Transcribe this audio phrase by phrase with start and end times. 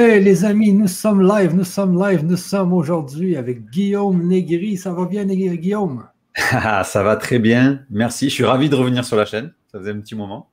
[0.00, 4.76] Hey les amis, nous sommes live, nous sommes live, nous sommes aujourd'hui avec Guillaume Négri.
[4.76, 6.06] Ça va bien, Guillaume?
[6.52, 8.28] Ah, ça va très bien, merci.
[8.28, 9.52] Je suis ravi de revenir sur la chaîne.
[9.72, 10.50] Ça faisait un petit moment.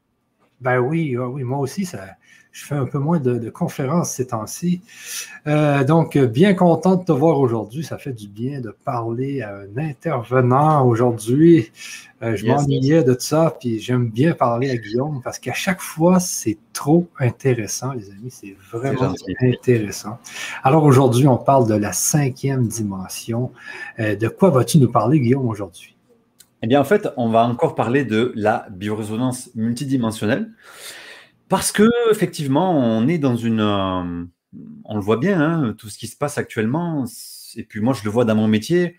[0.61, 2.07] Ben oui, ah oui, moi aussi, ça,
[2.55, 4.79] je fais un peu moins de, conférences ces temps-ci.
[5.45, 7.83] Euh, donc, bien content de te voir aujourd'hui.
[7.83, 11.69] Ça fait du bien de parler à un intervenant aujourd'hui.
[12.23, 16.21] Euh, je m'ennuyais de ça, puis j'aime bien parler à Guillaume parce qu'à chaque fois,
[16.21, 18.31] c'est trop intéressant, les amis.
[18.31, 20.17] C'est vraiment intéressant.
[20.63, 23.51] Alors aujourd'hui, on parle de la cinquième dimension.
[23.99, 25.93] Euh, de quoi vas-tu nous parler, Guillaume, aujourd'hui?
[26.63, 30.51] Eh bien, en fait, on va encore parler de la biorésonance multidimensionnelle.
[31.49, 34.25] Parce que effectivement, on est dans une, euh,
[34.83, 37.05] on le voit bien, hein, tout ce qui se passe actuellement.
[37.55, 38.97] Et puis moi, je le vois dans mon métier.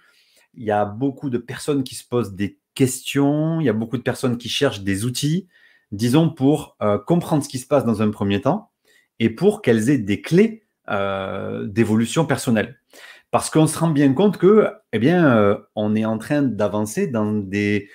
[0.54, 3.60] Il y a beaucoup de personnes qui se posent des questions.
[3.60, 5.48] Il y a beaucoup de personnes qui cherchent des outils,
[5.90, 8.70] disons pour euh, comprendre ce qui se passe dans un premier temps
[9.18, 12.78] et pour qu'elles aient des clés euh, d'évolution personnelle.
[13.32, 17.32] Parce qu'on se rend bien compte que, eh bien, on est en train d'avancer dans
[17.32, 17.90] des,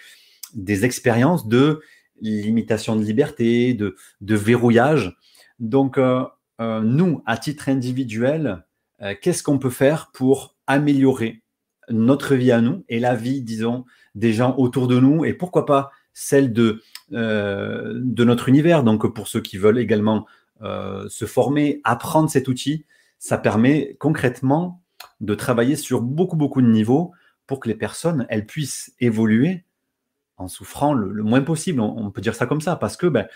[0.53, 1.81] des expériences de
[2.22, 5.17] limitation de liberté, de, verrouillage.
[5.59, 6.23] Donc, euh,
[6.59, 8.63] euh, nous, à titre individuel,
[9.02, 11.41] euh, qu'est-ce qu'on peut faire pour améliorer
[11.89, 15.66] notre vie à nous et la vie, disons, des gens autour de nous et pourquoi
[15.66, 18.83] pas celle de, de notre univers?
[18.83, 20.25] Donc, pour ceux qui veulent également
[20.61, 22.85] se former, apprendre cet outil,
[23.17, 24.81] ça permet concrètement
[25.19, 27.11] de travailler sur beaucoup, beaucoup de niveaux
[27.47, 29.66] pour que les personnes, elles puissent évoluer
[30.42, 31.80] en souffrant le, moins possible.
[31.80, 33.28] On, peut dire ça comme ça, parce que ben,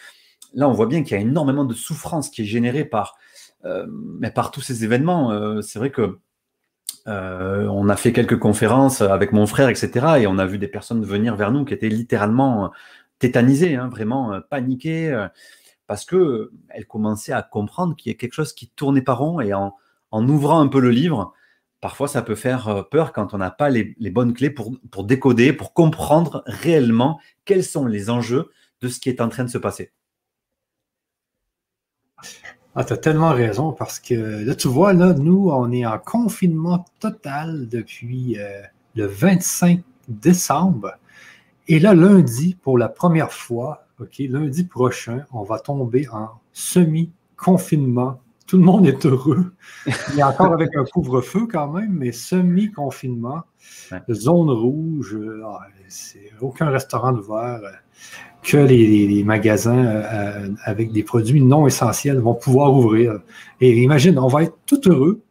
[0.54, 3.18] là, on voit bien qu'il y a énormément de souffrance qui est générée par,
[3.66, 3.88] euh,
[4.34, 5.32] par tous ces événements.
[5.32, 6.20] Euh, c'est vrai que
[7.08, 9.90] euh, on a fait quelques conférences avec mon frère, etc.
[10.20, 12.72] Et on a vu des personnes venir vers nous qui étaient littéralement
[13.20, 15.28] tétanisées, hein, vraiment paniquées,
[15.88, 19.40] parce que elles commençaient à comprendre qu'il y a quelque chose qui tournait pas rond.
[19.40, 19.74] Et en
[20.28, 21.34] ouvrant un peu le livre,
[21.86, 25.54] parfois ça peut faire euh, peur quand on n'a pas les, bonnes clés pour, décoder,
[25.54, 28.50] pour comprendre réellement quels sont les enjeux
[28.82, 29.92] de ce qui est en train de se passer.
[32.74, 36.00] Ah, tu as tellement raison parce que là, tu vois, là, nous, on est en
[36.00, 38.64] confinement total depuis euh,
[38.96, 40.92] le 25 décembre.
[41.68, 48.20] Et là, lundi, pour la première fois, OK, lundi prochain, on va tomber en semi-confinement
[48.48, 49.54] tout le monde est heureux.
[50.10, 53.44] Il y a encore avec un couvre-feu quand même, mais semi-confinement,
[54.12, 57.72] zone rouge, ah, c'est aucun restaurant ouvert, euh,
[58.44, 63.20] que les, magasins euh, avec des produits non essentiels vont pouvoir ouvrir.
[63.62, 65.22] Et imagine, on va être tout heureux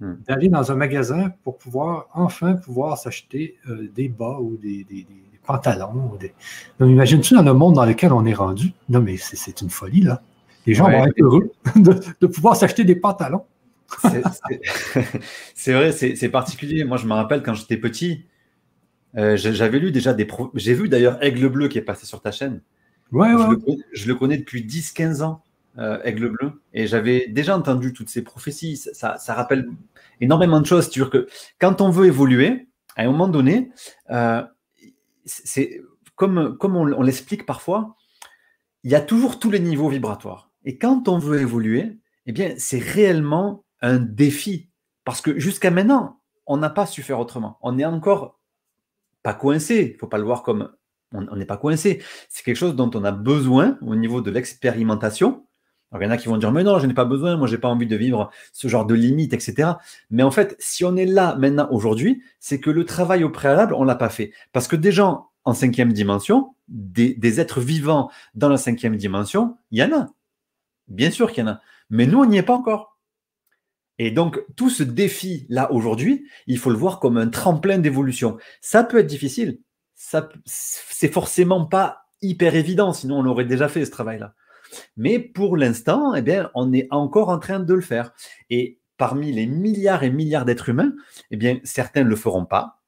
[0.00, 0.14] hmm.
[0.26, 4.86] d'aller dans un magasin pour pouvoir enfin pouvoir s'acheter euh, des bas ou des,
[5.46, 6.16] pantalons.
[6.80, 8.72] imagine-tu dans le monde dans lequel on est rendu?
[8.88, 10.22] Non, mais c'est une folie, là.
[10.66, 13.44] Les gens vont être heureux de, pouvoir s'acheter des pantalons.
[15.54, 16.84] c'est vrai, c'est particulier.
[16.84, 18.24] Moi, je me rappelle quand j'étais petit,
[19.16, 20.26] euh, j'avais lu déjà des.
[20.54, 22.60] J'ai vu d'ailleurs Aigle Bleu qui est passé sur ta chaîne.
[23.12, 23.56] Ouais, je, ouais.
[23.66, 25.42] Le, je le connais depuis 10-15 ans,
[25.78, 26.62] euh, Aigle Bleu.
[26.72, 28.76] Et j'avais déjà entendu toutes ces prophéties.
[28.76, 29.68] Ça, rappelle
[30.20, 30.84] énormément de choses.
[30.84, 31.26] C'est-à-dire que
[31.58, 33.70] quand on veut évoluer, à un moment donné,
[34.10, 34.42] euh,
[35.24, 35.80] c'est
[36.14, 37.96] comme, comme on l'explique parfois,
[38.84, 40.49] il y a toujours tous les niveaux vibratoires.
[40.64, 44.68] Et quand on veut évoluer, eh bien, c'est réellement un défi.
[45.04, 47.58] Parce que jusqu'à maintenant, on n'a pas su faire autrement.
[47.62, 48.38] On n'est encore
[49.22, 49.88] pas coincé.
[49.90, 50.70] Il ne faut pas le voir comme
[51.12, 52.02] on n'est pas coincé.
[52.28, 55.46] C'est quelque chose dont on a besoin au niveau de l'expérimentation.
[55.94, 57.54] il y en a qui vont dire, mais non, je n'ai pas besoin, moi, je
[57.54, 59.72] n'ai pas envie de vivre ce genre de limites, etc.
[60.10, 63.74] Mais en fait, si on est là maintenant aujourd'hui, c'est que le travail au préalable,
[63.74, 64.32] on ne l'a pas fait.
[64.52, 69.78] Parce que des gens en cinquième dimension, des êtres vivants dans la cinquième dimension, il
[69.78, 70.06] y en a.
[70.90, 71.60] Bien sûr qu'il y en a.
[71.88, 72.98] Mais nous, on n'y est pas encore.
[73.98, 78.38] Et donc, tout ce défi-là aujourd'hui, il faut le voir comme un tremplin d'évolution.
[78.60, 79.60] Ça peut être difficile.
[79.94, 84.34] Ça, c'est forcément pas hyper évident, sinon on aurait déjà fait ce travail-là.
[84.96, 88.12] Mais pour l'instant, eh bien, on est encore en train de le faire.
[88.48, 90.92] Et parmi les milliards et milliards d'êtres humains,
[91.30, 92.80] eh bien, certains ne le feront pas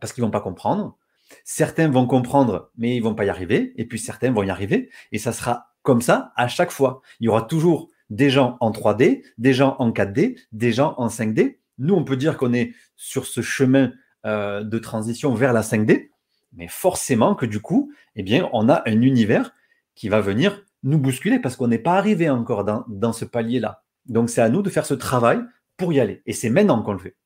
[0.00, 0.96] parce qu'ils vont pas comprendre.
[1.44, 3.72] Certains vont comprendre, mais ils vont pas y arriver.
[3.76, 4.90] Et puis certains vont y arriver.
[5.12, 7.02] Et ça sera comme ça à chaque fois.
[7.20, 11.08] Il y aura toujours des gens en 3D, des gens en 4D, des gens en
[11.08, 11.58] 5D.
[11.78, 13.92] Nous, on peut dire qu'on est sur ce chemin
[14.26, 16.10] euh, de transition vers la 5D,
[16.52, 19.54] mais forcément que du coup, eh bien, on a un univers
[19.94, 23.84] qui va venir nous bousculer parce qu'on n'est pas arrivé encore dans, dans ce palier-là.
[24.06, 25.40] Donc, c'est à nous de faire ce travail
[25.76, 26.22] pour y aller.
[26.26, 27.16] Et c'est maintenant qu'on le fait.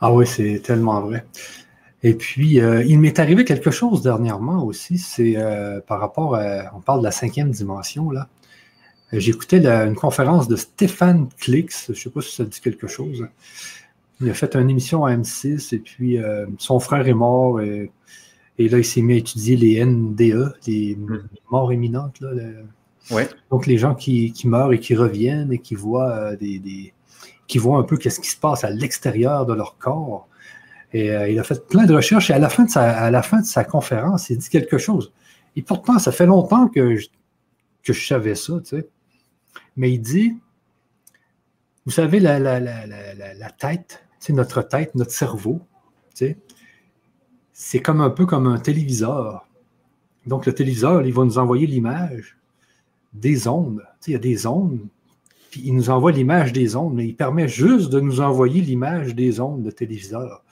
[0.00, 1.26] Ah oui, c'est tellement vrai.
[2.06, 6.70] Et puis, euh, il m'est arrivé quelque chose dernièrement aussi, c'est euh, par rapport à,
[6.76, 8.28] on parle de la cinquième dimension, là.
[9.12, 13.26] J'écoutais une conférence de Stéphane Klix, je ne sais pas si ça dit quelque chose.
[14.20, 17.90] Il a fait une émission à M6 et puis euh, son frère est mort et,
[18.58, 21.22] là il s'est mis à étudier les NDE, les mm.
[21.50, 22.20] morts imminentes.
[22.20, 22.30] Là,
[23.50, 26.92] Donc les gens qui, meurent et qui reviennent et qui voient euh, des,
[27.48, 30.28] qui voient un peu qu'est-ce qui se passe à l'extérieur de leur corps.
[30.96, 33.22] Euh, il a fait plein de recherches et à la fin de sa, à la
[33.22, 35.12] fin de sa conférence, il dit quelque chose.
[35.54, 37.08] Et pourtant, ça fait longtemps que je,
[37.82, 38.88] que je savais ça, tu sais.
[39.76, 40.36] Mais il dit,
[41.84, 45.60] vous savez, la, la, la, la tête, notre tête, notre cerveau,
[47.52, 49.46] c'est comme un peu comme un téléviseur.
[50.26, 52.36] Donc, le téléviseur, il va nous envoyer l'image
[53.12, 53.82] des ondes.
[54.06, 54.80] Il y a des ondes,
[55.50, 59.14] puis il nous envoie l'image des ondes, mais il permet juste de nous envoyer l'image
[59.14, 60.44] des ondes de téléviseur.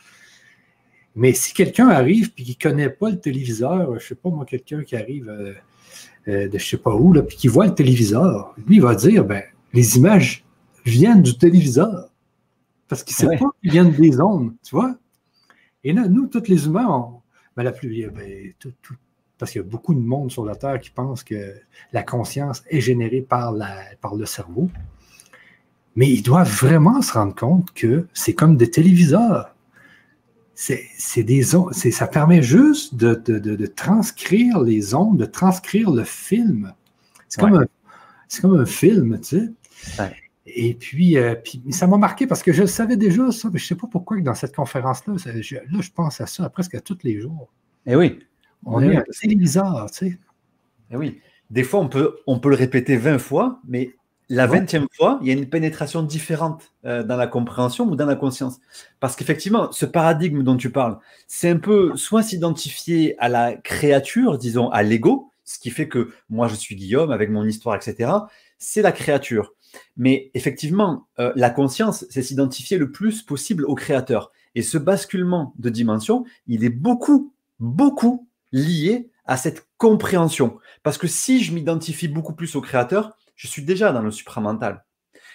[1.16, 4.30] Mais si quelqu'un arrive et qui ne connaît pas le téléviseur, je ne sais pas
[4.30, 5.54] moi, quelqu'un qui arrive euh,
[6.26, 8.82] euh, de je ne sais pas où, là, puis qui voit le téléviseur, lui, il
[8.82, 10.44] va dire, ben, les images
[10.84, 12.10] viennent du téléviseur.
[12.88, 14.96] Parce qu'il ne sait pas qu'ils viennent des ondes, tu vois?
[15.84, 17.10] Et là, nous, tous les humains,
[17.56, 18.52] ben, la plus, ben,
[19.38, 21.54] parce qu'il y a beaucoup de monde sur la Terre qui pense que
[21.92, 24.68] la conscience est générée par, la, par le cerveau.
[25.96, 29.53] Mais ils doivent vraiment se rendre compte que c'est comme des téléviseurs
[30.54, 36.72] c'est des ça permet juste de, transcrire les ondes, de transcrire le film.
[37.28, 39.52] C'est comme, un, film, tu
[39.96, 40.14] sais.
[40.46, 43.64] Et puis, euh, puis, ça m'a marqué parce que je savais déjà ça, mais je
[43.64, 45.40] ne sais pas pourquoi que dans cette conférence-là, là,
[45.80, 47.48] je pense à ça presque à tous les jours.
[47.86, 48.20] Eh oui.
[48.64, 50.18] On est un téléviseur, tu sais.
[50.90, 51.20] Eh oui.
[51.50, 53.94] Des fois, on peut, on peut le répéter 20 fois, mais
[54.34, 58.06] la vingtième fois, il y a une pénétration différente euh, dans la compréhension ou dans
[58.06, 58.58] la conscience.
[59.00, 64.38] Parce qu'effectivement, ce paradigme dont tu parles, c'est un peu soit s'identifier à la créature,
[64.38, 68.10] disons à l'ego, ce qui fait que moi je suis Guillaume avec mon histoire, etc.
[68.58, 69.54] C'est la créature.
[69.96, 74.32] Mais effectivement, euh, la conscience, c'est s'identifier le plus possible au créateur.
[74.54, 80.58] Et ce basculement de dimension, il est beaucoup, beaucoup lié à cette compréhension.
[80.82, 84.84] Parce que si je m'identifie beaucoup plus au créateur, je suis déjà dans le supramental.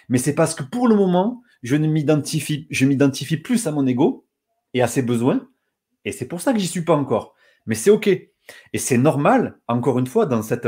[0.08, 3.86] Mais c'est parce que pour le moment, je ne m'identifie, je m'identifie plus à mon
[3.86, 4.26] ego
[4.74, 5.48] et à ses besoins.
[6.04, 7.34] Et c'est pour ça que j'y suis pas encore.
[7.66, 8.08] Mais c'est OK.
[8.08, 10.66] Et c'est normal, encore une fois, dans cette,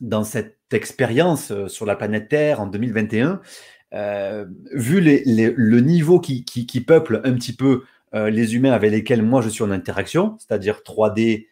[0.00, 3.40] dans cette expérience euh, sur la planète Terre en 2021,
[3.94, 7.84] euh, vu le niveau qui, qui, peuple un petit peu
[8.14, 11.46] euh, les humains avec lesquels moi je suis en interaction, c'est-à-dire 3D,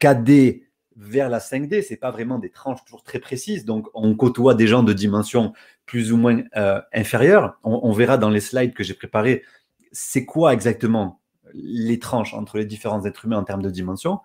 [0.00, 0.62] 4D,
[0.96, 1.82] vers la 5D.
[1.82, 3.64] C'est pas vraiment des tranches toujours très précises.
[3.64, 5.52] Donc, on côtoie des gens de dimension
[5.86, 7.58] plus ou moins euh, inférieure.
[7.64, 9.42] On, verra dans les slides que j'ai préparés
[9.92, 11.20] c'est quoi exactement
[11.52, 14.20] les tranches entre les différents êtres humains en termes de dimension.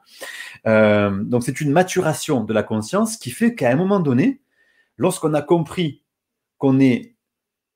[0.67, 4.41] Euh, donc, c'est une maturation de la conscience qui fait qu'à un moment donné,
[4.97, 6.03] lorsqu'on a compris
[6.57, 7.15] qu'on est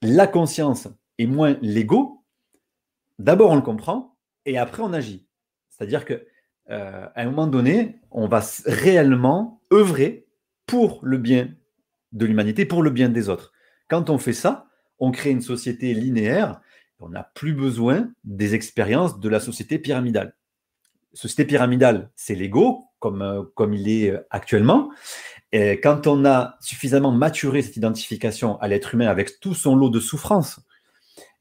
[0.01, 0.87] la conscience
[1.17, 2.23] et moins l'ego,
[3.17, 4.15] d'abord on le comprend
[4.45, 5.27] et après on agit.
[5.69, 6.25] C'est-à-dire que
[6.69, 10.27] euh, à un moment donné, on va réellement œuvrer
[10.67, 11.49] pour le bien
[12.11, 13.53] de l'humanité, pour le bien des autres.
[13.87, 14.67] Quand on fait ça,
[14.99, 16.61] on crée une société linéaire,
[16.99, 20.35] on n'a plus besoin des expériences de la société pyramidale.
[21.13, 24.91] Société pyramidale, c'est l'ego, comme, euh, comme il est euh, actuellement.
[25.51, 29.89] Et quand on a suffisamment maturé cette identification à l'être humain avec tout son lot
[29.89, 30.59] de souffrances,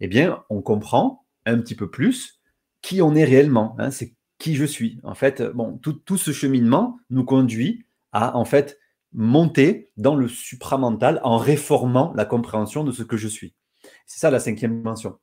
[0.00, 2.40] eh bien, on comprend un petit peu plus
[2.80, 3.76] qui on est réellement.
[3.78, 3.90] Hein.
[3.90, 4.99] C'est qui je suis.
[5.02, 8.78] En fait, bon, tout, ce cheminement nous conduit à en fait
[9.12, 13.54] monter dans le supramental en réformant la compréhension de ce que je suis.
[14.07, 15.18] C'est ça la cinquième dimension.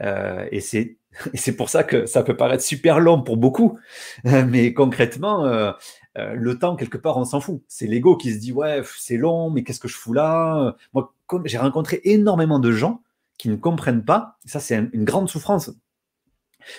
[0.00, 3.78] Euh, et c'est pour ça que ça peut paraître super long pour beaucoup,
[4.24, 5.72] mais concrètement, euh,
[6.18, 7.62] euh, le temps quelque part on s'en fout.
[7.68, 10.76] C'est l'ego qui se dit ouais c'est long, mais qu'est-ce que je fous là?
[10.92, 11.12] Moi,
[11.44, 13.02] j'ai rencontré énormément de gens
[13.38, 14.38] qui ne comprennent pas.
[14.44, 15.70] Ça c'est une grande souffrance,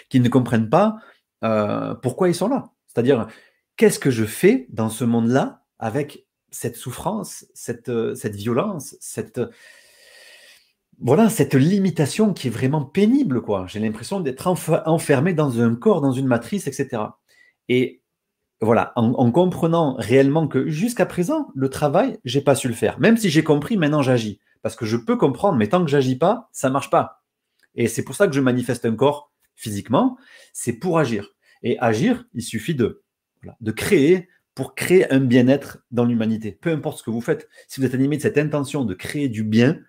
[0.10, 0.98] qui ne comprennent pas
[1.43, 2.71] euh, pourquoi ils sont là?
[2.87, 3.27] C'est-à-dire,
[3.77, 9.41] qu'est-ce que je fais dans ce monde-là avec cette souffrance, cette, euh, violence, cette,
[10.99, 13.65] voilà, cette limitation qui est vraiment pénible, quoi.
[13.67, 14.47] J'ai l'impression d'être
[14.85, 17.03] enfermé dans un corps, dans une matrice, etc.
[17.67, 18.01] Et
[18.61, 22.99] voilà, en, comprenant réellement que jusqu'à présent, le travail, j'ai pas su le faire.
[22.99, 24.39] Même si j'ai compris, maintenant j'agis.
[24.61, 27.23] Parce que je peux comprendre, mais tant que j'agis pas, ça marche pas.
[27.75, 30.17] Et c'est pour ça que je manifeste un corps physiquement,
[30.53, 31.33] c'est pour agir.
[31.63, 33.03] Et agir, il suffit de,
[33.59, 36.53] de créer pour créer un bien-être dans l'humanité.
[36.53, 39.27] Peu importe ce que vous faites, si vous êtes animé de cette intention de créer
[39.27, 39.79] du bien,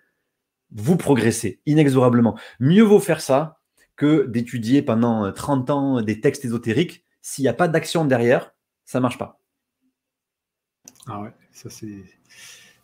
[0.73, 2.38] vous progressez inexorablement.
[2.58, 3.61] Mieux vaut faire ça
[3.94, 7.04] que d'étudier pendant 30 ans des textes ésotériques.
[7.23, 8.54] S'il n'y a pas d'action derrière,
[8.85, 9.40] ça ne marche pas.
[11.06, 12.04] Ah ouais, ça c'est.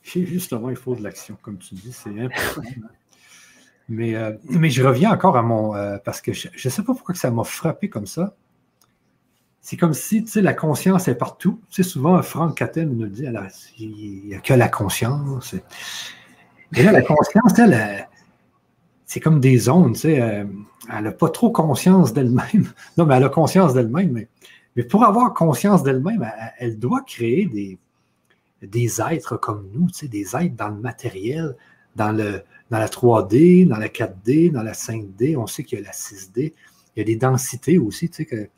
[0.03, 2.63] justement, il faut de l'action, comme tu dis, c'est important.
[3.89, 5.75] Mais, euh, mais je reviens encore à mon.
[5.75, 8.35] Euh, parce que je ne sais pas pourquoi que ça m'a frappé comme ça.
[9.61, 11.61] C'est comme si, la conscience est partout.
[11.71, 13.27] Tu sais, souvent, Franck Cattel nous dit,
[13.79, 15.55] il n'y a que la conscience.
[16.75, 18.09] Et là, la conscience, elle,
[19.13, 20.23] c'est comme des ondes, tu sais.
[20.23, 20.45] Euh,
[20.91, 22.73] elle n'a pas trop conscience d'elle-même.
[22.97, 24.29] Non, mais elle a conscience d'elle-même, mais,
[24.75, 26.27] mais pour avoir conscience d'elle-même,
[26.59, 27.79] elle, doit créer des,
[28.63, 31.57] des êtres comme nous, tu sais, des êtres dans le matériel,
[31.95, 35.37] dans, le, dans la 3D, dans la 4D, dans la 5D.
[35.37, 36.55] On sait qu'il y a la 6D.
[36.97, 38.51] Il y a des densités aussi, tu sais,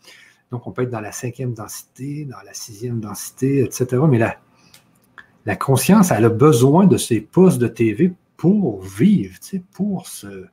[0.53, 4.01] donc, on peut être dans la cinquième densité, dans la sixième densité, etc.
[4.09, 9.37] Mais la, conscience, elle a besoin de ces postes de TV pour vivre,
[9.73, 10.47] pour, se,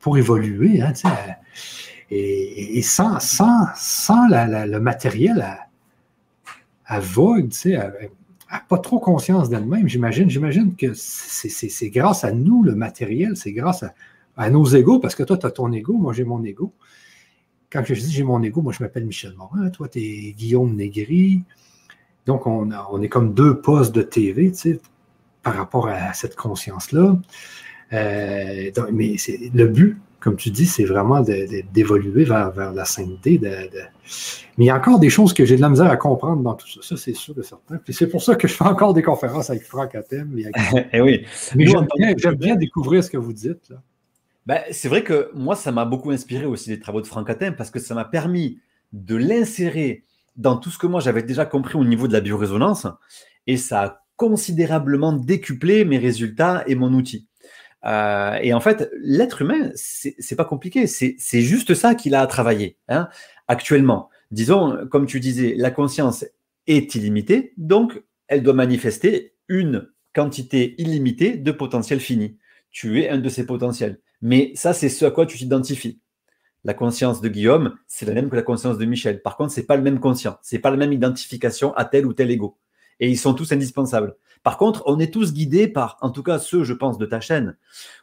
[0.00, 0.82] pour évoluer.
[0.82, 0.92] Hein,
[2.10, 5.56] et, sans, sans, sans le matériel,
[6.88, 8.10] elle, vogue, elle
[8.52, 10.30] n'a pas trop conscience d'elle-même, j'imagine.
[10.30, 13.84] J'imagine que c'est grâce à nous, le matériel, c'est grâce
[14.36, 16.72] à, nos égaux, parce que toi, tu as ton égaux, moi j'ai mon égaux
[17.72, 20.74] quand je dis j'ai mon ego, moi je m'appelle Michel Morin, toi tu es Guillaume
[20.74, 21.42] Négri.
[22.24, 24.80] Donc on, on, est comme deux postes de TV, tu sais,
[25.42, 27.16] par rapport à cette conscience-là.
[27.92, 29.16] Euh, mais
[29.54, 33.38] le but, comme tu dis, c'est vraiment d'évoluer vers, vers, la sainteté.
[34.58, 36.54] Mais il y a encore des choses que j'ai de la misère à comprendre dans
[36.54, 36.80] tout ça.
[36.82, 37.76] Ça, c'est sûr et certain.
[37.76, 40.36] Puis c'est pour ça que je fais encore des conférences avec Franck Atem.
[40.36, 40.50] Et,
[40.92, 41.24] eh oui.
[41.54, 41.66] Mais
[42.16, 43.68] j'aime bien, découvrir ce que vous dites.
[43.70, 43.76] Là.
[44.46, 47.54] Ben, c'est vrai que moi, ça m'a beaucoup inspiré aussi les travaux de Franck Atem
[47.54, 48.58] parce que ça m'a permis
[48.92, 50.02] de l'insérer
[50.34, 52.88] dans tout ce que moi j'avais déjà compris au niveau de la biorésonance
[53.46, 57.25] et ça a considérablement décuplé mes résultats et mon outil.
[57.86, 62.26] Euh, et en fait, l'être humain, c'est pas compliqué, c'est juste ça qu'il a à
[62.26, 63.08] travailler hein,
[63.48, 64.10] actuellement.
[64.30, 66.24] Disons, comme tu disais, la conscience
[66.66, 72.38] est illimitée, donc elle doit manifester une quantité illimitée de potentiel fini.
[72.70, 74.00] Tu es un de ces potentiels.
[74.20, 76.00] Mais ça, c'est ce à quoi tu t'identifies.
[76.64, 79.22] La conscience de Guillaume, c'est la même que la conscience de Michel.
[79.22, 80.38] Par contre, ce n'est pas le même conscient.
[80.42, 82.58] Ce n'est pas la même identification à tel ou tel ego.
[83.00, 84.16] Et ils sont tous indispensables.
[84.42, 87.20] Par contre, on est tous guidés par, en tout cas ceux, je pense, de ta
[87.20, 87.56] chaîne,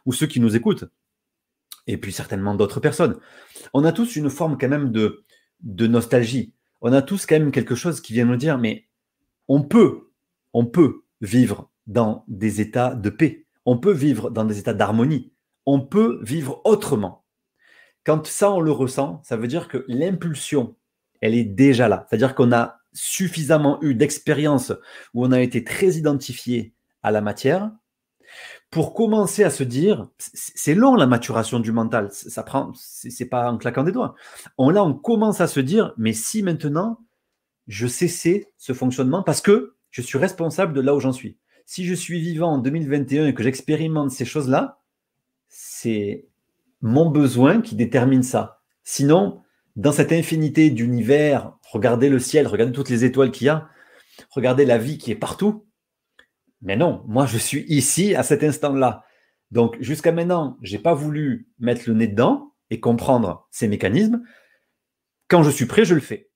[0.06, 0.84] ou ceux qui nous écoutent,
[1.86, 3.18] et puis certainement d'autres personnes.
[3.72, 5.24] On a tous une forme quand même de,
[5.60, 6.52] de nostalgie.
[6.80, 8.86] On a tous quand même quelque chose qui vient nous dire, mais
[9.48, 10.10] on peut,
[10.52, 13.46] on peut vivre dans des états de paix.
[13.64, 15.32] On peut vivre dans des états d'harmonie
[15.66, 17.24] on peut vivre autrement.
[18.04, 20.76] Quand ça, on le ressent, ça veut dire que l'impulsion,
[21.20, 22.06] elle est déjà là.
[22.08, 24.72] C'est-à-dire qu'on a suffisamment eu d'expérience
[25.12, 26.72] où on a été très identifié
[27.02, 27.70] à la matière
[28.70, 33.50] pour commencer à se dire, c'est long la maturation du mental, ça prend, c'est pas
[33.50, 34.16] en claquant des doigts.
[34.58, 36.98] On, là, on commence à se dire, mais si maintenant
[37.68, 41.38] je cessais ce fonctionnement parce que je suis responsable de là où j'en suis.
[41.66, 44.80] Si je suis vivant en 2021 et que j'expérimente ces choses-là,
[45.48, 46.26] c'est
[46.80, 48.60] mon besoin qui détermine ça.
[48.82, 49.43] Sinon,
[49.76, 53.68] dans cette infinité d'univers, regardez le ciel, regardez toutes les étoiles qu'il y a,
[54.30, 55.66] regardez la vie qui est partout.
[56.62, 59.04] Mais non, moi je suis ici à cet instant-là.
[59.50, 64.22] Donc jusqu'à maintenant, je n'ai pas voulu mettre le nez dedans et comprendre ces mécanismes.
[65.28, 66.30] Quand je suis prêt, je le fais.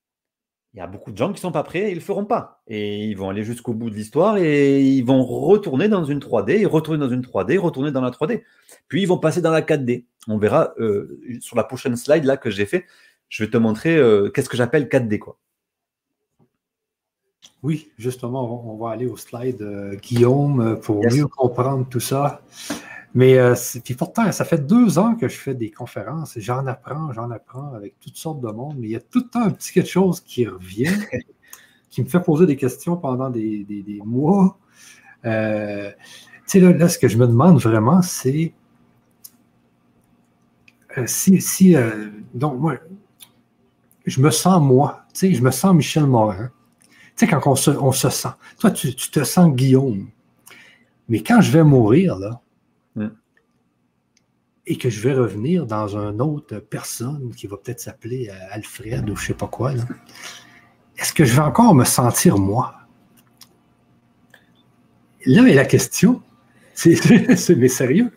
[0.75, 2.01] Il y a beaucoup de gens qui ne sont pas prêts et ils ne le
[2.01, 2.63] feront pas.
[2.67, 6.59] Et ils vont aller jusqu'au bout de l'histoire et ils vont retourner dans une 3D,
[6.59, 8.43] et retourner dans une 3D, retourner dans la 3D.
[8.87, 10.05] Puis ils vont passer dans la 4D.
[10.29, 12.85] On verra euh, sur la prochaine slide là que j'ai fait.
[13.29, 15.19] Je vais te montrer euh, qu'est-ce que j'appelle 4D.
[15.19, 15.39] Quoi.
[17.63, 22.43] Oui, justement, on va aller au slide euh, Guillaume pour mieux comprendre tout ça.
[23.15, 23.55] Mais euh,
[23.85, 27.73] puis pourtant, ça fait deux ans que je fais des conférences j'en apprends, j'en apprends
[27.75, 29.89] avec toutes sortes de monde, mais il y a tout le temps un petit quelque
[29.89, 30.95] chose qui revient,
[31.91, 34.59] qui me fait poser des questions pendant des, mois.
[35.25, 35.91] Euh,
[36.47, 38.53] tu sais, là, ce que je me demande vraiment, c'est
[40.97, 41.75] euh, si, si
[42.35, 42.77] donc moi,
[44.09, 46.51] je me sens moi, tu sais, je me sens Michel Morin.
[47.17, 50.09] Tu sais, quand on se, on se sent, toi, tu, tu te sens Guillaume.
[51.09, 52.41] Mais quand je vais mourir, là,
[54.69, 59.09] et que je vais revenir dans une autre personne qui va peut-être s'appeler euh, Alfred
[59.09, 59.73] ou je ne sais pas quoi,
[60.99, 62.75] est-ce que je vais encore me sentir moi?
[65.25, 66.23] Là est la question.
[66.75, 68.13] C'est mais sérieux.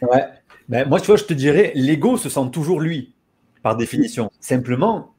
[0.00, 0.24] Ouais.
[0.68, 3.14] Ben, moi, tu vois, je te dirais, l'ego se sent toujours lui,
[3.62, 4.30] par définition.
[4.40, 5.14] Simplement,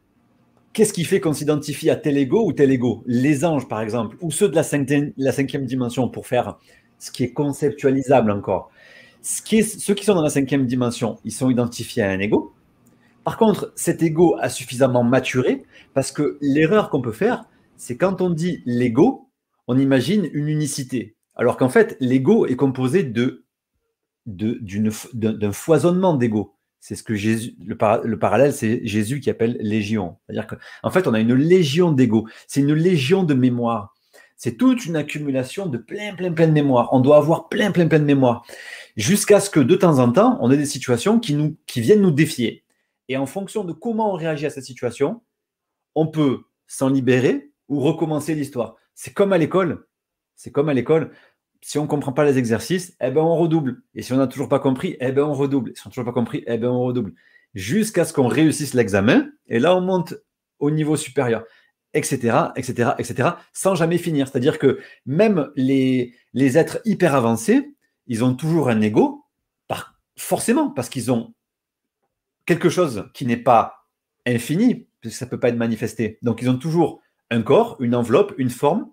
[0.73, 3.03] qu'est-ce qui fait qu'on s'identifie à tel ego ou tel ego?
[3.05, 4.63] Les anges, par exemple, ou ceux de la
[5.31, 6.57] cinquième dimension, pour faire
[6.99, 8.71] ce qui est conceptualisable encore
[9.21, 12.53] ceux qui sont dans la cinquième dimension, ils sont identifiés à un ego.
[13.23, 15.63] Par contre, cet ego a suffisamment maturé
[15.93, 17.45] parce que l'erreur qu'on peut faire,
[17.77, 19.29] c'est quand on dit l'ego,
[19.67, 21.15] on imagine une unicité.
[21.35, 23.03] Alors qu'en fait, l'ego est composé
[24.25, 26.55] d'un foisonnement d'ego.
[26.81, 30.17] C'est ce que Jésus, le, le parallèle, c'est Jésus qui appelle légion.
[30.25, 32.27] C'est-à-dire qu'en en fait, on a une légion d'ego.
[32.47, 33.93] C'est une légion de mémoire.
[34.35, 36.89] C'est toute une accumulation de plein, plein, plein de mémoire.
[36.91, 38.43] On doit avoir plein, plein, plein de mémoire.
[38.97, 42.09] Jusqu'à ce que de temps en temps, on ait des situations qui, qui viennent nous
[42.09, 42.63] défier.
[43.07, 45.21] Et en fonction de comment on réagit à cette situation,
[45.93, 48.75] on peut s'en libérer ou recommencer l'histoire.
[48.95, 49.85] C'est comme à l'école.
[50.35, 51.11] C'est comme à l'école
[51.61, 53.83] si on ne comprend pas les exercices, eh ben on redouble.
[53.93, 55.71] Et si on n'a toujours pas compris, eh ben on redouble.
[55.75, 57.13] Si on n'a toujours pas compris, eh ben on redouble.
[57.53, 59.29] Jusqu'à ce qu'on réussisse l'examen.
[59.47, 60.15] Et là, on monte
[60.59, 61.43] au niveau supérieur,
[61.93, 64.27] etc., etc., etc., sans jamais finir.
[64.27, 67.75] C'est-à-dire que même les, êtres hyper avancés,
[68.07, 69.25] ils ont toujours un ego,
[70.17, 71.33] forcément, parce qu'ils ont
[72.45, 73.87] quelque chose qui n'est pas
[74.25, 76.19] infini, puisque ça ne peut pas être manifesté.
[76.21, 78.91] Donc, ils ont toujours un corps, une enveloppe, une forme,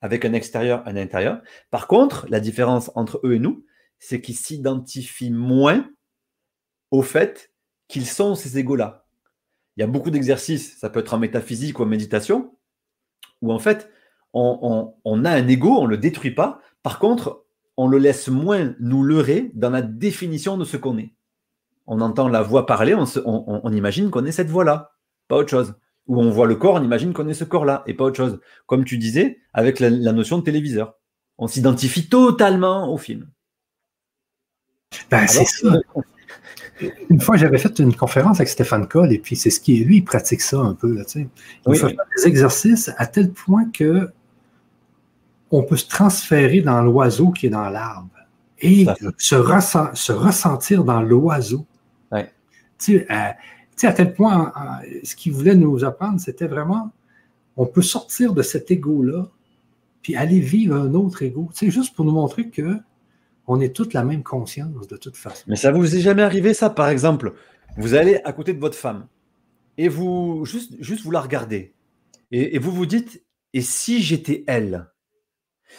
[0.00, 1.40] avec un extérieur, un intérieur.
[1.70, 3.64] Par contre, la différence entre eux et nous,
[3.98, 5.88] c'est qu'ils s'identifient moins
[6.90, 7.52] au fait
[7.88, 9.06] qu'ils sont ces égaux-là.
[9.76, 12.56] Il y a beaucoup d'exercices, ça peut être en métaphysique ou en méditation,
[13.42, 13.90] où en fait,
[14.32, 16.60] on, a un ego, on ne le détruit pas.
[16.82, 17.44] Par contre,
[17.76, 21.14] on le laisse moins nous leurrer dans la définition de ce qu'on est.
[21.86, 24.92] On entend la voix parler, on, on imagine qu'on est cette voix-là,
[25.28, 25.74] pas autre chose
[26.10, 28.40] où on voit le corps, on imagine qu'on est ce corps-là et pas autre chose.
[28.66, 30.96] Comme tu disais, avec la, notion de téléviseur.
[31.38, 33.30] On s'identifie totalement au film.
[35.08, 35.78] Ben, c'est ça.
[37.10, 39.98] Une fois, j'avais fait une conférence avec Stéphane Coll, et puis c'est ce qui lui,
[39.98, 40.92] il pratique ça un peu.
[40.92, 44.10] Là, il fait des exercices à tel point que
[45.52, 48.10] on peut se transférer dans l'oiseau qui est dans l'arbre
[48.58, 48.84] et
[49.16, 49.36] se,
[49.94, 51.66] se, ressentir dans l'oiseau.
[52.10, 52.32] Ouais.
[52.80, 53.30] Tu sais, euh,
[53.86, 54.52] à tel point,
[55.02, 56.90] ce qu'il voulait nous apprendre, c'était vraiment,
[57.56, 59.28] on peut sortir de cet ego-là,
[60.02, 61.50] puis aller vivre un autre ego.
[61.52, 62.76] C'est juste pour nous montrer que
[63.46, 65.44] on est toute la même conscience de toute façon.
[65.46, 67.34] Mais ça vous est jamais arrivé, ça, par exemple
[67.76, 69.06] Vous allez à côté de votre femme
[69.76, 71.74] et vous juste, juste vous la regardez
[72.30, 74.86] et, vous vous dites et si j'étais elle?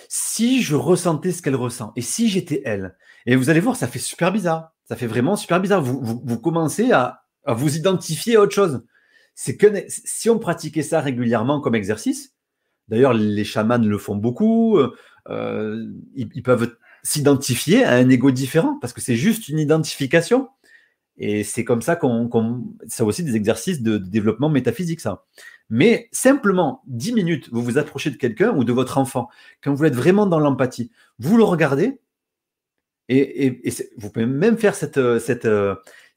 [0.10, 1.94] Si je ressentais ce qu'elle ressent?
[1.96, 4.74] Et si j'étais elle Et vous allez voir, ça fait super bizarre.
[4.84, 5.82] Ça fait vraiment super bizarre.
[5.82, 8.84] vous commencez à, vous identifier à autre chose.
[9.36, 12.36] C'est que si on pratiquait ça régulièrement comme exercice,
[12.88, 14.78] d'ailleurs les chamans le font beaucoup,
[15.30, 20.50] euh, ils, peuvent s'identifier à un ego différent parce que c'est juste une identification.
[21.18, 22.30] Et c'est comme ça qu'on,
[22.88, 25.26] ça aussi des exercices de, développement métaphysique, ça.
[25.70, 29.30] Mais simplement 10 minutes, vous vous approchez de quelqu'un ou de votre enfant,
[29.62, 32.00] quand vous êtes vraiment dans l'empathie, vous le regardez,
[33.08, 33.62] et,
[33.98, 35.48] vous pouvez même faire cette, cette,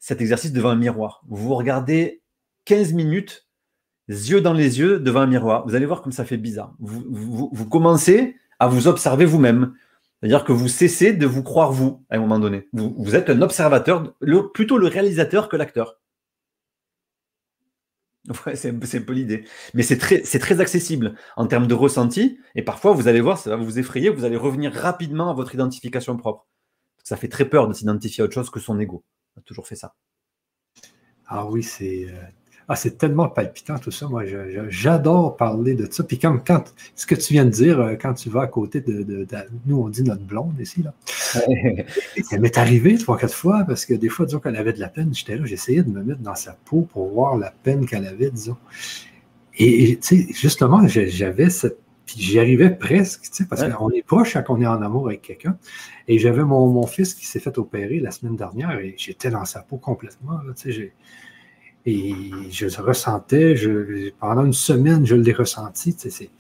[0.05, 1.25] cet exercice devant un miroir.
[1.29, 2.21] Vous vous regardez
[2.67, 3.49] 15 minutes,
[4.07, 5.67] yeux dans les yeux, devant un miroir.
[5.67, 6.75] Vous allez voir comme ça fait bizarre.
[6.79, 9.73] Vous, commencez à vous observer vous-même.
[10.21, 12.69] C'est-à-dire que vous cessez de vous croire vous à un moment donné.
[12.75, 14.15] Vous, êtes un observateur,
[14.53, 15.99] plutôt le réalisateur que l'acteur.
[18.53, 19.45] c'est un peu l'idée.
[19.73, 22.39] Mais c'est très, très accessible en termes de ressenti.
[22.55, 25.55] Et parfois, vous allez voir, ça va vous effrayer, vous allez revenir rapidement à votre
[25.55, 26.47] identification propre.
[27.03, 29.03] Ça fait très peur de s'identifier à autre chose que son ego
[29.37, 29.95] a toujours fait ça.
[31.27, 32.23] Ah oui, c'est euh,
[32.67, 34.09] ah, c'est tellement palpitant tout ça.
[34.09, 34.25] Moi,
[34.69, 36.03] j'adore parler de ça.
[36.03, 38.81] Puis comme quand ce que tu viens de dire, euh, quand tu vas à côté
[38.81, 39.27] de,
[39.67, 40.95] nous, on dit notre blonde ici, là.
[42.25, 44.89] ça m'est arrivé trois, quatre fois, parce que des fois, disons qu'elle avait de la
[44.89, 48.07] peine, j'étais là, j'essayais de me mettre dans sa peau pour voir la peine qu'elle
[48.07, 48.57] avait, disons.
[49.57, 54.03] Et, tu sais, justement, j'avais cette puis j'y arrivais presque, tu sais, parce qu'on est
[54.03, 55.57] proche quand on est en amour avec quelqu'un.
[56.07, 59.61] Et j'avais mon, fils qui s'est fait opérer la semaine dernière et j'étais dans sa
[59.61, 60.39] peau complètement.
[60.57, 60.93] tu sais,
[61.87, 62.15] et
[62.51, 65.95] je le ressentais, je, pendant une semaine, je l'ai ressenti.
[65.95, 66.31] Tu sais,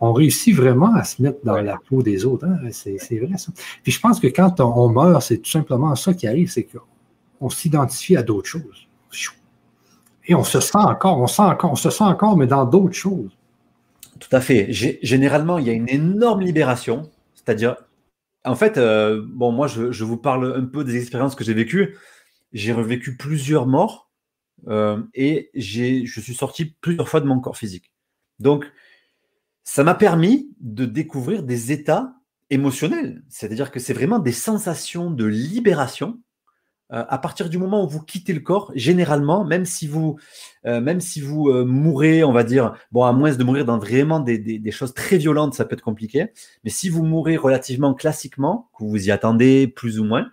[0.00, 2.46] on réussit vraiment à se mettre dans la peau des autres.
[2.46, 3.52] Hein, c'est, vrai ça.
[3.82, 7.50] Puis je pense que quand on, meurt, c'est tout simplement ça qui arrive, c'est qu'on
[7.50, 8.88] s'identifie à d'autres choses.
[10.26, 12.94] Et on se sent encore, on, sent encore, on se sent encore, mais dans d'autres
[12.94, 13.36] choses.
[14.20, 14.68] Tout à fait.
[14.70, 17.10] généralement, il y a une énorme libération.
[17.34, 17.76] C'est-à-dire,
[18.44, 21.96] en fait, euh, bon, moi, je, vous parle un peu des expériences que j'ai vécues.
[22.52, 24.10] J'ai revécu plusieurs morts
[24.68, 27.92] euh, et je suis sorti plusieurs fois de mon corps physique.
[28.38, 28.70] Donc,
[29.64, 32.14] ça m'a permis de découvrir des états
[32.50, 33.22] émotionnels.
[33.28, 36.20] C'est-à-dire que c'est vraiment des sensations de libération
[36.92, 40.18] euh, à partir du moment où vous quittez le corps, généralement, même si vous,
[40.66, 43.78] euh, même si vous euh, mourrez, on va dire, bon, à moins de mourir dans
[43.78, 46.26] vraiment des, choses très violentes, ça peut être compliqué,
[46.62, 50.30] mais si vous mourrez relativement classiquement, que vous y attendez plus ou moins,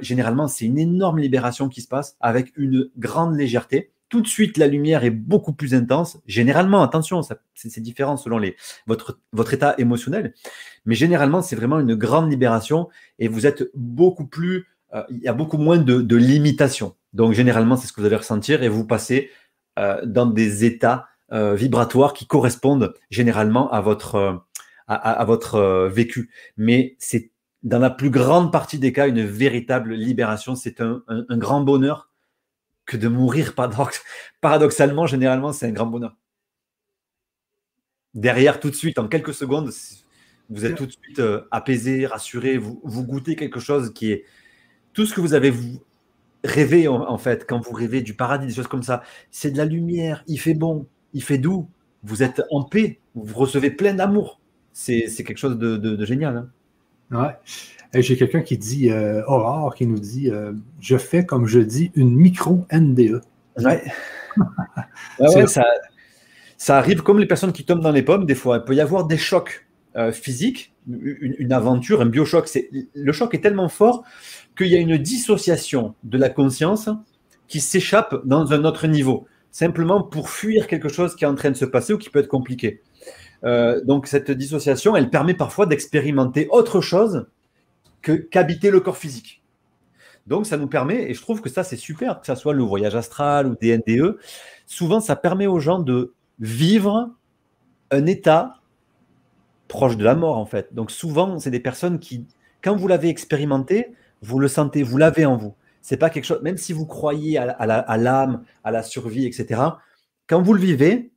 [0.00, 3.92] généralement, c'est une énorme libération qui se passe avec une grande légèreté.
[4.08, 6.18] Tout de suite la lumière est beaucoup plus intense.
[6.26, 7.20] Généralement, attention,
[7.54, 10.32] c'est différent selon les, votre, votre état émotionnel,
[10.86, 15.28] mais généralement, c'est vraiment une grande libération et vous êtes beaucoup plus, euh, il y
[15.28, 16.96] a beaucoup moins de, de limitations.
[17.12, 19.30] Donc, généralement, c'est ce que vous allez ressentir et vous passez
[19.78, 24.44] euh, dans des états euh, vibratoires qui correspondent généralement à votre,
[24.86, 26.30] à, à, votre vécu.
[26.56, 27.30] Mais c'est
[27.62, 30.54] dans la plus grande partie des cas une véritable libération.
[30.54, 32.10] C'est un, un, un grand bonheur
[32.86, 33.54] que de mourir
[34.40, 36.16] paradoxalement, généralement, c'est un grand bonheur.
[38.14, 39.70] Derrière, tout de suite, en quelques secondes,
[40.48, 41.20] vous êtes tout de suite
[41.50, 44.24] apaisé, rassuré, vous, vous, goûtez quelque chose qui est
[44.98, 45.54] tout ce que vous avez
[46.42, 49.04] rêvé en, fait, quand vous rêvez du paradis, des choses comme ça.
[49.30, 51.68] C'est de la lumière, il fait bon, il fait doux,
[52.02, 54.40] vous êtes en paix, vous recevez plein d'amour.
[54.72, 56.48] C'est quelque chose de, génial.
[57.12, 57.38] Hein.
[57.92, 58.02] Ouais.
[58.02, 61.92] J'ai quelqu'un qui dit, euh, Aurore, qui nous dit euh, Je fais, comme je dis,
[61.94, 63.22] une micro-NDE.
[65.20, 65.46] Ouais.
[65.46, 65.64] ça,
[66.56, 68.58] ça, arrive comme les personnes qui tombent dans les pommes, des fois.
[68.58, 72.48] Il peut y avoir des chocs euh, physiques, une, aventure, un biochoc.
[72.94, 74.04] Le choc est tellement fort
[74.58, 76.90] qu'il y a une dissociation de la conscience
[77.46, 81.50] qui s'échappe dans un autre niveau, simplement pour fuir quelque chose qui est en train
[81.50, 82.82] de se passer ou qui peut être compliqué.
[83.42, 87.26] donc cette dissociation, elle permet parfois d'expérimenter autre chose
[88.02, 89.42] qu'habiter le corps physique.
[90.28, 92.62] Donc, ça nous permet, et je trouve que ça, c'est super, que ce soit le
[92.62, 93.80] voyage astral ou des
[94.66, 97.14] souvent, ça permet aux gens de vivre
[97.90, 98.60] un état
[99.68, 100.74] proche de la mort, en fait.
[100.74, 102.26] Donc, souvent, c'est des personnes qui,
[102.62, 105.54] quand vous l'avez expérimenté, vous le sentez, vous l'avez en vous.
[105.80, 109.60] C'est pas quelque chose, même si vous croyez à l'âme, à, la survie, etc.,
[110.26, 111.12] quand vous le vivez,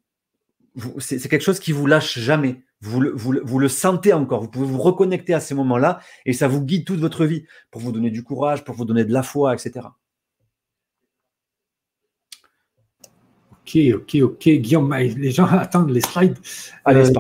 [1.00, 4.66] c'est quelque chose qui vous lâche jamais vous le, vous, le, sentez encore, vous pouvez
[4.66, 8.10] vous reconnecter à ces moments-là et ça vous guide toute votre vie pour vous donner
[8.10, 9.86] du courage, pour vous donner de la foi, etc.
[13.74, 14.50] Ok, ok, ok.
[14.50, 16.38] Guillaume, les gens attendent les slides.
[16.86, 17.14] Allez, euh,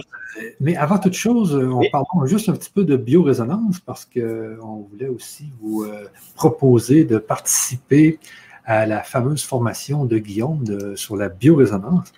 [0.59, 5.07] mais avant toute chose, on parle juste un petit peu de biorésonance parce qu'on voulait
[5.07, 8.19] aussi vous euh, proposer de participer
[8.65, 12.11] à la fameuse formation de Guillaume sur la biorésonance.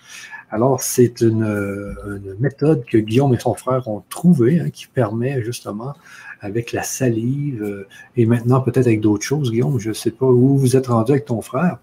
[0.50, 1.96] Alors, c'est une,
[2.38, 5.94] méthode que Guillaume et son frère ont trouvée hein, qui permet justement,
[6.44, 10.26] avec la salive euh, et maintenant peut-être avec d'autres choses, Guillaume, je ne sais pas
[10.26, 11.78] où vous êtes rendu avec ton frère,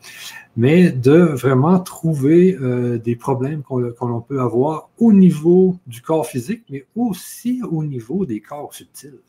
[0.58, 6.64] mais de vraiment trouver euh, des problèmes qu'on peut avoir au niveau du corps physique,
[6.70, 9.20] mais aussi au niveau des corps subtils.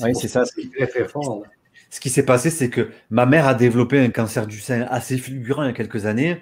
[0.00, 0.44] Oui, c'est ça.
[0.44, 1.44] C'est très, très fort.
[1.90, 5.18] Ce qui s'est passé, c'est que ma mère a développé un cancer du sein assez
[5.18, 6.40] fulgurant il y a quelques années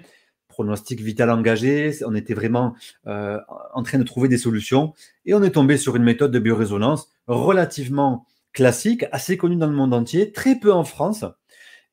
[0.51, 2.75] pronostic vital engagé, on était vraiment
[3.07, 3.39] euh,
[3.73, 4.93] en train de trouver des solutions
[5.25, 9.73] et on est tombé sur une méthode de biorésonance relativement classique, assez connue dans le
[9.73, 11.25] monde entier, très peu en France.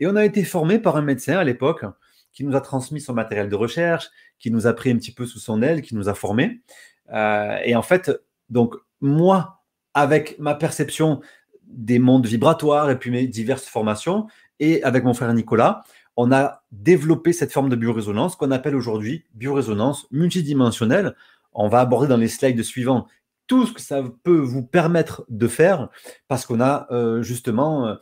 [0.01, 1.85] Et on a été formé par un médecin à l'époque
[2.38, 5.27] qui nous a transmis son matériel de recherche, qui nous a pris un petit peu
[5.27, 6.61] sous son aile, qui nous a formés.
[7.12, 8.12] Euh, et en fait,
[8.48, 11.20] donc moi, avec ma perception
[11.64, 14.29] des mondes vibratoires et puis mes diverses formations,
[14.61, 15.83] et avec mon frère Nicolas,
[16.16, 21.16] on a développé cette forme de biorésonance qu'on appelle aujourd'hui biorésonance multidimensionnelle.
[21.53, 23.09] On va aborder dans les slides suivants
[23.48, 25.88] tout ce que ça peut vous permettre de faire
[26.29, 27.94] parce qu'on a euh, justement, euh,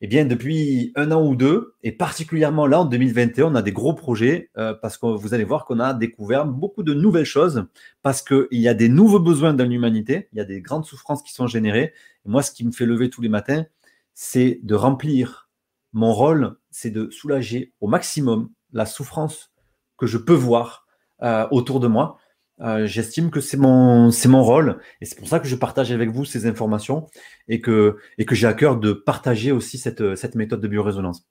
[0.00, 3.72] eh bien, depuis un an ou deux, et particulièrement là en 2021, on a des
[3.72, 7.66] gros projets euh, parce que vous allez voir qu'on a découvert beaucoup de nouvelles choses
[8.02, 11.22] parce qu'il y a des nouveaux besoins dans l'humanité, il y a des grandes souffrances
[11.22, 11.92] qui sont générées.
[12.24, 13.66] Moi, ce qui me fait lever tous les matins,
[14.14, 15.50] c'est de remplir
[15.92, 19.52] mon rôle, c'est de soulager au maximum la souffrance
[19.96, 20.86] que je peux voir
[21.22, 22.18] euh, autour de moi.
[22.60, 25.92] Euh, j'estime que c'est mon, c'est mon rôle et c'est pour ça que je partage
[25.92, 27.06] avec vous ces informations
[27.46, 31.24] et que, et que j'ai à cœur de partager aussi cette, cette méthode de biorésonance.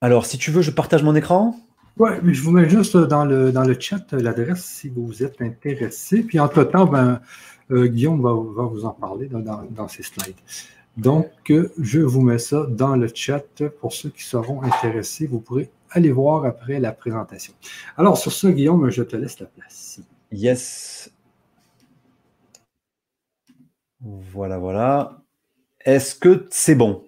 [0.00, 1.56] Alors, si tu veux, je partage mon écran.
[1.98, 5.40] Oui, mais je vous mets juste dans le, dans le chat l'adresse si vous êtes
[5.40, 6.22] intéressé.
[6.22, 7.20] Puis, entre-temps, ben,
[7.70, 10.36] euh, Guillaume va, va, vous en parler dans, dans, dans ces slides.
[10.96, 15.26] Donc, je vous mets ça dans le chat pour ceux qui seront intéressés.
[15.26, 17.52] Vous pourrez aller voir après la présentation.
[17.96, 20.00] Alors, sur ce, Guillaume, je te laisse la place.
[20.32, 21.12] Yes.
[24.00, 25.22] Voilà, voilà.
[25.84, 27.04] Est-ce que c'est bon?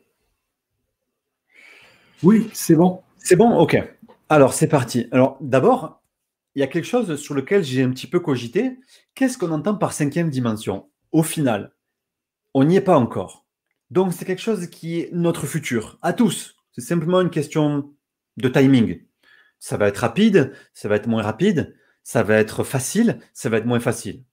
[2.22, 3.00] Oui, c'est bon.
[3.18, 3.56] C'est bon?
[3.58, 3.76] OK.
[4.28, 5.08] Alors, c'est parti.
[5.12, 6.02] Alors, d'abord,
[6.54, 8.78] il y a quelque chose sur lequel j'ai un petit peu cogité.
[9.14, 10.88] Qu'est-ce qu'on entend par cinquième dimension?
[11.12, 11.72] Au final,
[12.52, 13.46] on n'y est pas encore.
[13.90, 16.56] Donc, c'est quelque chose qui est notre futur, à tous.
[16.72, 17.94] C'est simplement une question
[18.36, 19.02] de timing.
[19.58, 23.58] Ça va être rapide, ça va être moins rapide, ça va être facile, ça va
[23.58, 24.24] être moins facile.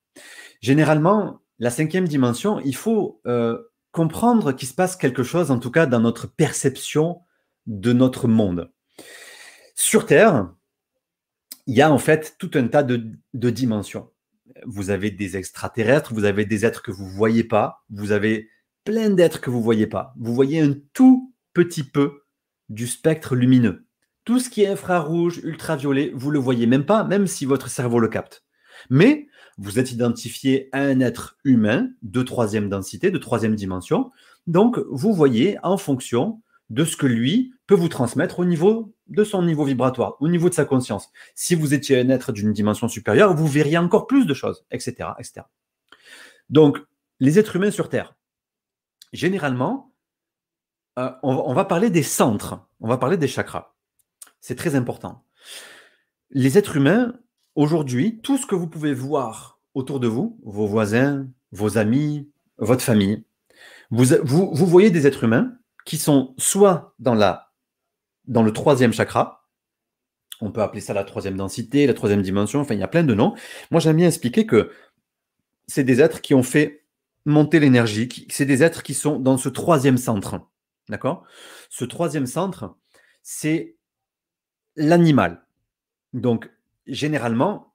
[0.62, 3.58] Généralement, la cinquième dimension, il faut euh,
[3.92, 7.22] comprendre qu'il se passe quelque chose, en tout cas dans notre perception
[7.66, 8.72] de notre monde.
[9.74, 10.54] Sur Terre,
[11.68, 14.12] il y a en fait tout un tas de, dimensions.
[14.66, 18.50] Vous avez des extraterrestres, vous avez des êtres que vous ne voyez pas, vous avez
[18.86, 20.14] plein d'êtres que vous ne voyez pas.
[20.18, 22.22] Vous voyez un tout petit peu
[22.70, 23.86] du spectre lumineux.
[24.24, 27.68] Tout ce qui est infrarouge, ultraviolet, vous ne le voyez même pas, même si votre
[27.68, 28.44] cerveau le capte.
[28.90, 34.12] Mais vous êtes identifié à un être humain de troisième densité, de troisième dimension.
[34.48, 39.24] Donc, vous voyez en fonction de ce que lui peut vous transmettre au niveau de
[39.24, 41.12] son niveau vibratoire, au niveau de sa conscience.
[41.36, 45.10] Si vous étiez un être d'une dimension supérieure, vous verriez encore plus de choses, etc.,
[45.20, 45.46] etc.
[46.50, 46.80] Donc,
[47.20, 48.16] les êtres humains sur Terre,
[49.16, 49.94] généralement,
[50.98, 53.76] euh, on, va parler des centres, on va parler des chakras.
[54.40, 55.26] C'est très important.
[56.30, 57.14] Les êtres humains,
[57.56, 62.84] aujourd'hui, tout ce que vous pouvez voir autour de vous, vos voisins, vos amis, votre
[62.84, 63.26] famille,
[63.92, 64.06] vous,
[64.66, 67.16] voyez des êtres humains qui sont soit dans,
[68.26, 69.48] dans le troisième chakra,
[70.42, 73.04] on peut appeler ça la troisième densité, la troisième dimension, enfin il y a plein
[73.04, 73.36] de noms.
[73.72, 74.72] Moi j'aime bien expliquer que
[75.68, 76.85] c'est des êtres qui ont fait
[77.26, 80.40] monter l'énergie, c'est des êtres qui sont dans ce troisième centre.
[80.90, 81.26] D'accord?
[81.70, 82.76] Ce troisième centre,
[83.24, 83.76] c'est
[84.76, 85.46] l'animal.
[86.14, 86.50] Donc
[86.88, 87.74] généralement,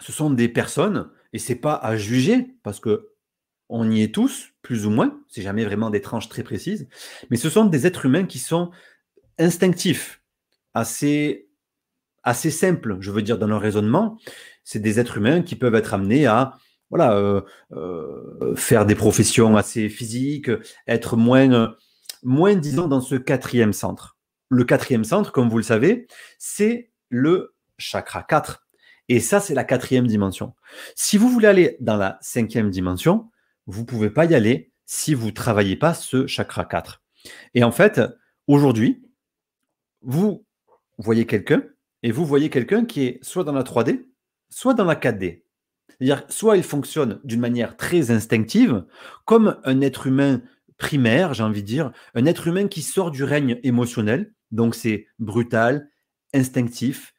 [0.00, 3.10] ce sont des personnes, et c'est pas à juger, parce que
[3.68, 6.88] on y est tous, plus ou moins, c'est jamais vraiment des tranches très précises,
[7.30, 8.70] mais ce sont des êtres humains qui sont
[9.38, 10.20] instinctifs,
[10.74, 11.48] assez,
[12.22, 14.18] assez simples, je veux dire, dans leur raisonnement.
[14.64, 16.58] C'est des êtres humains qui peuvent être amenés à
[16.94, 17.40] voilà, euh,
[17.72, 20.48] euh, faire des professions assez physiques,
[20.86, 21.74] être moins,
[22.22, 24.16] moins, disons, dans ce quatrième centre.
[24.48, 26.06] Le quatrième centre, comme vous le savez,
[26.38, 28.64] c'est le chakra 4.
[29.08, 30.54] Et ça, c'est la quatrième dimension.
[30.94, 33.28] Si vous voulez aller dans la cinquième dimension,
[33.66, 37.02] vous ne pouvez pas y aller si vous ne travaillez pas ce chakra 4.
[37.54, 38.00] Et en fait,
[38.46, 39.02] aujourd'hui,
[40.00, 40.46] vous
[40.98, 41.64] voyez quelqu'un
[42.04, 44.06] et vous voyez quelqu'un qui est soit dans la 3D,
[44.48, 45.43] soit dans la 4D.
[45.98, 48.84] C'est-à-dire, soit il fonctionne d'une manière très instinctive,
[49.24, 50.42] comme un être humain
[50.76, 55.06] primaire, j'ai envie de dire, un être humain qui sort du règne émotionnel, donc c'est
[55.18, 55.88] brutal,
[56.32, 57.14] instinctif,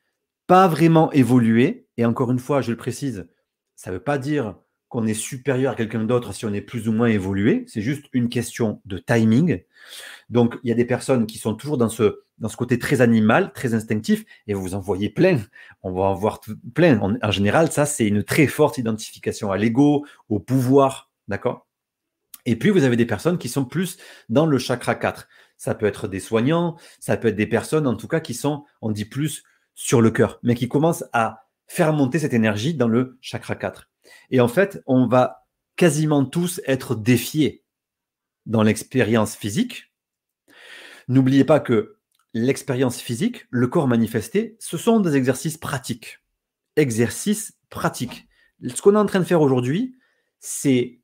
[0.47, 3.27] pas vraiment évolué, et encore une fois, je le précise,
[3.75, 4.55] ça ne veut pas dire
[4.89, 7.65] qu'on est supérieur à quelqu'un d'autre si on est plus ou moins évolué.
[7.67, 9.63] C'est juste une question de timing.
[10.29, 13.01] Donc, il y a des personnes qui sont toujours dans ce, dans ce côté très
[13.01, 15.39] animal, très instinctif, et vous en voyez plein.
[15.83, 16.41] On va en voir
[16.73, 16.99] plein.
[16.99, 21.11] En, général, ça, c'est une très forte identification à l'ego, au pouvoir.
[21.27, 21.67] D'accord?
[22.45, 23.97] Et puis, vous avez des personnes qui sont plus
[24.29, 25.27] dans le chakra 4.
[25.57, 28.65] Ça peut être des soignants, ça peut être des personnes, en tout cas, qui sont,
[28.81, 29.43] on dit plus,
[29.73, 33.89] sur le cœur, mais qui commencent à faire monter cette énergie dans le chakra 4.
[34.31, 37.63] Et en fait, on va quasiment tous être défiés
[38.45, 39.93] dans l'expérience physique.
[41.07, 41.97] N'oubliez pas que
[42.35, 46.19] l'expérience physique, le corps manifesté, ce sont des exercices pratiques.
[46.75, 48.27] Exercices pratiques.
[48.63, 49.97] Ce qu'on est en train de faire aujourd'hui,
[50.39, 50.99] c'est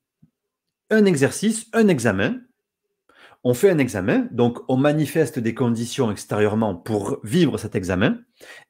[0.91, 2.41] un exercice, un examen
[3.43, 8.19] on fait un examen, donc on manifeste des conditions extérieurement pour vivre cet examen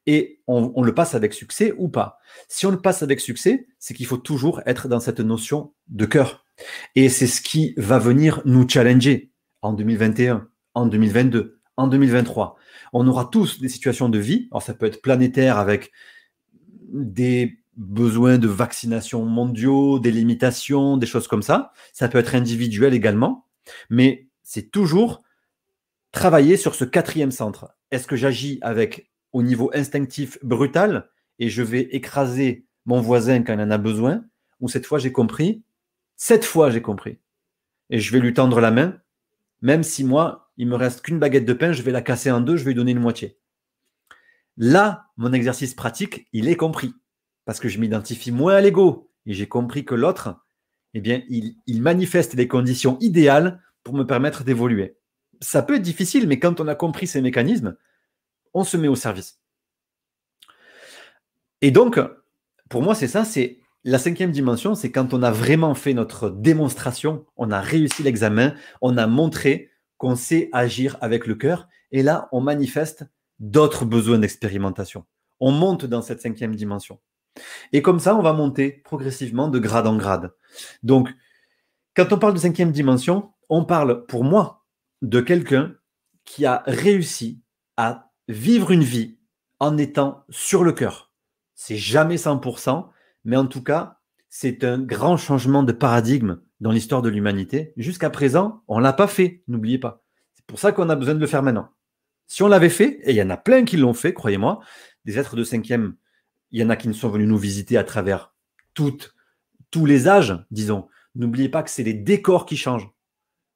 [0.06, 2.18] et on, le passe avec succès ou pas.
[2.48, 6.06] Si on le passe avec succès, c'est qu'il faut toujours être dans cette notion de
[6.06, 6.46] cœur.
[6.94, 12.56] Et c'est ce qui va venir nous challenger en 2021, en 2022, en 2023.
[12.92, 15.92] On aura tous des situations de vie, alors ça peut être planétaire avec
[16.92, 21.72] des besoins de vaccination mondiaux, des limitations, des choses comme ça.
[21.92, 23.46] Ça peut être individuel également.
[23.88, 25.22] Mais c'est toujours
[26.10, 27.74] travailler sur ce quatrième centre.
[27.90, 31.08] Est-ce que j'agis avec au niveau instinctif brutal
[31.38, 34.24] et je vais écraser mon voisin quand il en a besoin?
[34.60, 35.62] Ou cette fois j'ai compris
[36.16, 37.18] Cette fois j'ai compris.
[37.90, 38.98] Et je vais lui tendre la main,
[39.60, 42.40] même si moi, il me reste qu'une baguette de pain, je vais la casser en
[42.40, 43.38] deux, je vais lui donner une moitié.
[44.56, 46.94] Là, mon exercice pratique, il est compris.
[47.44, 49.10] Parce que je m'identifie moins à l'ego.
[49.26, 50.36] Et j'ai compris que l'autre,
[50.94, 54.96] eh bien, il, manifeste les conditions idéales pour me permettre d'évoluer.
[55.40, 57.76] Ça peut être difficile, mais quand on a compris ces mécanismes,
[58.54, 59.40] on se met au service.
[61.62, 61.98] Et donc,
[62.68, 66.30] pour moi, c'est ça, c'est la cinquième dimension, c'est quand on a vraiment fait notre
[66.30, 69.71] démonstration, on a réussi l'examen, on a montré
[70.02, 73.04] qu'on sait agir avec le cœur, et là, on manifeste
[73.38, 75.04] d'autres besoins d'expérimentation.
[75.38, 76.98] On monte dans cette cinquième dimension.
[77.72, 80.34] Et comme ça, on va monter progressivement de grade en grade.
[80.82, 81.08] Donc,
[81.94, 84.64] quand on parle de cinquième dimension, on parle pour moi
[85.02, 85.76] de quelqu'un
[86.24, 87.40] qui a réussi
[87.76, 89.18] à vivre une vie
[89.60, 91.12] en étant sur le cœur.
[91.54, 92.88] C'est jamais 100%,
[93.24, 97.72] mais en tout cas, c'est un grand changement de paradigme dans l'histoire de l'humanité.
[97.76, 100.04] Jusqu'à présent, on ne l'a pas fait, n'oubliez pas.
[100.32, 101.68] C'est pour ça qu'on a besoin de le faire maintenant.
[102.28, 104.60] Si on l'avait fait, et il y en a plein qui l'ont fait, croyez-moi,
[105.04, 105.96] des êtres de cinquième,
[106.52, 108.32] il y en a qui sont venus nous visiter à travers
[108.74, 109.16] toutes,
[109.72, 110.86] tous les âges, disons.
[111.16, 112.88] N'oubliez pas que c'est les décors qui changent.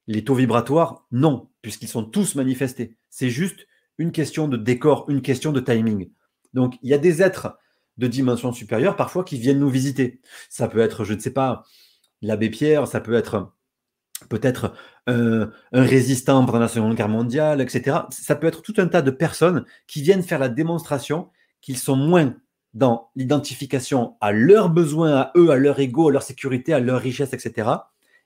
[0.08, 2.96] Les taux vibratoires, non, puisqu'ils sont tous manifestés.
[3.08, 6.10] C'est juste une question de décor, une question de timing.
[6.54, 7.56] Donc, il y a des êtres
[7.98, 10.20] de dimension supérieure parfois qui viennent nous visiter.
[10.50, 11.62] Ça peut être, je ne sais pas,
[12.22, 13.52] l'abbé Pierre, ça peut être
[14.28, 14.74] peut-être
[15.06, 17.98] un, résistant pendant la Seconde Guerre mondiale, etc.
[18.10, 21.96] Ça peut être tout un tas de personnes qui viennent faire la démonstration qu'ils sont
[21.96, 22.34] moins
[22.74, 27.00] dans l'identification à leurs besoins, à eux, à leur ego, à leur sécurité, à leur
[27.00, 27.70] richesse, etc.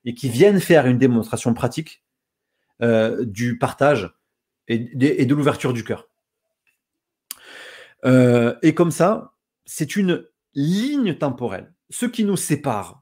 [0.05, 2.03] Et qui viennent faire une démonstration pratique
[2.83, 4.13] euh, du partage
[4.67, 6.09] et, de l'ouverture du cœur.
[8.05, 9.35] Euh, et comme ça,
[9.67, 10.25] c'est une
[10.55, 11.73] ligne temporelle.
[11.91, 13.00] Ce qui nous sépare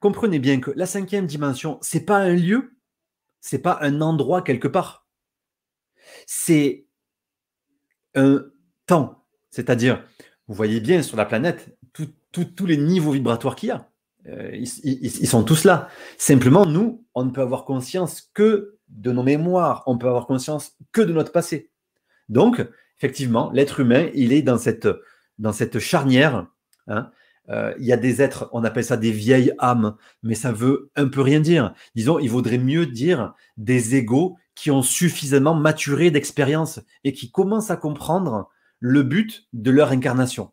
[0.00, 2.76] comprenez bien que la cinquième dimension, c'est pas un lieu,
[3.40, 5.06] c'est pas un endroit quelque part.
[6.26, 6.86] C'est
[8.14, 8.44] un
[8.86, 9.24] temps.
[9.50, 10.04] C'est-à-dire,
[10.48, 11.76] vous voyez bien sur la planète
[12.32, 13.90] tous les niveaux vibratoires qu'il y a.
[14.26, 15.88] Euh, ils, sont tous là.
[16.16, 20.76] Simplement, nous, on ne peut avoir conscience que de nos mémoires, on peut avoir conscience
[20.92, 21.70] que de notre passé.
[22.28, 22.66] Donc,
[22.98, 24.88] effectivement, l'être humain, il est dans cette,
[25.38, 26.46] dans cette charnière.
[26.86, 27.10] Hein,
[27.48, 30.90] euh, il y a des êtres, on appelle ça des vieilles âmes, mais ça veut
[30.96, 31.74] un peu rien dire.
[31.94, 37.70] Disons, il vaudrait mieux dire des égaux qui ont suffisamment maturé d'expérience et qui commencent
[37.70, 40.52] à comprendre le but de leur incarnation.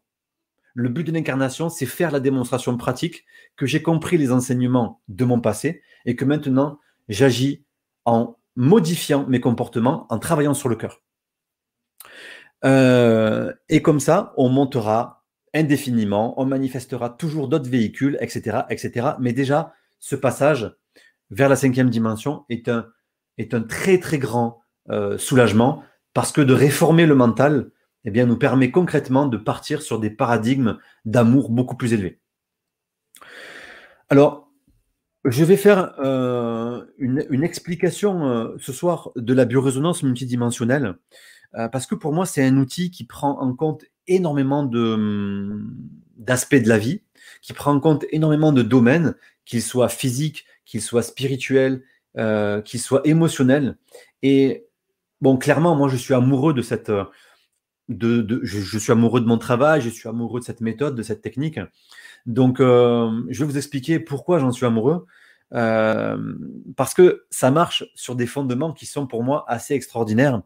[0.74, 3.26] Le but de l'incarnation, c'est faire la démonstration pratique
[3.56, 7.66] que j'ai compris les enseignements de mon passé et que maintenant j'agis
[8.06, 11.02] en modifiant mes comportements, en travaillant sur le cœur.
[12.66, 15.19] Euh, et comme ça, on montera
[15.54, 19.10] indéfiniment, on manifestera toujours d'autres véhicules, etc., etc.
[19.20, 20.76] Mais déjà, ce passage
[21.30, 25.84] vers la cinquième dimension est un, très, très grand euh, soulagement
[26.14, 27.72] parce que de réformer le mental
[28.06, 32.20] eh bien, nous permet concrètement de partir sur des paradigmes d'amour beaucoup plus élevés.
[34.10, 34.50] Alors,
[35.26, 40.96] je vais faire euh, une, explication euh, ce soir de la biorésonance multidimensionnelle,
[41.54, 45.76] parce que pour moi, c'est un outil qui prend en compte énormément hum,
[46.18, 47.02] d'aspects de, la vie,
[47.42, 51.84] qui prend en compte énormément de domaines, qu'ils soient physiques, qu'ils soient spirituels,
[52.18, 53.78] euh, qu'ils soient émotionnels.
[54.22, 54.68] Et
[55.22, 56.92] bon, clairement, moi, je suis amoureux de cette.
[57.88, 61.22] De, je, suis amoureux de mon travail, je suis amoureux de cette méthode, de cette
[61.22, 61.60] technique.
[62.28, 65.08] Donc, euh, je vais vous expliquer pourquoi j'en suis amoureux.
[65.54, 66.18] Euh,
[66.76, 70.42] parce que ça marche sur des fondements qui sont pour moi assez extraordinaires.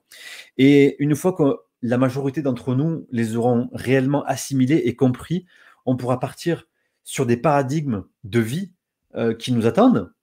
[0.58, 5.46] Et une fois que la majorité d'entre nous les auront réellement assimilés et compris,
[5.86, 6.66] on pourra partir
[7.04, 8.72] sur des paradigmes de vie
[9.16, 10.14] euh, qui nous attendent,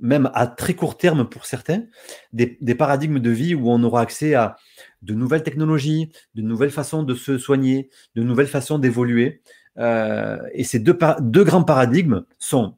[0.00, 1.84] même à très court terme pour certains,
[2.32, 4.56] des, paradigmes de vie où on aura accès à
[5.02, 9.42] de nouvelles technologies, de nouvelles façons de se soigner, de nouvelles façons d'évoluer.
[9.76, 12.76] Euh, et ces deux, deux grands paradigmes sont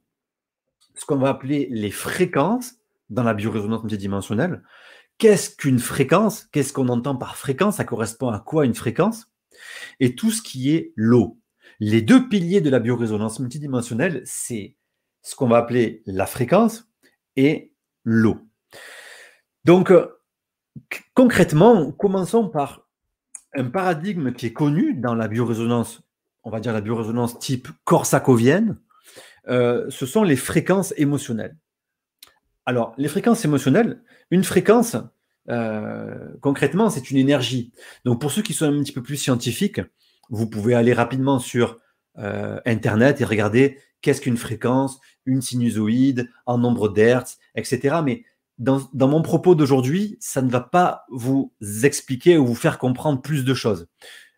[0.95, 2.75] ce qu'on va appeler les fréquences
[3.11, 4.63] dans la biorésonance multidimensionnelle,
[5.19, 6.45] qu'est-ce qu'une fréquence?
[6.53, 7.77] Qu'est-ce qu'on entend par fréquence?
[7.77, 9.33] Ça correspond à quoi une fréquence?
[10.01, 11.39] Et tout ce qui est l'eau.
[11.81, 14.77] Les deux piliers de la biorésonance multidimensionnelle, c'est
[15.23, 16.89] ce qu'on va appeler la fréquence
[17.37, 17.73] et
[18.05, 18.39] l'eau.
[19.65, 20.09] Donc, euh,
[21.15, 22.89] concrètement, commençons par
[23.55, 26.03] un paradigme qui est connu dans la biorésonance,
[26.43, 28.79] on va dire la biorésonance type corsacovienne,
[29.49, 31.57] euh, ce sont les fréquences émotionnelles.
[32.65, 34.97] Alors, les fréquences émotionnelles, une fréquence,
[35.49, 37.73] euh, concrètement, c'est une énergie.
[38.05, 39.81] Donc, pour ceux qui sont un petit peu plus scientifiques,
[40.31, 41.79] vous pouvez aller rapidement sur
[42.19, 47.97] euh, Internet et regarder qu'est-ce qu'une fréquence, une sinusoïde, en nombre d'hertz, etc.
[48.05, 48.25] Mais
[48.59, 51.53] dans, dans mon propos d'aujourd'hui, ça ne va pas vous
[51.83, 53.89] expliquer ou vous faire comprendre plus de choses.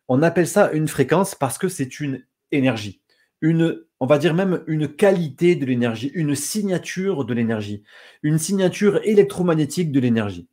[0.09, 3.03] On appelle ça une fréquence parce que c'est une énergie
[3.45, 7.83] une, on va dire même une qualité de l'énergie, une signature de l'énergie,
[8.23, 10.49] une signature électromagnétique de l'énergie.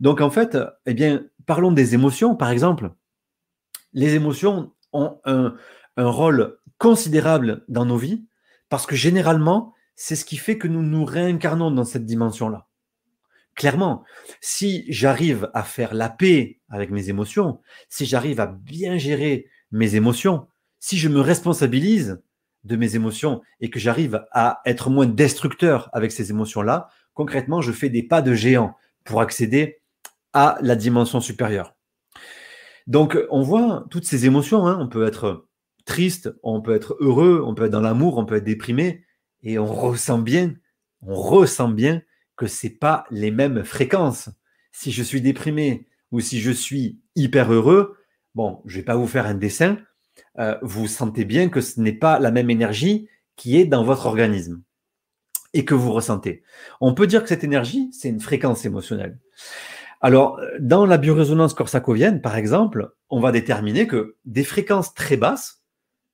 [0.00, 2.90] Donc en fait, eh bien, parlons des émotions, par exemple.
[3.94, 5.56] Les émotions ont un,
[5.96, 8.26] un rôle considérable dans nos vies
[8.68, 12.68] parce que généralement, c'est ce qui fait que nous nous réincarnons dans cette dimension-là.
[13.54, 14.04] Clairement,
[14.42, 19.94] si j'arrive à faire la paix avec mes émotions, si j'arrive à bien gérer mes
[19.94, 20.48] émotions,
[20.80, 22.20] si je me responsabilise,
[22.66, 27.72] de mes émotions et que j'arrive à être moins destructeur avec ces émotions-là, concrètement, je
[27.72, 29.80] fais des pas de géant pour accéder
[30.32, 31.74] à la dimension supérieure.
[32.86, 34.66] Donc, on voit toutes ces émotions.
[34.66, 34.78] Hein.
[34.80, 35.48] On peut être
[35.86, 39.04] triste, on peut être heureux, on peut être dans l'amour, on peut être déprimé,
[39.42, 40.54] et on ressent bien,
[41.02, 42.02] on ressent bien
[42.36, 44.28] que c'est pas les mêmes fréquences.
[44.72, 47.96] Si je suis déprimé ou si je suis hyper heureux,
[48.34, 49.78] bon, je vais pas vous faire un dessin,
[50.38, 54.06] euh, vous sentez bien que ce n'est pas la même énergie qui est dans votre
[54.06, 54.62] organisme
[55.52, 56.42] et que vous ressentez.
[56.80, 59.18] On peut dire que cette énergie, c'est une fréquence émotionnelle.
[60.00, 65.62] Alors, dans la biorésonance corsacovienne, par exemple, on va déterminer que des fréquences très basses,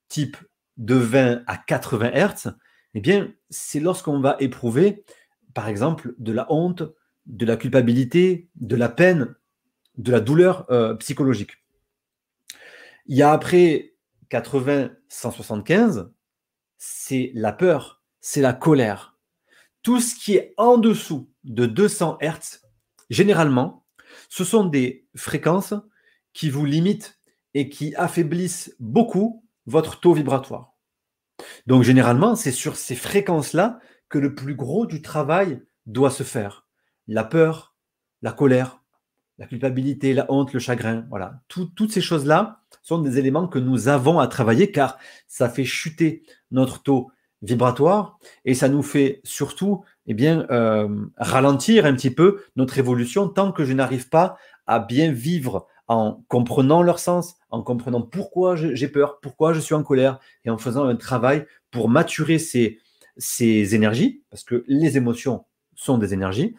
[0.08, 0.36] type
[0.76, 2.48] de 20 à 80 Hertz,
[2.94, 5.04] eh bien, c'est lorsqu'on va éprouver,
[5.54, 6.82] par exemple, de la honte,
[7.26, 9.34] de la culpabilité, de la peine,
[9.96, 11.52] de la douleur euh, psychologique.
[13.06, 13.91] Il y a après
[14.32, 16.10] 80, 175,
[16.78, 19.18] c'est la peur, c'est la colère.
[19.82, 22.62] Tout ce qui est en dessous de 200 Hertz,
[23.10, 23.84] généralement,
[24.30, 25.74] ce sont des fréquences
[26.32, 27.20] qui vous limitent
[27.52, 30.72] et qui affaiblissent beaucoup votre taux vibratoire.
[31.66, 36.66] Donc généralement, c'est sur ces fréquences-là que le plus gros du travail doit se faire.
[37.06, 37.76] La peur,
[38.22, 38.81] la colère,
[39.42, 41.40] la culpabilité, la honte, le chagrin, voilà.
[41.48, 46.22] toutes ces choses-là sont des éléments que nous avons à travailler car ça fait chuter
[46.52, 47.10] notre taux
[47.42, 53.28] vibratoire et ça nous fait surtout eh bien, euh, ralentir un petit peu notre évolution
[53.28, 54.36] tant que je n'arrive pas
[54.68, 59.74] à bien vivre en comprenant leur sens, en comprenant pourquoi j'ai peur, pourquoi je suis
[59.74, 62.78] en colère, et en faisant un travail pour maturer ces,
[63.16, 66.54] ces énergies, parce que les émotions sont des énergies,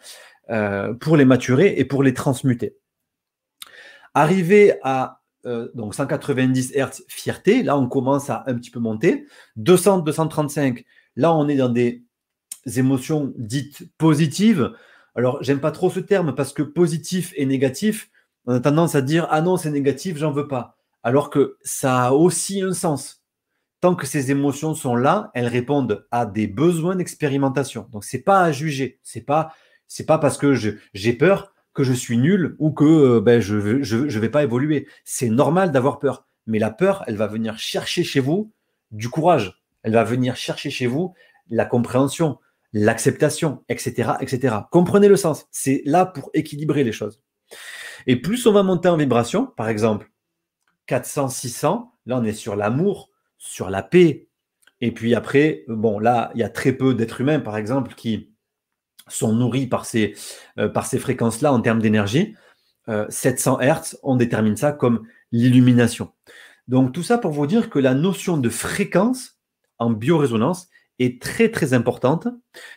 [1.00, 2.76] pour les maturer et pour les transmuter.
[4.14, 9.26] Arrivé à euh, donc 190 Hz fierté, là on commence à un petit peu monter.
[9.56, 10.84] 200, 235,
[11.16, 12.02] là on est dans des
[12.76, 14.72] émotions dites positives.
[15.14, 18.10] Alors j'aime pas trop ce terme parce que positif et négatif,
[18.46, 20.76] on a tendance à dire ah non c'est négatif, j'en veux pas.
[21.02, 23.22] Alors que ça a aussi un sens.
[23.80, 27.86] Tant que ces émotions sont là, elles répondent à des besoins d'expérimentation.
[27.92, 29.52] Donc c'est pas à juger, c'est pas
[29.88, 33.56] c'est pas parce que j'ai peur que je suis nul ou que euh, ben, je
[33.56, 34.86] ne je, vais pas évoluer.
[35.04, 36.26] C'est normal d'avoir peur.
[36.46, 38.52] Mais la peur, elle va venir chercher chez vous
[38.92, 39.60] du courage.
[39.82, 41.14] Elle va venir chercher chez vous
[41.50, 42.38] la compréhension,
[42.72, 44.56] l'acceptation, etc., etc.
[44.70, 45.46] Comprenez le sens.
[45.50, 47.20] C'est là pour équilibrer les choses.
[48.06, 50.10] Et plus on va monter en vibration, par exemple,
[50.86, 54.28] 400, 600, là on est sur l'amour, sur la paix.
[54.80, 58.33] Et puis après, bon, là, il y a très peu d'êtres humains, par exemple, qui,
[59.08, 60.14] sont nourris par ces,
[60.58, 62.34] euh, par ces fréquences-là en termes d'énergie.
[63.08, 66.12] 700 euh, Hertz, on détermine ça comme l'illumination.
[66.68, 69.38] Donc tout ça pour vous dire que la notion de fréquence
[69.78, 72.28] en biorésonance est très très importante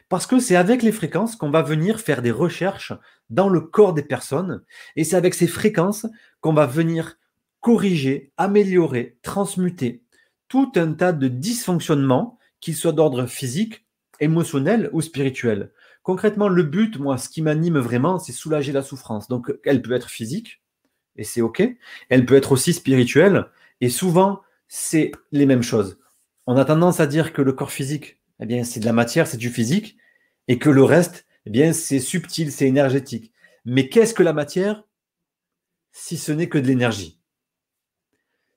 [0.09, 2.93] parce que c'est avec les fréquences qu'on va venir faire des recherches
[3.29, 4.63] dans le corps des personnes
[4.95, 6.07] et c'est avec ces fréquences
[6.41, 7.17] qu'on va venir
[7.59, 10.03] corriger, améliorer, transmuter
[10.47, 13.85] tout un tas de dysfonctionnements, qu'ils soient d'ordre physique,
[14.19, 15.71] émotionnel ou spirituel.
[16.07, 19.27] Concrètement, le but, moi, ce qui m'anime vraiment, c'est soulager la souffrance.
[19.27, 20.61] Donc, elle peut être physique,
[21.17, 21.61] et c'est OK.
[22.07, 23.47] Elle peut être aussi spirituelle,
[23.81, 24.39] et souvent,
[24.69, 25.99] c'est les mêmes choses.
[26.45, 29.27] On a tendance à dire que le corps physique, eh bien, c'est de la matière,
[29.27, 29.97] c'est du physique,
[30.47, 33.33] et que le reste, eh bien, c'est subtil, c'est énergétique.
[33.65, 34.85] Mais qu'est-ce que la matière
[35.91, 37.19] si ce n'est que de l'énergie?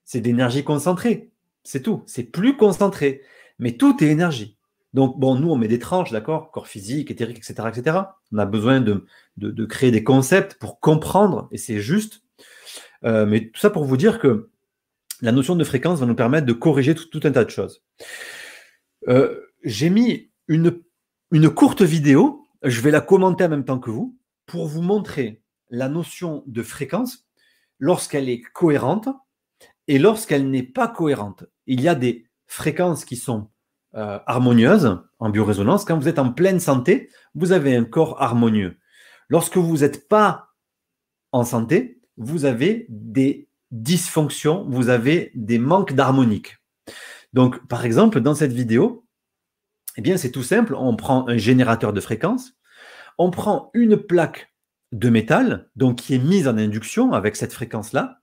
[0.04, 1.32] C'est d'énergie concentrée,
[1.64, 2.04] c'est tout.
[2.06, 3.22] C'est plus concentré,
[3.58, 4.56] mais tout est énergie.
[4.92, 7.98] Donc, bon, nous, on met des tranches, d'accord Corps physique, éthérique, etc., etc.
[8.32, 12.22] On a besoin de, de, créer des concepts pour comprendre, et c'est juste.
[13.04, 14.50] Euh, mais tout ça pour vous dire que
[15.22, 17.82] la notion de fréquence va nous permettre de corriger tout, un tas de choses.
[19.08, 20.82] Euh, j'ai mis une,
[21.30, 25.42] une courte vidéo, je vais la commenter en même temps que vous, pour vous montrer
[25.70, 27.26] la notion de fréquence
[27.78, 29.08] lorsqu'elle est cohérente
[29.86, 31.44] et lorsqu'elle n'est pas cohérente.
[31.66, 33.49] Il y a des fréquences qui sont
[33.94, 38.78] euh, harmonieuse en biorésonance, quand vous êtes en pleine santé, vous avez un corps harmonieux.
[39.28, 40.50] Lorsque vous n'êtes pas
[41.32, 46.58] en santé, vous avez des dysfonctions, vous avez des manques d'harmonique.
[47.32, 49.06] Donc, par exemple, dans cette vidéo,
[49.96, 50.74] eh bien, c'est tout simple.
[50.76, 52.52] On prend un générateur de fréquence,
[53.18, 54.52] on prend une plaque
[54.92, 58.20] de métal, donc qui est mise en induction avec cette fréquence-là,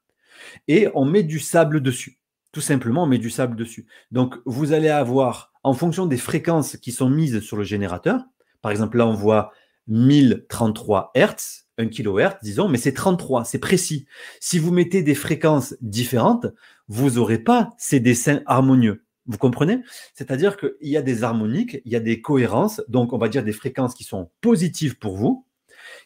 [0.68, 2.20] et on met du sable dessus.
[2.52, 3.88] Tout simplement, on met du sable dessus.
[4.12, 8.22] Donc, vous allez avoir en fonction des fréquences qui sont mises sur le générateur.
[8.62, 9.52] Par exemple, là, on voit
[9.88, 14.08] 1033 Hz, 1 kHz, disons, mais c'est 33, c'est précis.
[14.40, 16.48] Si vous mettez des fréquences différentes,
[16.88, 19.04] vous n'aurez pas ces dessins harmonieux.
[19.28, 19.84] Vous comprenez?
[20.14, 23.44] C'est-à-dire qu'il y a des harmoniques, il y a des cohérences, donc on va dire
[23.44, 25.46] des fréquences qui sont positives pour vous,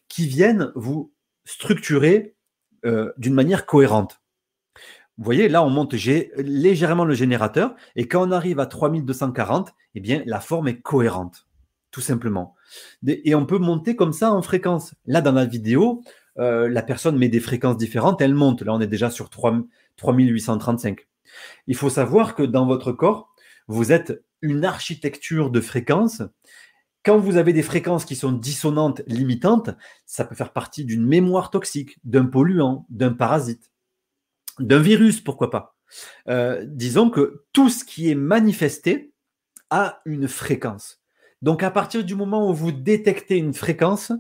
[0.08, 1.14] qui viennent vous
[1.46, 2.36] structurer
[2.86, 4.21] euh, d'une manière cohérente.
[5.22, 10.00] Vous voyez, là, on monte légèrement le générateur et quand on arrive à 3240, eh
[10.00, 11.48] bien, la forme est cohérente,
[11.92, 12.56] tout simplement.
[13.06, 14.96] Et on peut monter comme ça en fréquence.
[15.06, 16.02] Là, dans la vidéo,
[16.40, 18.64] euh, la personne met des fréquences différentes, elle monte.
[18.64, 19.60] Là, on est déjà sur 3,
[19.96, 21.08] 3835.
[21.68, 23.30] Il faut savoir que dans votre corps,
[23.68, 26.24] vous êtes une architecture de fréquences.
[27.06, 29.70] Quand vous avez des fréquences qui sont dissonantes, limitantes,
[30.08, 33.71] ça peut faire partie d'une mémoire toxique, d'un polluant, d'un parasite,
[34.62, 35.76] d'un virus, pourquoi pas.
[36.30, 39.12] Euh, disons que tout ce qui est manifesté
[39.70, 41.02] a une fréquence.
[41.42, 44.12] Donc à partir du moment où vous détectez une fréquence,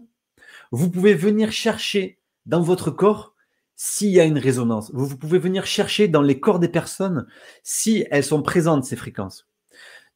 [0.71, 3.35] vous pouvez venir chercher dans votre corps
[3.75, 4.91] s'il y a une résonance.
[4.93, 7.25] Vous, pouvez venir chercher dans les corps des personnes
[7.63, 9.47] si elles sont présentes, ces fréquences.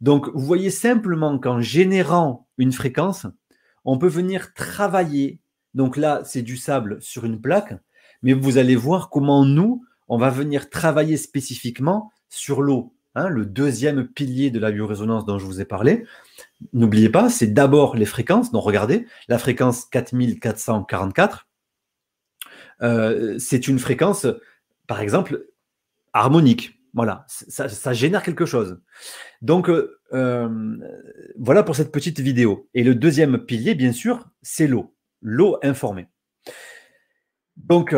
[0.01, 3.25] Donc, vous voyez simplement qu'en générant une fréquence,
[3.83, 5.39] on peut venir travailler.
[5.73, 7.73] Donc là, c'est du sable sur une plaque,
[8.21, 13.45] mais vous allez voir comment nous, on va venir travailler spécifiquement sur l'eau, hein, le
[13.45, 16.05] deuxième pilier de la biorésonance dont je vous ai parlé.
[16.73, 18.51] N'oubliez pas, c'est d'abord les fréquences.
[18.51, 21.47] Donc regardez, la fréquence 4444,
[22.81, 24.27] euh, c'est une fréquence,
[24.87, 25.47] par exemple,
[26.13, 26.73] harmonique.
[26.93, 28.79] Voilà, ça, génère quelque chose.
[29.41, 30.77] Donc euh, euh,
[31.37, 32.69] voilà pour cette petite vidéo.
[32.73, 36.07] Et le deuxième pilier, bien sûr, c'est l'eau, l'eau informée.
[37.57, 37.95] Donc,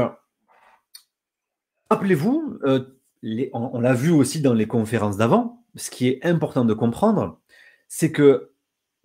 [1.89, 2.59] rappelez-vous,
[3.53, 7.39] on l'a vu aussi dans les conférences d'avant, ce qui est important de comprendre,
[7.88, 8.51] c'est que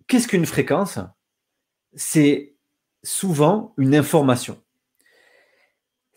[0.07, 0.99] qu'est-ce qu'une fréquence?
[1.95, 2.55] C'est
[3.03, 4.61] souvent une information.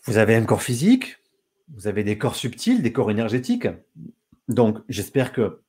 [0.05, 1.17] Vous avez un corps physique,
[1.73, 3.67] vous avez des corps subtils, des corps énergétiques.
[4.47, 5.61] Donc, j'espère que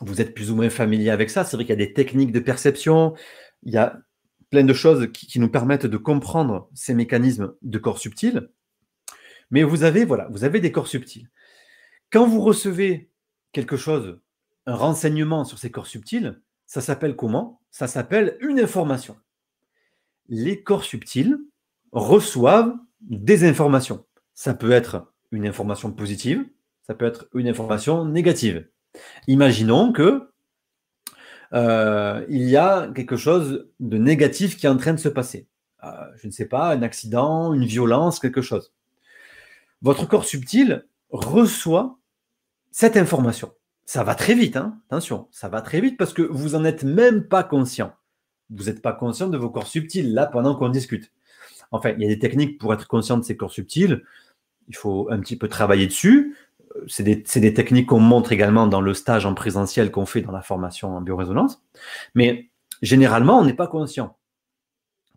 [0.00, 1.44] vous êtes plus ou moins familier avec ça.
[1.44, 3.14] C'est vrai qu'il y a des techniques de perception,
[3.62, 4.00] il y a
[4.50, 8.48] plein de choses qui, qui, nous permettent de comprendre ces mécanismes de corps subtils.
[9.50, 11.28] Mais vous avez, voilà, vous avez des corps subtils.
[12.10, 13.10] Quand vous recevez
[13.52, 14.18] quelque chose
[14.66, 17.60] un renseignement sur ces corps subtils, ça s'appelle comment?
[17.70, 19.16] Ça s'appelle une information.
[20.28, 21.38] Les corps subtils
[21.92, 24.04] reçoivent des informations.
[24.34, 26.46] Ça peut être une information positive,
[26.86, 28.68] ça peut être une information négative.
[29.26, 30.30] Imaginons que
[31.54, 35.48] euh, il y a quelque chose de négatif qui est en train de se passer.
[35.84, 38.72] Euh, je ne sais pas, un accident, une violence, quelque chose.
[39.82, 41.98] Votre corps subtil reçoit
[42.70, 43.52] cette information
[43.88, 46.84] ça va très vite, hein attention, ça va très vite parce que vous n'en êtes
[46.84, 47.94] même pas conscient.
[48.50, 51.10] Vous n'êtes pas conscient de vos corps subtils là pendant qu'on discute.
[51.70, 54.04] Enfin, il y a des techniques pour être conscient de ces corps subtils.
[54.68, 56.36] Il faut un petit peu travailler dessus.
[56.86, 60.32] C'est des, des, techniques qu'on montre également dans le stage en présentiel qu'on fait dans
[60.32, 61.62] la formation en biorésonance.
[62.14, 62.50] Mais
[62.82, 64.18] généralement, on n'est pas conscient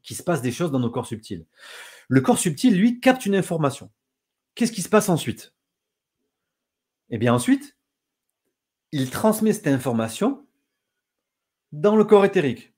[0.01, 1.45] qu'il se passe des choses dans nos corps subtils.
[2.07, 3.89] Le corps subtil, lui, capte une information.
[4.61, 5.55] Qu'est-ce qui se passe ensuite?
[7.09, 7.79] Eh bien ensuite,
[8.91, 10.45] il transmet cette information
[11.71, 12.71] dans le corps éthérique.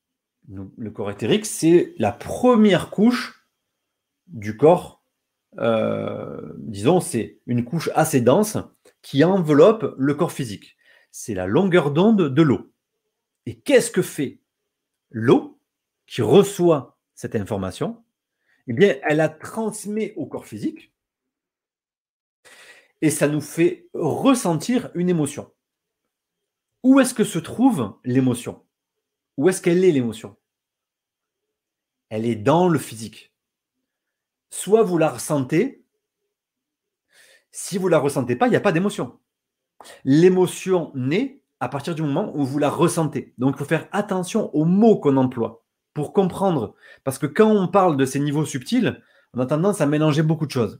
[0.47, 3.49] Le corps éthérique, c'est la première couche
[4.27, 5.03] du corps.
[5.57, 8.57] Euh, disons, c'est une couche assez dense
[9.01, 10.77] qui enveloppe le corps physique.
[11.11, 12.71] C'est la longueur d'onde de l'eau.
[13.45, 14.39] Et qu'est-ce que fait
[15.09, 15.59] l'eau
[16.07, 18.01] qui reçoit cette information?
[18.67, 20.93] Eh bien, elle la transmet au corps physique
[23.04, 25.51] et ça nous fait ressentir une émotion.
[26.84, 28.64] Où est-ce que se trouve l'émotion?
[29.36, 30.38] Où est-ce qu'elle est l'émotion?
[32.08, 33.34] Elle est dans le physique.
[34.51, 35.84] Soit vous la ressentez,
[37.51, 39.20] si vous ne la ressentez pas, il n'y a pas d'émotion.
[40.06, 43.34] L'émotion naît à partir du moment où vous la ressentez.
[43.38, 46.74] Donc il faut faire attention aux mots qu'on emploie pour comprendre.
[47.04, 50.45] Parce que quand on parle de ces niveaux subtils, on a tendance à mélanger beaucoup
[50.45, 50.80] de choses.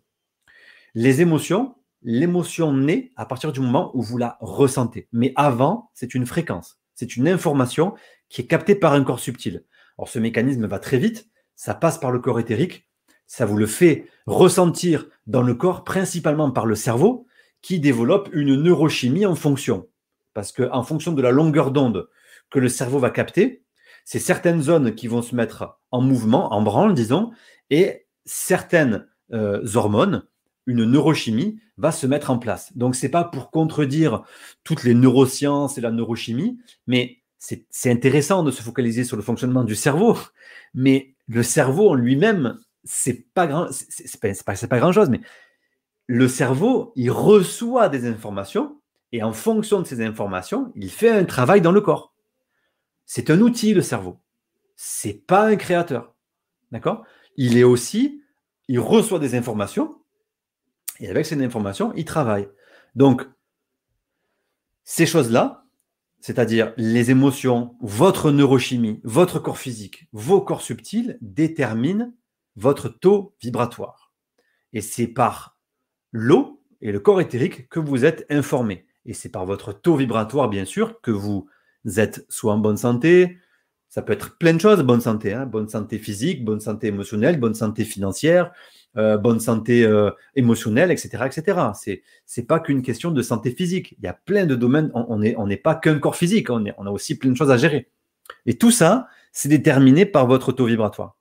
[0.93, 5.07] Les émotions, l'émotion naît à partir du moment où vous la ressentez.
[5.11, 7.93] Mais avant, c'est une fréquence, c'est une information
[8.29, 9.65] qui est captée par un corps subtil.
[9.97, 12.89] Alors ce mécanisme va très vite, ça passe par le corps éthérique,
[13.27, 17.25] ça vous le fait ressentir dans le corps, principalement par le cerveau,
[17.61, 19.87] qui développe une neurochimie en fonction.
[20.33, 22.09] Parce qu'en fonction de la longueur d'onde
[22.49, 23.63] que le cerveau va capter,
[24.05, 27.31] c'est certaines zones qui vont se mettre en mouvement, en branle, disons,
[27.69, 30.27] et certaines euh, hormones
[30.66, 32.76] une neurochimie va se mettre en place.
[32.78, 34.24] Donc, ce n'est pas pour contredire
[34.64, 39.64] toutes les neurosciences et la neurochimie, mais c'est intéressant de se focaliser sur le fonctionnement
[39.64, 40.18] du cerveau.
[40.74, 45.22] Mais le cerveau en lui-même, c'est pas grand, c'est pas, pas, pas grand chose, mais
[46.07, 48.80] le cerveau, il reçoit des informations
[49.11, 52.14] et en fonction de ces informations, il fait un travail dans le corps.
[53.05, 54.20] C'est un outil, le cerveau.
[54.76, 56.16] C'est pas un créateur.
[56.72, 57.05] D'accord?
[57.38, 58.24] Il est aussi,
[58.68, 59.95] il reçoit des informations
[61.03, 62.47] et avec ces informations, il travaille.
[62.95, 63.27] Donc,
[64.85, 65.65] ces choses-là,
[66.21, 72.13] c'est-à-dire les émotions, votre neurochimie, votre corps physique, vos corps subtils, déterminent
[72.55, 74.13] votre taux vibratoire.
[74.71, 75.57] Et c'est par
[76.13, 78.85] l'eau et le corps éthérique que vous êtes informé.
[79.05, 81.49] Et c'est par votre taux vibratoire, bien sûr, que vous
[81.97, 83.39] êtes soit en bonne santé,
[83.89, 87.39] ça peut être plein de choses, bonne santé, hein, bonne santé physique, bonne santé émotionnelle,
[87.39, 88.51] bonne santé financière,
[88.97, 91.59] euh, bonne santé euh, émotionnelle, etc., etc.
[91.73, 93.95] C'est c'est pas qu'une question de santé physique.
[93.97, 94.91] Il y a plein de domaines.
[94.93, 96.49] On n'est on pas qu'un corps physique.
[96.49, 97.89] On a aussi plein de choses à gérer.
[98.45, 101.17] Et tout ça, c'est déterminé par votre taux vibratoire.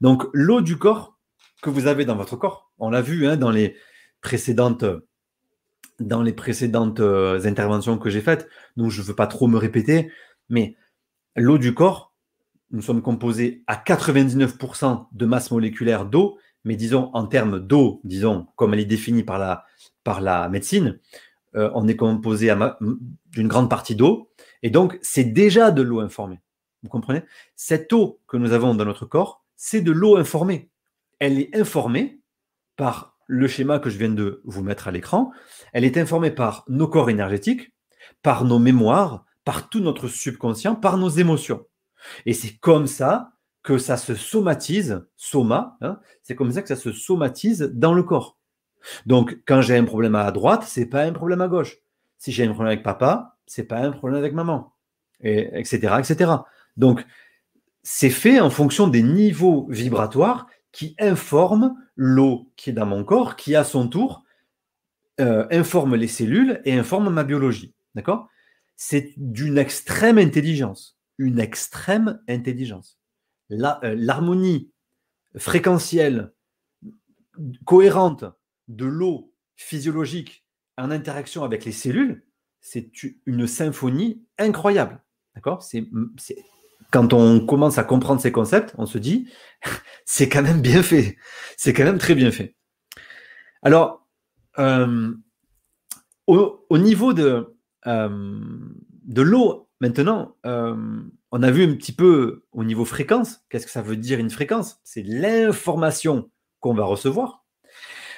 [0.00, 1.18] Donc l'eau du corps
[1.62, 3.74] que vous avez dans votre corps, on l'a vu hein, dans les
[4.20, 4.84] précédentes
[6.00, 9.58] dans les précédentes euh, interventions que j'ai faites, donc je ne veux pas trop me
[9.58, 10.12] répéter,
[10.48, 10.76] mais
[11.34, 12.14] l'eau du corps,
[12.70, 16.38] nous sommes composés à 99% de masse moléculaire d'eau,
[16.68, 21.00] mais disons en termes d'eau, disons comme elle est définie par la, médecine,
[21.56, 22.54] euh, on est composé
[23.32, 24.30] d'une grande partie d'eau,
[24.62, 26.40] et donc c'est déjà de l'eau informée.
[26.82, 27.22] Vous comprenez?
[27.56, 30.68] Cette eau que nous avons dans notre corps, c'est de l'eau informée.
[31.20, 32.20] Elle est informée
[32.76, 35.32] par le schéma que je viens de vous mettre à l'écran,
[35.72, 37.72] elle est informée par nos corps énergétiques,
[38.22, 41.64] par nos mémoires, par tout notre subconscient, par nos émotions.
[42.26, 43.32] Et c'est comme ça
[43.68, 48.02] que ça se somatise, soma, hein, c'est comme ça que ça se somatise dans le
[48.02, 48.38] corps.
[49.04, 51.76] Donc, quand j'ai un problème à droite, c'est pas un problème à gauche.
[52.16, 54.72] Si j'ai un problème avec papa, c'est pas un problème avec maman,
[55.20, 56.30] et, etc., etc.
[56.78, 57.04] Donc,
[57.82, 63.36] c'est fait en fonction des niveaux vibratoires qui informe l'eau qui est dans mon corps,
[63.36, 64.24] qui à son tour
[65.20, 67.74] euh, informe les cellules et informe ma biologie.
[67.94, 68.30] D'accord?
[68.76, 70.98] C'est d'une extrême intelligence.
[71.18, 72.97] Une extrême intelligence.
[73.50, 74.70] Euh, l'harmonie
[75.36, 76.32] fréquentielle,
[77.64, 78.24] cohérente
[78.68, 80.44] de l'eau physiologique
[80.76, 82.24] en interaction avec les cellules,
[82.60, 82.90] c'est
[83.26, 85.02] une symphonie incroyable.
[85.34, 85.64] D'accord?
[86.90, 89.30] Quand on commence à comprendre ces concepts, on se dit,
[90.04, 91.16] c'est quand même bien fait.
[91.56, 92.56] C'est quand même très bien fait.
[93.62, 94.06] Alors,
[94.58, 95.12] euh,
[96.26, 98.40] au, niveau de, euh,
[99.04, 103.40] de l'eau, maintenant, euh, on a vu un petit peu au niveau fréquence.
[103.48, 104.80] Qu'est-ce que ça veut dire une fréquence?
[104.84, 107.44] C'est l'information qu'on va recevoir.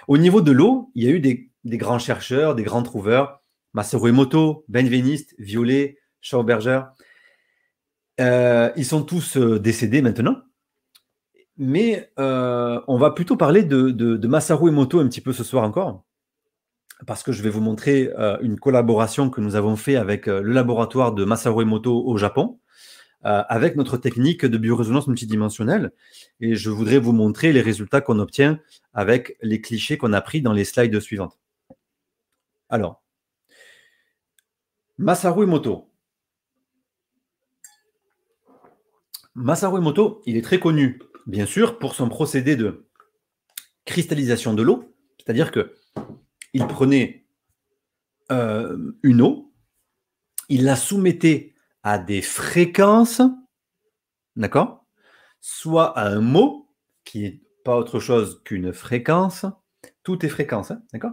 [0.08, 3.42] Au niveau de l'eau, il y a eu des, grands chercheurs, des grands trouveurs,
[3.74, 6.82] Masaru Emoto, Benveniste, Violet, Schauberger,
[8.20, 10.36] euh, ils sont tous euh, décédés maintenant.
[11.56, 16.04] Mais on va plutôt parler de, Masaru Emoto un petit peu ce soir encore,
[17.07, 21.12] parce que je vais vous montrer une collaboration que nous avons fait avec le laboratoire
[21.12, 22.59] de Masaru Emoto au Japon,
[23.22, 25.92] avec notre technique de biorésonance multidimensionnelle.
[26.40, 28.61] Et je voudrais vous montrer les résultats qu'on obtient
[28.94, 31.38] avec les clichés qu'on a pris dans les slides suivantes.
[32.68, 33.03] Alors,
[34.98, 35.90] Masaru Emoto,
[39.34, 42.86] Masaru Emoto, il est très connu, bien sûr, pour son procédé de
[43.86, 45.74] cristallisation de l'eau, c'est-à-dire que
[46.53, 47.26] il prenait
[48.32, 49.53] euh, une eau,
[50.48, 53.22] il la soumettait à des fréquences,
[54.36, 54.86] d'accord?
[55.40, 56.68] Soit à un mot,
[57.05, 59.46] qui n'est pas autre chose qu'une fréquence,
[60.03, 61.12] tout est fréquence, hein, d'accord?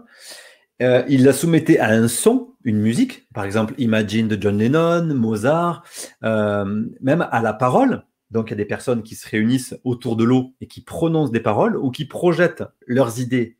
[0.81, 5.13] Euh, il la soumettait à un son, une musique, par exemple Imagine de John Lennon,
[5.15, 5.83] Mozart,
[6.23, 8.05] euh, même à la parole.
[8.29, 11.31] Donc il y a des personnes qui se réunissent autour de l'eau et qui prononcent
[11.31, 13.57] des paroles ou qui projettent leurs idées.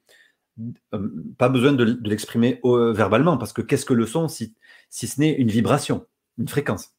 [0.94, 4.56] Euh, pas besoin de, l'exprimer verbalement, parce que qu'est-ce que le son si,
[4.90, 6.06] si ce n'est une vibration,
[6.38, 6.94] une fréquence?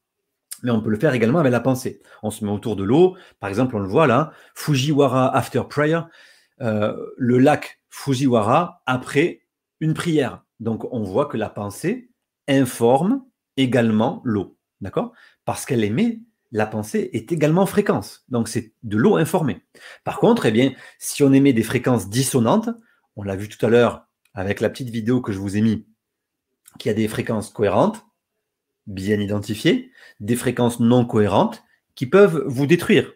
[0.63, 2.01] Mais on peut le faire également avec la pensée.
[2.23, 6.01] On se met autour de l'eau, par exemple, on le voit là, Fujiwara after prayer,
[6.59, 9.43] le lac Fujiwara après
[9.81, 10.45] une prière.
[10.61, 12.11] Donc on voit que la pensée
[12.49, 13.25] informe
[13.57, 14.57] également l'eau.
[14.81, 15.13] D'accord?
[15.45, 16.21] Parce qu'elle émet,
[16.53, 18.25] la pensée est également fréquence.
[18.29, 19.63] Donc c'est de l'eau informée.
[20.05, 22.71] Par contre, eh bien, si on émet des fréquences dissonantes,
[23.19, 25.85] on l'a vu tout à l'heure avec la petite vidéo que je vous ai mis,
[26.79, 28.07] qui a des fréquences cohérentes,
[28.87, 29.91] bien identifiées,
[30.21, 31.65] des fréquences non cohérentes
[31.97, 33.13] qui peuvent vous détruire,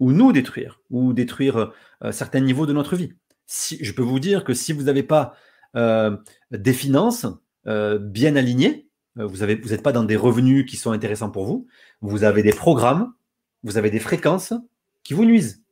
[0.00, 3.14] ou nous détruire, ou détruire euh, certains niveaux de notre vie.
[3.46, 5.36] Si, je peux vous dire que si vous n'avez pas
[5.76, 6.16] euh,
[6.50, 7.26] des finances
[7.66, 8.88] euh, bien alignées.
[9.16, 11.68] Vous n'êtes pas dans des revenus qui sont intéressants pour vous.
[12.00, 13.14] Vous avez des programmes,
[13.62, 14.52] vous avez des fréquences
[15.04, 15.62] qui vous nuisent.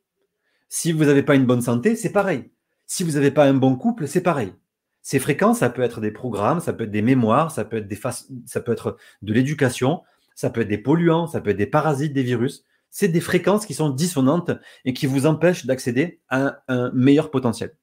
[0.69, 2.53] Si vous n'avez pas une bonne santé, c'est pareil.
[2.95, 4.53] Si vous n'avez pas un bon couple, c'est pareil.
[5.01, 7.89] Ces fréquences, ça peut être des programmes, ça peut être des mémoires, ça peut être,
[7.89, 7.99] des
[8.45, 10.03] ça peut être de l'éducation,
[10.35, 12.67] ça peut être des polluants, ça peut être des parasites, des virus.
[12.91, 14.51] C'est des fréquences qui sont dissonantes
[14.85, 17.75] et qui vous empêchent d'accéder à un meilleur potentiel.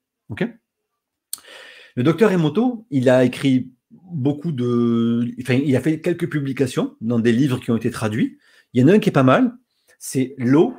[1.96, 5.28] Le docteur Emoto, il a écrit beaucoup de.
[5.42, 8.38] Enfin, il a fait quelques publications dans des livres qui ont été traduits.
[8.74, 9.58] Il y en a un qui est pas mal,
[9.98, 10.76] c'est L'eau,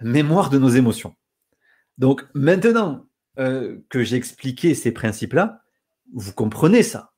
[0.00, 1.14] mémoire de nos émotions.
[1.98, 3.06] Donc maintenant
[3.40, 5.62] euh, que j'ai expliqué ces principes-là,
[6.12, 7.12] vous comprenez ça,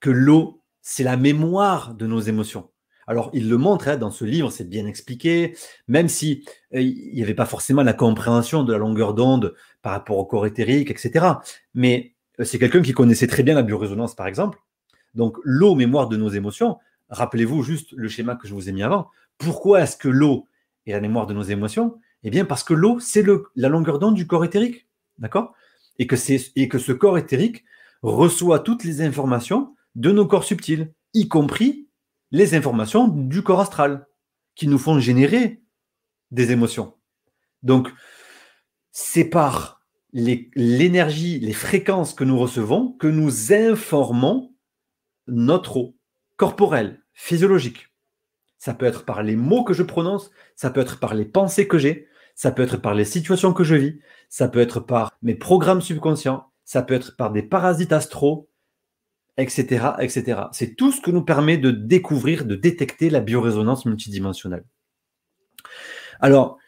[0.00, 2.70] que l'eau, c'est la mémoire de nos émotions.
[3.06, 6.44] Alors, il le montre hein, dans ce livre, c'est bien expliqué, même si
[6.74, 10.24] euh, il n'y avait pas forcément la compréhension de la longueur d'onde par rapport au
[10.24, 11.26] corps éthérique, etc.
[11.74, 14.58] Mais euh, c'est quelqu'un qui connaissait très bien la biorésonance, par exemple.
[15.14, 16.78] Donc, l'eau, mémoire de nos émotions,
[17.08, 19.08] rappelez-vous juste le schéma que je vous ai mis avant.
[19.38, 20.46] Pourquoi est-ce que l'eau
[20.86, 21.98] est la mémoire de nos émotions?
[22.24, 24.85] Eh bien, parce que l'eau, c'est la longueur d'onde du corps éthérique.
[25.18, 25.54] D'accord?
[25.98, 26.16] Et que,
[26.56, 27.64] et que ce corps éthérique
[28.02, 31.88] reçoit toutes les informations de nos corps subtils, y compris
[32.30, 34.06] les informations du corps astral,
[34.54, 35.62] qui nous font générer
[36.30, 36.94] des émotions.
[37.62, 37.92] Donc,
[38.90, 39.76] c'est par
[40.12, 44.54] l'énergie, les, fréquences que nous recevons que nous informons
[45.26, 45.96] notre eau
[46.36, 47.88] corporelle, physiologique.
[48.58, 51.68] Ça peut être par les mots que je prononce, ça peut être par les pensées
[51.68, 55.10] que j'ai, ça peut être par les situations que je vis, ça peut être par
[55.22, 58.48] mes programmes subconscients, ça peut être par des parasites astraux,
[59.38, 59.92] etc.
[59.98, 60.42] etc.
[60.52, 64.64] C'est tout ce que nous permet de découvrir, de détecter la biorésonance multidimensionnelle.
[66.20, 66.58] Alors,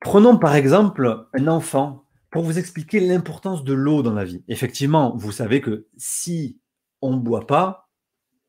[0.00, 4.42] prenons par exemple un enfant pour vous expliquer l'importance de l'eau dans la vie.
[4.48, 6.58] Effectivement, vous savez que si
[7.02, 7.90] on ne boit pas,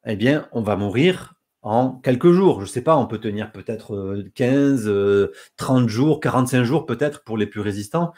[0.05, 1.34] eh bien, on va mourir
[1.65, 2.61] en quelques jours.
[2.61, 6.85] Je ne sais pas, on peut tenir peut-être 15, euh, 30 euh, jours, 45 jours
[6.85, 8.13] peut-être pour les plus résistants.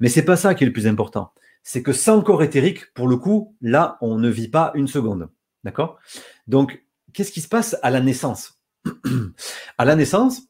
[0.00, 1.32] Mais c'est pas ça qui est le plus important.
[1.62, 5.28] C'est que sans corps éthérique, pour le coup, là, on ne vit pas une seconde.
[5.64, 5.98] D'accord?
[6.46, 6.82] Donc,
[7.12, 8.58] qu'est-ce qui se passe à la naissance?
[9.76, 10.42] À la naissance,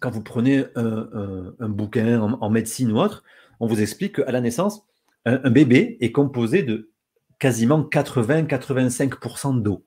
[0.00, 3.24] quand vous prenez un, bouquin en, médecine ou autre,
[3.58, 4.86] on vous explique qu'à la naissance,
[5.26, 6.90] un bébé est composé de
[7.38, 9.84] quasiment 80-85% d'eau.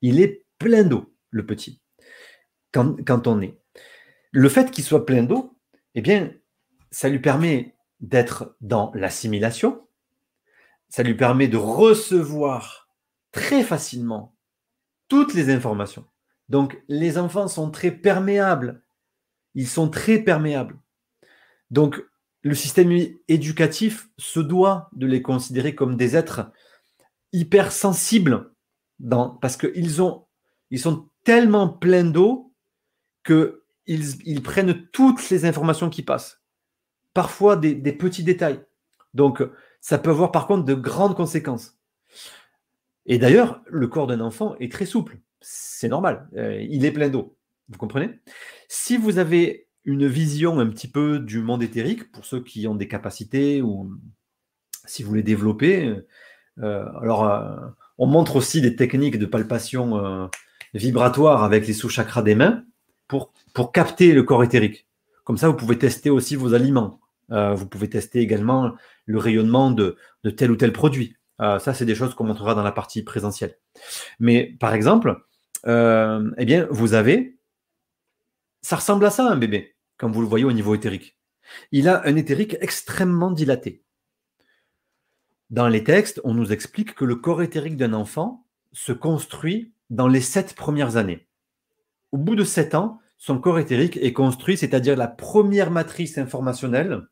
[0.00, 1.80] Il est plein d'eau, le petit,
[2.72, 3.58] quand, on est.
[4.30, 5.58] Le fait qu'il soit plein d'eau,
[5.94, 6.32] eh bien,
[6.90, 9.86] ça lui permet d'être dans l'assimilation,
[10.88, 12.88] ça lui permet de recevoir
[13.32, 14.36] très facilement
[15.08, 16.06] toutes les informations.
[16.48, 18.82] Donc, les enfants sont très perméables.
[19.54, 20.78] Ils sont très perméables.
[21.70, 22.02] Donc,
[22.42, 22.96] le système
[23.26, 26.50] éducatif se doit de les considérer comme des êtres
[27.32, 28.54] hypersensibles
[28.98, 30.27] dans, parce qu'ils ont
[30.70, 32.52] ils sont tellement pleins d'eau
[33.24, 33.52] qu'ils
[34.24, 36.42] ils prennent toutes les informations qui passent.
[37.14, 38.60] Parfois des, petits détails.
[39.14, 39.42] Donc,
[39.80, 41.78] ça peut avoir par contre de grandes conséquences.
[43.06, 45.18] Et d'ailleurs, le corps d'un enfant est très souple.
[45.40, 46.28] C'est normal.
[46.36, 47.36] Euh, il est plein d'eau.
[47.68, 48.20] Vous comprenez?
[48.68, 52.74] Si vous avez une vision un petit peu du monde éthérique, pour ceux qui ont
[52.74, 53.90] des capacités ou
[54.84, 55.94] si vous les développez,
[56.58, 57.56] euh, alors euh,
[57.96, 60.28] on montre aussi des techniques de palpation
[60.74, 62.64] vibratoire avec les sous-chakras des mains
[63.06, 63.32] pour,
[63.72, 64.86] capter le corps éthérique.
[65.24, 67.00] Comme ça, vous pouvez tester aussi vos aliments.
[67.30, 68.74] Euh, vous pouvez tester également
[69.06, 69.96] le rayonnement de,
[70.36, 71.16] tel ou tel produit.
[71.40, 73.58] Euh, ça, c'est des choses qu'on montrera dans la partie présentielle.
[74.18, 75.22] Mais par exemple,
[75.66, 77.38] euh, eh bien, vous avez,
[78.62, 81.18] ça ressemble à ça un bébé, comme vous le voyez au niveau éthérique.
[81.72, 83.82] Il a un éthérique extrêmement dilaté.
[85.50, 90.08] Dans les textes, on nous explique que le corps éthérique d'un enfant se construit dans
[90.08, 91.26] les sept premières années.
[92.12, 97.02] Au bout de sept ans, son corps éthérique est construit, c'est-à-dire la première matrice informationnelle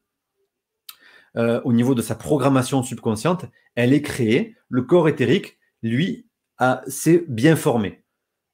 [1.37, 4.57] euh, au niveau de sa programmation subconsciente, elle est créée.
[4.68, 6.27] Le corps éthérique, lui,
[6.87, 8.03] s'est bien formé.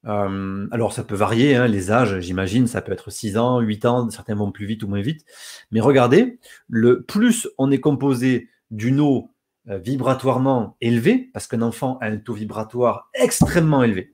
[0.05, 3.85] Euh, alors, ça peut varier, hein, les âges, j'imagine, ça peut être 6 ans, 8
[3.85, 5.25] ans, certains vont plus vite ou moins vite.
[5.71, 9.32] Mais regardez, le plus on est composé d'une eau
[9.65, 14.13] vibratoirement élevé, parce qu'un enfant a un taux vibratoire extrêmement élevé,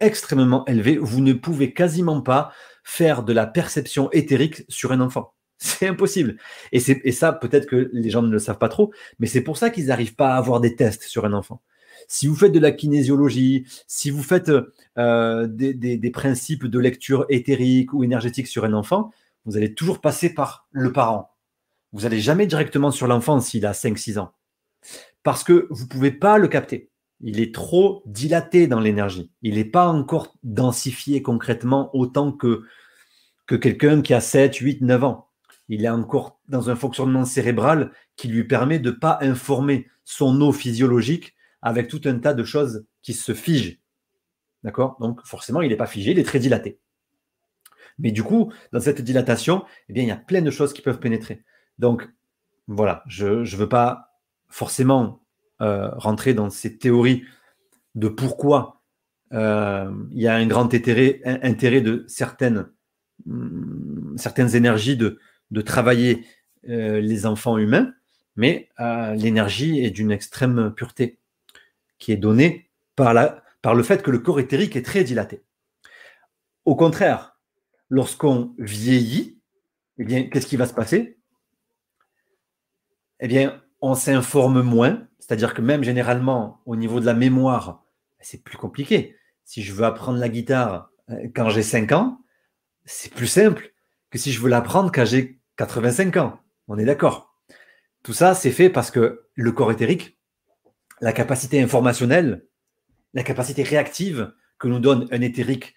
[0.00, 2.52] extrêmement élevé, vous ne pouvez quasiment pas
[2.84, 5.34] faire de la perception éthérique sur un enfant.
[5.58, 6.36] C'est impossible.
[6.72, 9.58] Et, et ça, peut-être que les gens ne le savent pas trop, mais c'est pour
[9.58, 11.60] ça qu'ils n'arrivent pas à avoir des tests sur un enfant.
[12.08, 14.50] Si vous faites de la kinésiologie, si vous faites
[14.96, 19.12] euh, des, des, principes de lecture éthérique ou énergétique sur un enfant,
[19.44, 21.30] vous allez toujours passer par le parent.
[21.92, 24.32] Vous n'allez jamais directement sur l'enfant s'il a 5-6 ans
[25.22, 26.90] parce que vous ne pouvez pas le capter.
[27.20, 29.30] Il est trop dilaté dans l'énergie.
[29.42, 32.62] Il n'est pas encore densifié concrètement autant que,
[33.46, 35.28] que quelqu'un qui a 7, 8, 9 ans.
[35.68, 40.40] Il est encore dans un fonctionnement cérébral qui lui permet de ne pas informer son
[40.40, 43.78] eau physiologique avec tout un tas de choses qui se figent.
[44.64, 44.96] D'accord?
[45.00, 46.78] Donc forcément, il n'est pas figé, il est très dilaté.
[47.98, 51.00] Mais du coup, dans cette dilatation, eh il y a plein de choses qui peuvent
[51.00, 51.44] pénétrer.
[51.78, 52.08] Donc,
[52.66, 54.09] voilà, je ne veux pas
[54.50, 55.22] forcément
[55.62, 57.24] euh, rentrer dans ces théories
[57.94, 58.82] de pourquoi
[59.32, 62.68] euh, il y a un grand intérêt, de certaines,
[63.26, 65.18] mm, certaines énergies de,
[65.64, 66.24] travailler
[66.62, 67.92] les enfants humains,
[68.36, 68.68] mais
[69.16, 71.18] l'énergie est d'une extrême pureté
[71.98, 75.42] qui est donnée par le fait que le corps éthérique est très dilaté.
[76.64, 77.36] Au contraire,
[77.88, 79.38] lorsqu'on vieillit,
[79.98, 81.18] eh bien, qu'est-ce qui va se passer?
[83.20, 87.84] Eh bien, on s'informe moins, c'est-à-dire que même généralement, au niveau de la mémoire,
[88.20, 89.16] c'est plus compliqué.
[89.44, 92.20] Si je veux apprendre la guitare euh, quand j'ai 5 ans,
[92.84, 93.72] c'est plus simple
[94.10, 96.40] que si je veux l'apprendre quand j'ai 85 ans.
[96.68, 97.34] On est d'accord.
[98.02, 100.18] Tout ça, c'est fait parce que le corps éthérique,
[101.00, 102.46] la capacité informationnelle,
[103.14, 105.74] la capacité réactive que nous donne un éthérique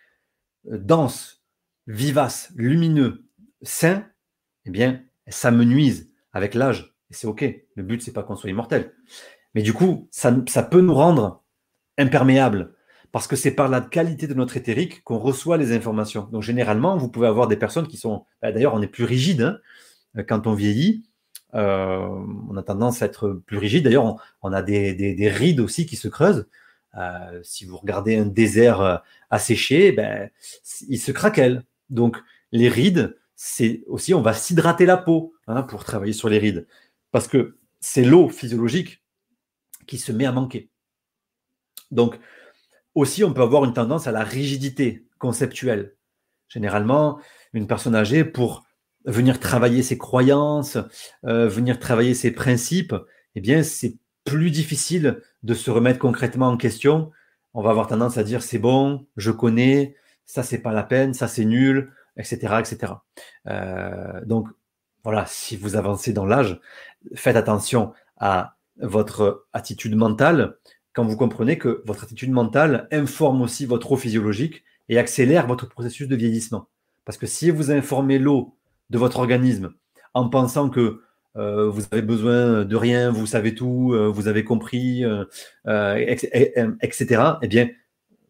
[0.72, 1.44] euh, dense,
[1.88, 3.26] vivace, lumineux,
[3.62, 4.08] sain,
[4.66, 6.93] eh bien, ça me nuise avec l'âge.
[7.14, 7.46] C'est OK.
[7.76, 8.94] Le but, c'est pas qu'on soit immortel.
[9.56, 11.44] Mais du coup, ça, ça peut nous rendre
[11.98, 12.74] imperméables
[13.14, 16.28] parce que c'est par la qualité de notre éthérique qu'on reçoit les informations.
[16.32, 18.26] Donc, généralement, vous pouvez avoir des personnes qui sont.
[18.42, 19.60] Bah, d'ailleurs, on est plus rigide
[20.16, 21.04] hein, quand on vieillit.
[21.54, 22.08] Euh,
[22.50, 23.84] on a tendance à être plus rigide.
[23.84, 26.48] D'ailleurs, on, a des, rides aussi qui se creusent.
[26.98, 28.98] Euh, si vous regardez un désert euh,
[29.30, 30.30] asséché, ben,
[30.90, 31.64] il se craquelle.
[31.92, 32.18] Donc,
[32.52, 36.66] les rides, c'est aussi, on va s'hydrater la peau hein, pour travailler sur les rides.
[37.14, 39.04] Parce que c'est l'eau physiologique
[39.88, 40.70] qui se met à manquer.
[41.92, 42.20] Donc,
[42.96, 45.96] aussi, on peut avoir une tendance à la rigidité conceptuelle.
[46.50, 47.20] Généralement,
[47.54, 48.64] une personne âgée, pour
[49.06, 50.78] venir travailler ses croyances,
[51.26, 52.96] euh, venir travailler ses principes,
[53.36, 53.96] eh bien, c'est
[54.26, 57.12] plus difficile de se remettre concrètement en question.
[57.54, 59.96] On va avoir tendance à dire c'est bon, je connais,
[60.26, 62.94] ça c'est pas la peine, ça c'est nul, etc., etc.
[63.48, 64.48] Euh, donc
[65.04, 66.60] voilà, si vous avancez dans l'âge,
[67.16, 70.58] faites attention à votre attitude mentale
[70.94, 75.68] quand vous comprenez que votre attitude mentale informe aussi votre eau physiologique et accélère votre
[75.68, 76.70] processus de vieillissement.
[77.06, 78.56] Parce que si vous informez l'eau
[78.90, 79.74] de votre organisme
[80.14, 81.02] en pensant que
[81.36, 85.26] euh, vous avez besoin de rien, vous savez tout, euh, vous avez compris, euh,
[86.82, 87.70] etc., eh bien,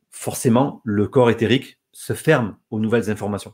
[0.10, 3.54] forcément, le corps éthérique se ferme aux nouvelles informations.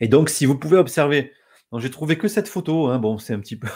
[0.00, 1.32] Et donc, si vous pouvez observer,
[1.78, 3.68] j'ai trouvé que cette photo, hein, bon, c'est un petit peu.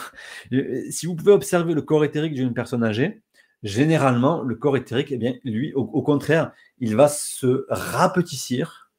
[0.90, 3.22] si vous pouvez observer le corps éthérique d'une personne âgée,
[3.62, 8.90] généralement, le corps éthérique, eh bien, lui, au contraire, il va se rapetissir.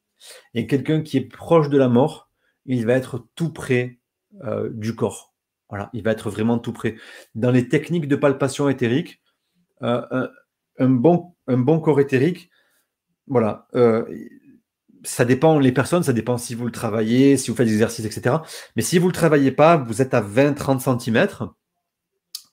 [0.54, 2.30] Et quelqu'un qui est proche de la mort,
[2.66, 3.98] il va être tout près
[4.44, 5.34] euh, du corps.
[5.68, 6.96] Voilà, il va être vraiment tout près.
[7.34, 9.20] Dans les techniques de palpation éthérique,
[9.82, 10.28] euh,
[10.78, 12.50] un, bon, un bon corps éthérique,
[13.26, 14.04] voilà, euh,
[15.02, 18.04] ça dépend les personnes, ça dépend si vous le travaillez, si vous faites des exercices,
[18.04, 18.36] etc.
[18.76, 21.26] Mais si vous ne le travaillez pas, vous êtes à 20-30 cm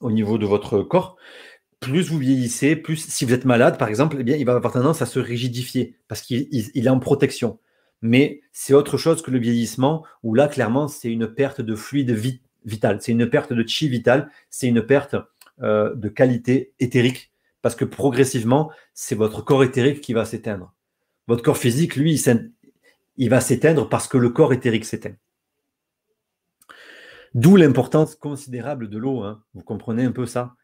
[0.00, 1.16] au niveau de votre corps.
[1.80, 4.72] Plus vous vieillissez, plus si vous êtes malade, par exemple, eh bien, il va avoir
[4.72, 7.58] tendance à se rigidifier parce qu'il est en protection
[8.02, 12.10] mais c'est autre chose que le vieillissement, où là, clairement, c'est une perte de fluide
[12.64, 15.16] vital, c'est une perte de chi vital, c'est une perte
[15.62, 17.32] euh, de qualité éthérique,
[17.62, 20.74] parce que progressivement, c'est votre corps éthérique qui va s'éteindre.
[21.28, 22.20] Votre corps physique, lui,
[23.16, 25.14] il, va s'éteindre parce que le corps éthérique s'éteint.
[27.34, 29.42] D'où l'importance considérable de l'eau, hein.
[29.54, 30.56] vous comprenez un peu ça?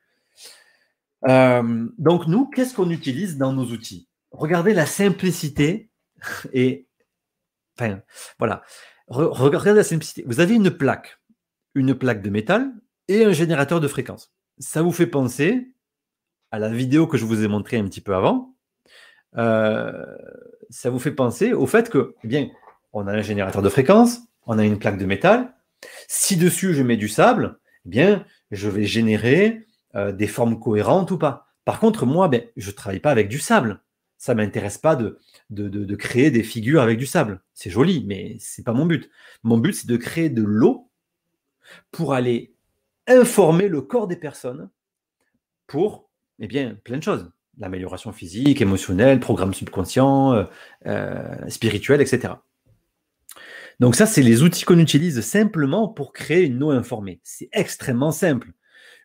[1.28, 4.08] Euh, donc nous, qu'est-ce qu'on utilise dans nos outils?
[4.30, 5.90] Regardez la simplicité
[6.52, 6.86] et
[7.78, 8.00] Enfin,
[8.38, 8.62] voilà.
[9.08, 10.24] regardez la simplicité.
[10.26, 11.18] Vous avez une plaque,
[11.74, 12.72] une plaque de métal
[13.08, 14.32] et un générateur de fréquence.
[14.58, 15.72] Ça vous fait penser
[16.50, 18.53] à la vidéo que je vous ai montrée un petit peu avant?
[19.36, 20.04] Euh,
[20.70, 22.48] ça vous fait penser au fait que, eh bien,
[22.92, 25.54] on a un générateur de fréquence, on a une plaque de métal.
[26.08, 31.10] Si dessus je mets du sable, eh bien, je vais générer euh, des formes cohérentes
[31.10, 31.46] ou pas.
[31.64, 33.80] Par contre, moi, ben, je ne travaille pas avec du sable
[34.24, 35.18] ça m'intéresse pas de,
[35.50, 37.42] de, créer des figures avec du sable.
[37.52, 39.10] C'est joli, mais c'est pas mon but.
[39.42, 40.90] Mon but, c'est de créer de l'eau
[41.90, 42.54] pour aller
[43.06, 44.70] informer le corps des personnes
[45.66, 46.08] pour,
[46.38, 47.30] eh bien, plein de choses.
[47.58, 50.44] L'amélioration physique, émotionnelle, programme subconscient, euh,
[50.86, 52.34] euh, spirituel, etc.
[53.80, 57.20] Donc ça, c'est les outils qu'on utilise simplement pour créer une eau informée.
[57.22, 58.52] C'est extrêmement simple.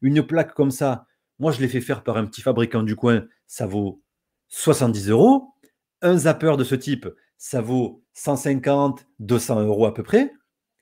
[0.01, 1.05] Une plaque comme ça,
[1.37, 4.01] moi je l'ai fait faire par un petit fabricant du coin, ça vaut
[4.49, 5.53] 70 euros.
[6.01, 10.31] Un zapper de ce type, ça vaut 150, 200 euros à peu près.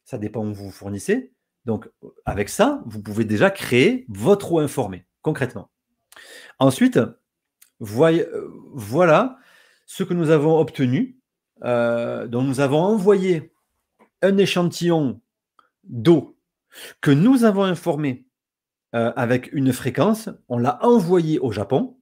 [0.05, 1.33] Ça dépend où vous fournissez.
[1.65, 1.89] Donc,
[2.25, 5.69] avec ça, vous pouvez déjà créer votre eau informée, concrètement.
[6.59, 6.99] Ensuite,
[7.81, 9.37] euh, voilà
[9.85, 11.15] ce que nous avons obtenu.
[11.63, 13.51] Euh, dont nous avons envoyé
[14.21, 15.21] un échantillon
[15.83, 16.37] d'eau
[17.01, 18.27] que nous avons informé
[18.93, 20.29] euh, avec une fréquence.
[20.49, 21.97] On l'a envoyé au Japon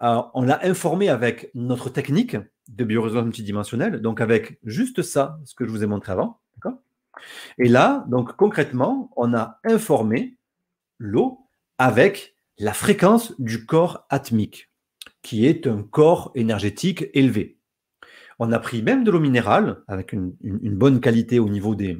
[0.00, 2.36] on l'a informé avec notre technique
[2.68, 6.40] de biorésonance multidimensionnelle, donc avec juste ça, ce que je vous ai montré avant.
[7.58, 10.36] Et là, donc concrètement, on a informé
[10.98, 11.40] l'eau
[11.78, 14.67] avec la fréquence du corps atmique,
[15.22, 17.58] qui est un corps énergétique élevé.
[18.38, 21.98] On a pris même de l'eau minérale, avec une, bonne qualité au niveau des,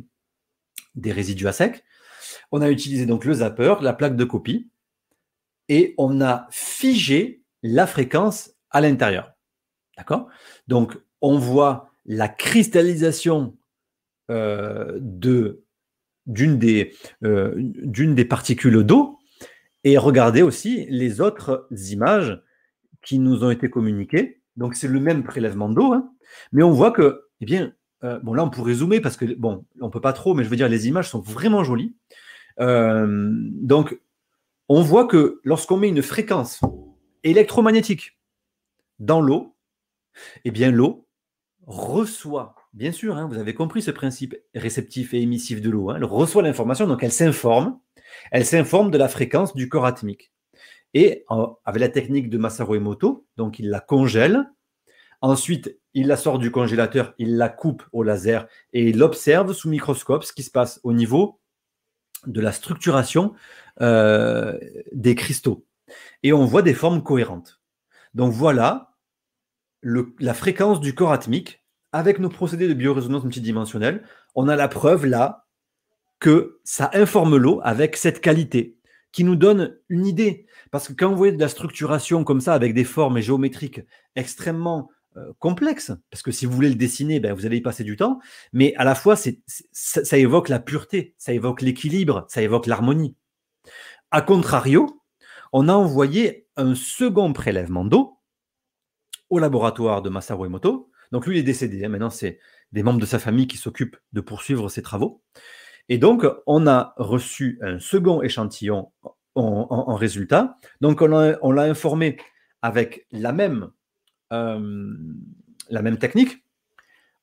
[1.05, 1.85] résidus à sec.
[2.53, 4.71] On a utilisé donc le zapper, la plaque de copie,
[5.69, 9.33] et on a figé la fréquence à l'intérieur.
[9.97, 10.29] D'accord?
[10.69, 13.57] Donc, on voit la cristallisation
[14.31, 16.59] euh, d'une
[17.25, 19.19] euh, des particules d'eau
[19.85, 22.43] et regardez aussi les autres images
[23.09, 24.43] qui nous ont été communiquées.
[24.57, 26.13] Donc, c'est le même prélèvement d'eau, hein.
[26.53, 27.73] mais on voit que, eh bien,
[28.05, 30.49] euh, bon, là, on pourrait zoomer parce que, bon, on peut pas trop, mais je
[30.49, 31.97] veux dire, les images sont vraiment jolies.
[32.59, 33.99] donc,
[34.69, 36.61] on voit que lorsqu'on met une fréquence
[37.25, 38.19] électromagnétique
[38.99, 39.57] dans l'eau,
[40.45, 41.07] eh bien l'eau
[41.67, 45.95] reçoit, bien sûr, hein, vous avez compris ce principe réceptif et émissif de l'eau, hein,
[45.97, 47.79] elle reçoit l'information, donc elle s'informe,
[48.31, 50.33] elle s'informe de la fréquence du corps atmique.
[50.95, 51.25] Et
[51.65, 54.51] avec la technique de Masaru Emoto, donc il la congèle,
[55.21, 59.69] ensuite il la sort du congélateur, il la coupe au laser et il observe sous
[59.69, 61.41] microscope ce qui se passe au niveau
[62.27, 63.35] de la structuration
[63.81, 64.59] euh,
[64.93, 65.67] des cristaux.
[66.23, 67.61] Et on voit des formes cohérentes.
[68.15, 68.95] Donc voilà
[69.83, 74.03] la fréquence du corps atmique avec nos procédés de biorésonance multidimensionnelle.
[74.35, 75.47] On a la preuve là
[76.19, 78.77] que ça informe l'eau avec cette qualité
[79.13, 80.47] qui nous donne une idée.
[80.71, 83.81] Parce que quand vous voyez de la structuration comme ça, avec des formes géométriques
[84.17, 87.85] extrêmement euh, complexes, parce que si vous voulez le dessiner, ben, vous allez y passer
[87.85, 88.19] du temps,
[88.53, 93.17] mais à la fois, ça évoque la pureté, ça évoque l'équilibre, ça évoque l'harmonie.
[94.11, 95.03] A contrario,
[95.53, 98.19] on a envoyé un second prélèvement d'eau
[99.31, 100.91] au laboratoire de Masaru Emoto.
[101.13, 101.85] Donc lui, il est décédé.
[101.85, 101.89] Hein.
[101.89, 102.39] Maintenant, c'est
[102.73, 105.23] des membres de sa famille qui s'occupent de poursuivre ses travaux.
[105.89, 108.93] Et donc, on a reçu un second échantillon
[109.39, 110.57] en, résultat.
[110.81, 112.17] Donc, on l'a informé
[112.63, 113.71] avec la même,
[114.33, 114.95] euh,
[115.71, 116.45] la même technique.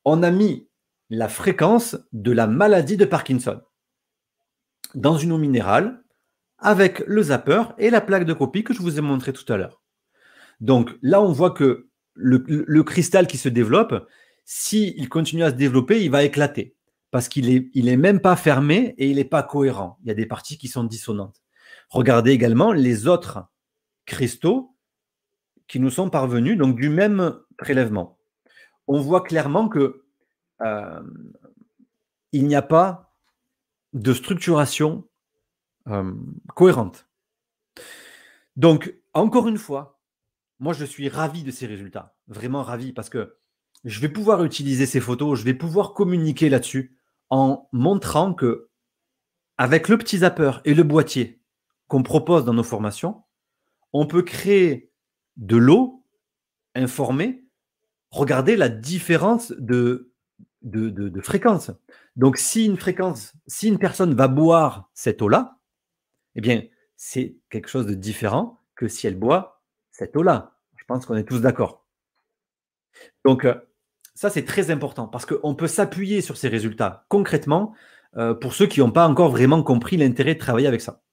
[0.05, 0.68] On a mis
[1.09, 3.61] la fréquence de la maladie de Parkinson
[4.93, 6.01] dans une eau minérale
[6.57, 9.57] avec le zapper et la plaque de copie que je vous ai montré tout à
[9.57, 9.82] l'heure.
[10.61, 14.07] Donc là, on voit que le, cristal qui se développe,
[14.45, 16.76] s'il continue à se développer, il va éclater
[17.11, 19.97] parce qu'il n'est même pas fermé et il n'est pas cohérent.
[20.03, 21.45] Il y a des parties qui sont dissonantes.
[21.90, 23.48] Regardez également les autres
[24.06, 24.76] cristaux
[25.68, 28.18] qui nous sont parvenus, donc du même prélèvement.
[28.88, 30.04] On voit clairement que
[30.62, 31.02] euh,
[32.32, 33.14] il n'y a pas
[33.94, 35.08] de structuration
[35.88, 36.14] euh,
[36.54, 37.08] cohérente.
[38.56, 40.00] Donc, encore une fois,
[40.60, 42.16] moi, je suis ravi de ces résultats.
[42.28, 43.38] Vraiment ravi parce que
[43.84, 46.98] je vais pouvoir utiliser ces photos, je vais pouvoir communiquer là-dessus
[47.30, 48.70] en montrant que
[49.58, 51.42] avec le petit zapper et le boîtier
[51.88, 53.24] qu'on propose dans nos formations,
[53.94, 54.92] on peut créer
[55.38, 56.04] de l'eau
[56.74, 57.46] informée.
[58.12, 60.12] Regardez la différence de,
[61.22, 61.72] fréquence.
[62.16, 65.60] Donc, si une fréquence, si une personne va boire cette eau-là,
[66.36, 66.64] eh bien,
[66.98, 70.58] c'est quelque chose de différent que si elle boit cette eau-là.
[70.76, 71.86] Je pense qu'on est tous d'accord.
[73.24, 73.56] Donc, euh,
[74.14, 77.74] ça, c'est très important parce qu'on peut s'appuyer sur ces résultats concrètement
[78.18, 81.05] euh, pour ceux qui n'ont pas encore vraiment compris l'intérêt de travailler avec ça.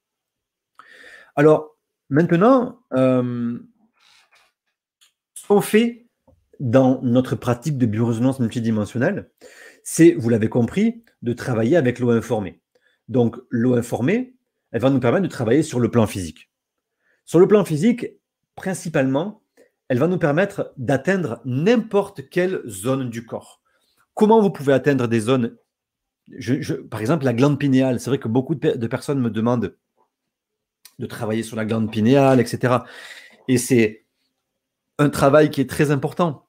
[1.37, 1.77] Alors,
[2.11, 3.59] maintenant, euh,
[5.35, 6.07] ce qu'on fait
[6.61, 9.31] dans notre pratique de biorésonance multidimensionnelle,
[9.85, 12.61] c'est, vous l'avez compris, de travailler avec l'eau informée.
[13.09, 14.37] Donc, l'eau informée,
[14.71, 16.51] elle va nous permettre de travailler sur le plan physique.
[17.25, 18.07] Sur le plan physique,
[18.55, 19.43] principalement,
[19.89, 23.63] elle va nous permettre d'atteindre n'importe quelle zone du corps.
[24.15, 25.57] Comment vous pouvez atteindre des zones
[26.91, 28.01] Par exemple, la glande pinéale.
[28.01, 29.77] C'est vrai que beaucoup de, personnes me demandent
[31.03, 32.79] de travailler sur la glande pinéale, etc.
[33.49, 34.07] Et c'est
[34.99, 36.47] un travail qui est très important.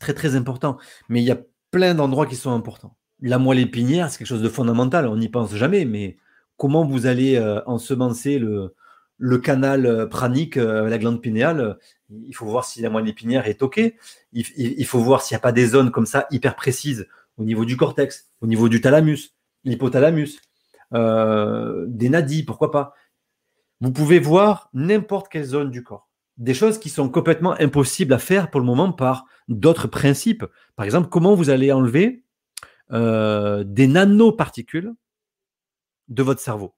[0.00, 0.76] Très, très important.
[1.08, 1.38] Mais il y a
[1.70, 2.96] plein d'endroits qui sont importants.
[3.20, 5.06] La moelle épinière, c'est quelque chose de fondamental.
[5.06, 6.16] On n'y pense jamais, mais
[6.56, 8.74] comment vous allez euh, ensemencer le,
[9.38, 11.78] canal euh, pranique, euh, la glande pinéale,
[12.10, 13.80] il faut voir si la moelle épinière est OK.
[14.32, 17.06] Il, faut voir s'il n'y a pas des zones comme ça hyper précises
[17.36, 19.30] au niveau du cortex, au niveau du thalamus,
[19.62, 20.40] l'hypothalamus,
[20.92, 22.94] des nadis, pourquoi pas.
[23.80, 26.08] Vous pouvez voir n'importe quelle zone du corps.
[26.36, 30.44] Des choses qui sont complètement impossibles à faire pour le moment par d'autres principes.
[30.76, 32.24] Par exemple, comment vous allez enlever
[32.90, 34.94] des nanoparticules
[36.10, 36.74] de votre cerveau.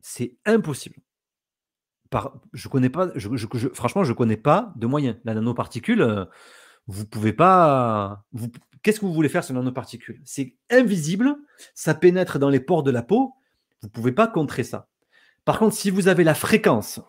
[0.00, 0.96] C'est impossible.
[2.10, 3.10] Par, je connais pas,
[3.74, 5.16] franchement, je connais pas de moyens.
[5.24, 6.24] La nanoparticule, euh,
[6.86, 8.24] vous pouvez pas.
[8.82, 10.20] Qu'est-ce que vous voulez faire sur nanoparticule?
[10.24, 11.36] C'est invisible,
[11.74, 13.34] ça pénètre dans les pores de la peau,
[13.82, 14.88] vous ne pouvez pas contrer ça.
[15.48, 17.00] Par contre, si vous avez la fréquence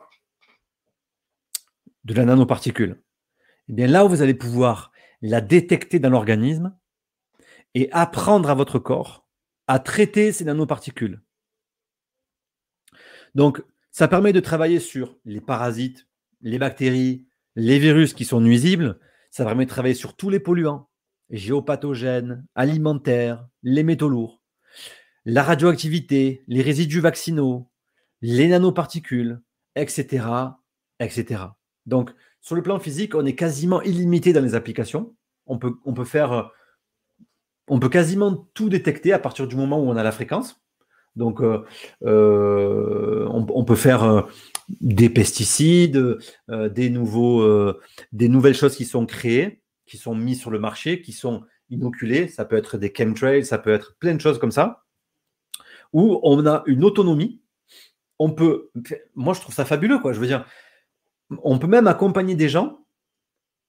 [2.05, 3.03] de la nanoparticule,
[3.67, 6.73] eh bien là où vous allez pouvoir la détecter dans l'organisme
[7.73, 9.27] et apprendre à votre corps
[9.67, 11.21] à traiter ces nanoparticules.
[13.35, 13.61] Donc,
[13.91, 16.07] ça permet de travailler sur les parasites,
[16.39, 17.27] les bactéries,
[17.57, 19.01] les virus qui sont nuisibles.
[19.31, 20.89] Ça permet de travailler sur tous les polluants,
[21.29, 24.41] géopathogènes, alimentaires, les métaux lourds,
[25.25, 27.69] la radioactivité, les résidus vaccinaux,
[28.21, 29.41] les nanoparticules,
[29.75, 30.25] etc.,
[30.99, 31.43] etc.
[31.85, 32.11] Donc,
[32.41, 35.15] sur le plan physique, on est quasiment illimité dans les applications.
[35.45, 36.51] On peut, on peut faire,
[37.67, 40.61] on peut quasiment tout détecter à partir du moment où on a la fréquence.
[41.15, 41.65] Donc, euh,
[42.05, 44.21] euh, on, peut faire euh,
[44.79, 46.17] des pesticides,
[46.47, 47.73] des, nouveaux,
[48.11, 52.27] des nouvelles choses qui sont créées, qui sont mises sur le marché, qui sont inoculées.
[52.27, 54.85] Ça peut être des chemtrails, ça peut être plein de choses comme ça,
[55.93, 57.41] où on a une autonomie.
[58.19, 58.69] On peut,
[59.15, 60.13] moi je trouve ça fabuleux, quoi.
[60.13, 60.45] Je veux dire,
[61.43, 62.79] on peut même accompagner des gens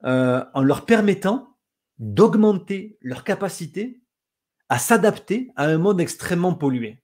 [0.04, 1.56] euh, en leur permettant
[1.98, 4.00] d'augmenter leur capacité
[4.68, 7.02] à s'adapter à un monde extrêmement pollué.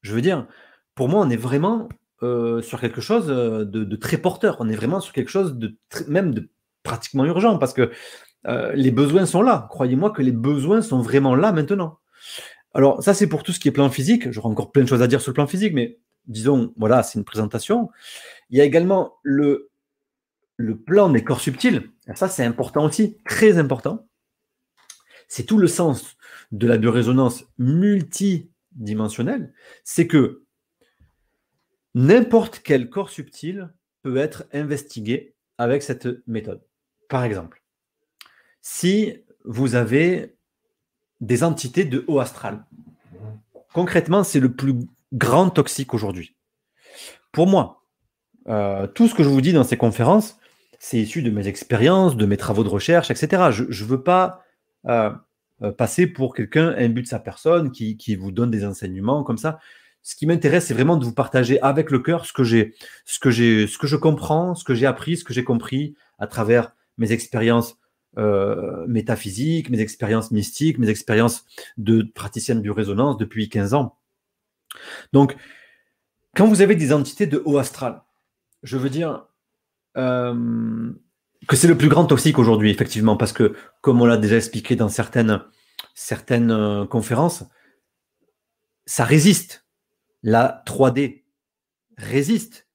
[0.00, 0.46] Je veux dire,
[0.94, 1.88] pour moi, on est vraiment
[2.22, 4.56] euh, sur quelque chose euh, de, très porteur.
[4.60, 5.76] On est vraiment sur quelque chose de
[6.08, 6.48] même de
[6.82, 7.90] pratiquement urgent parce que
[8.74, 9.66] les besoins sont là.
[9.70, 11.98] Croyez-moi que les besoins sont vraiment là maintenant.
[12.74, 14.30] Alors, ça, c'est pour tout ce qui est plan physique.
[14.32, 17.18] J'aurai encore plein de choses à dire sur le plan physique, mais disons, voilà, c'est
[17.18, 17.90] une présentation.
[18.50, 19.70] Il y a également le
[20.86, 24.06] plan des corps subtils, ça c'est important aussi, très important.
[25.28, 26.16] C'est tout le sens
[26.52, 29.52] de la biorésonance multidimensionnelle,
[29.82, 30.44] c'est que
[31.94, 33.72] n'importe quel corps subtil
[34.02, 36.62] peut être investigué avec cette méthode.
[37.08, 37.62] Par exemple,
[38.60, 40.36] si vous avez
[41.20, 42.64] des entités de haut astral,
[43.72, 44.74] concrètement, c'est le plus
[45.14, 46.34] grand toxique aujourd'hui.
[47.32, 47.84] Pour moi,
[48.48, 50.36] euh, tout ce que je vous dis dans ces conférences,
[50.78, 53.50] c'est issu de mes expériences, de mes travaux de recherche, etc.
[53.50, 54.44] Je ne veux pas
[54.86, 55.10] euh,
[55.62, 59.38] euh, passer pour quelqu'un un but de sa personne qui, vous donne des enseignements comme
[59.38, 59.58] ça.
[60.02, 62.74] Ce qui m'intéresse, c'est vraiment de vous partager avec le cœur ce que j'ai,
[63.06, 65.94] ce que j'ai, ce que je comprends, ce que j'ai appris, ce que j'ai compris
[66.18, 67.78] à travers mes expériences
[68.86, 71.46] métaphysiques, mes expériences mystiques, mes expériences
[71.78, 73.96] de praticienne de résonance depuis 15 ans.
[75.12, 75.36] Donc,
[76.34, 78.02] quand vous avez des entités de haut astral,
[78.62, 79.26] je veux dire,
[79.96, 80.92] euh,
[81.46, 84.76] que c'est le plus grand toxique aujourd'hui, effectivement, parce que, comme on l'a déjà expliqué
[84.76, 85.40] dans certaines,
[86.50, 87.44] euh, conférences,
[88.86, 89.66] ça résiste.
[90.22, 91.24] La 3D
[91.98, 92.66] résiste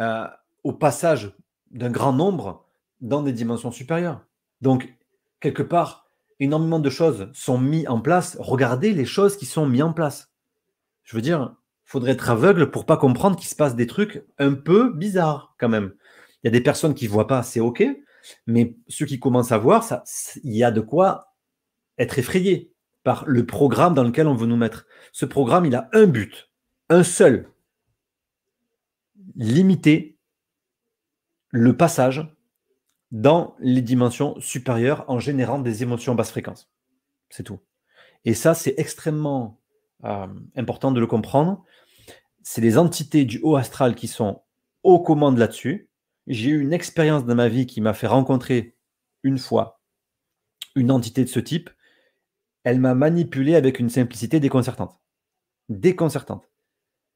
[0.00, 0.26] euh,
[0.64, 1.36] au passage
[1.70, 2.66] d'un grand nombre
[3.00, 4.24] dans des dimensions supérieures.
[4.62, 4.94] Donc,
[5.40, 6.08] quelque part,
[6.40, 8.36] énormément de choses sont mises en place.
[8.40, 10.31] Regardez les choses qui sont mises en place.
[11.12, 11.54] Je veux dire,
[11.84, 15.68] faudrait être aveugle pour pas comprendre qu'il se passe des trucs un peu bizarres quand
[15.68, 15.92] même.
[16.42, 17.84] Il y a des personnes qui voient pas, c'est OK,
[18.46, 20.04] mais ceux qui commencent à voir, ça,
[20.42, 21.34] il y a de quoi
[21.98, 24.86] être effrayé par le programme dans lequel on veut nous mettre.
[25.12, 26.50] Ce programme, il a un but,
[26.88, 27.50] un seul,
[29.36, 30.18] limiter
[31.50, 32.26] le passage
[33.10, 36.72] dans les dimensions supérieures en générant des émotions basse fréquence.
[37.28, 37.60] C'est tout.
[38.24, 39.61] Et ça, c'est extrêmement
[40.02, 41.64] important de le comprendre.
[42.42, 44.42] C'est les entités du haut astral qui sont
[44.82, 45.88] aux commandes là-dessus
[46.26, 48.76] j'ai eu une expérience dans ma vie qui m'a fait rencontrer
[49.22, 49.80] une fois
[50.74, 51.70] une entité de ce type.
[52.64, 55.00] Elle m'a manipulé avec une simplicité déconcertante.
[55.68, 56.48] Déconcertante.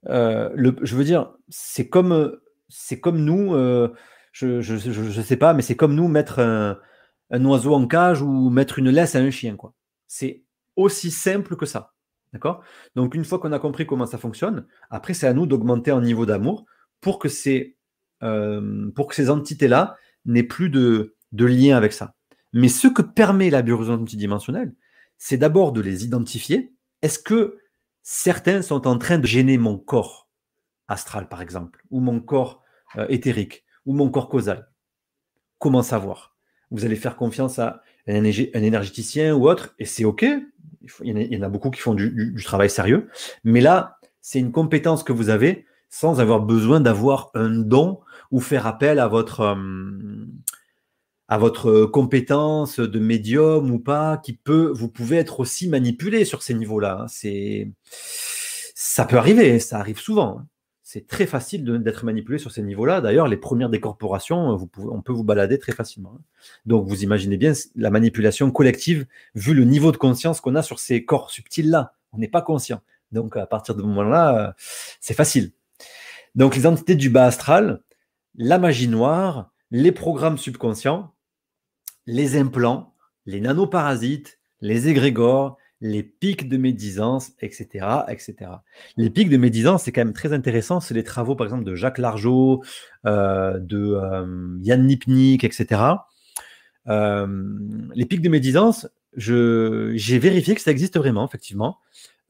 [0.09, 2.39] Euh, je veux dire, c'est comme,
[2.69, 3.95] c'est comme nous, euh,
[4.33, 8.79] je ne sais pas, mais c'est comme nous mettre un, oiseau en cage ou mettre
[8.79, 9.57] une laisse à un chien.
[9.57, 9.75] quoi.
[10.07, 10.45] C'est
[10.75, 11.95] aussi simple que ça.
[12.33, 12.63] D'accord?
[12.95, 16.01] Donc, une fois qu'on a compris comment ça fonctionne, après, c'est à nous d'augmenter en
[16.01, 16.67] niveau d'amour
[17.01, 17.77] pour que c'est
[18.23, 22.15] euh, ces entités-là n'aient plus de, lien avec ça.
[22.53, 24.75] Mais ce que permet la biorésonance multidimensionnelle,
[25.19, 26.73] c'est d'abord de les identifier.
[27.03, 27.59] Est-ce que
[28.03, 30.29] certains sont en train de gêner mon corps
[30.89, 32.63] astral, par exemple, ou mon corps
[32.97, 34.71] euh, éthérique, ou mon corps causal?
[35.59, 36.37] Comment savoir?
[36.71, 40.25] Vous allez faire confiance à un, énergéticien ou autre, et c'est OK.
[41.03, 43.09] Il y, en a, beaucoup qui font du travail sérieux.
[43.45, 48.01] Mais là, c'est une compétence que vous avez sans avoir besoin d'avoir un don
[48.31, 50.27] ou faire appel à votre, euh,
[51.29, 56.43] à votre compétence de médium ou pas, qui peut, vous pouvez être aussi manipulé sur
[56.43, 57.03] ces niveaux-là.
[57.03, 57.07] Hein.
[57.09, 57.71] C'est,
[58.75, 60.43] ça peut arriver, ça arrive souvent.
[60.97, 63.03] C'est très facile d'être manipulé sur ces niveaux-là.
[63.03, 66.15] D'ailleurs, les premières décorporations, vous on peut vous balader très facilement.
[66.17, 66.23] Hein.
[66.65, 69.05] Donc, vous imaginez bien la manipulation collective,
[69.35, 71.93] vu le niveau de conscience qu'on a sur ces corps subtils-là.
[72.15, 72.81] On n'est pas conscient.
[73.13, 74.55] Donc, à partir de ce moment-là,
[74.99, 75.53] c'est facile.
[76.35, 77.83] Donc, les entités du bas astral,
[78.35, 81.13] la magie noire, les programmes subconscients,
[82.07, 82.95] les implants,
[83.27, 88.51] les nanoparasites, les égrégores, les pics de médisance, etc., etc.
[88.97, 90.81] Les pics de médisance, c'est quand même très intéressant.
[90.81, 92.63] C'est les travaux, par exemple, de Jacques Largeau,
[93.05, 95.83] euh, de euh, Yann Nipnik, etc.
[96.89, 97.59] Euh,
[97.95, 101.79] les pics de médisance, j'ai vérifié que ça existe vraiment, effectivement.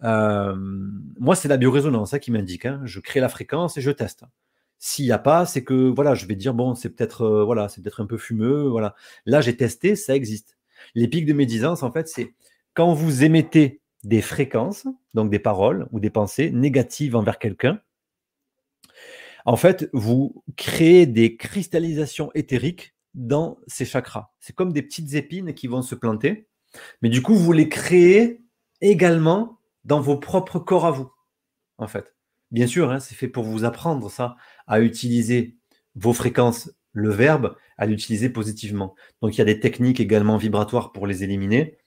[0.03, 2.67] moi, c'est la biorésonance hein, qui m'indique.
[2.67, 2.81] Hein.
[2.85, 4.25] Je crée la fréquence et je teste.
[4.79, 7.81] S'il n'y a pas, c'est que voilà, je vais dire bon, c'est peut-être voilà, c'est
[7.81, 8.95] peut-être un peu fumeux, voilà.
[9.25, 10.59] Là, j'ai testé, ça existe.
[10.95, 12.35] Les pics de médisance, en fait, c'est
[12.77, 17.81] quand vous émettez des fréquences, donc des paroles ou des pensées négatives envers quelqu'un,
[19.47, 24.31] en fait, vous créez des cristallisations éthériques dans ces chakras.
[24.41, 26.49] C'est comme des petites épines qui vont se planter,
[27.01, 28.45] mais du coup, vous les créez
[28.83, 31.11] également dans vos propres corps à vous,
[31.79, 32.15] en fait.
[32.51, 34.37] Bien sûr, hein, c'est fait pour vous apprendre ça,
[34.67, 35.57] à utiliser
[35.95, 38.95] vos fréquences, le verbe, à l'utiliser positivement.
[39.23, 41.79] Donc, il y a des techniques également vibratoires pour les éliminer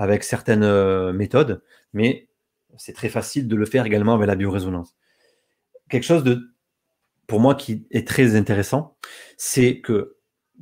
[0.00, 1.62] avec certaines euh, méthodes,
[1.92, 2.30] mais
[2.78, 4.96] c'est très facile de le faire également avec la biorésonance.
[5.90, 6.54] Quelque chose de,
[7.26, 8.96] pour moi, qui est très intéressant,
[9.36, 10.16] c'est que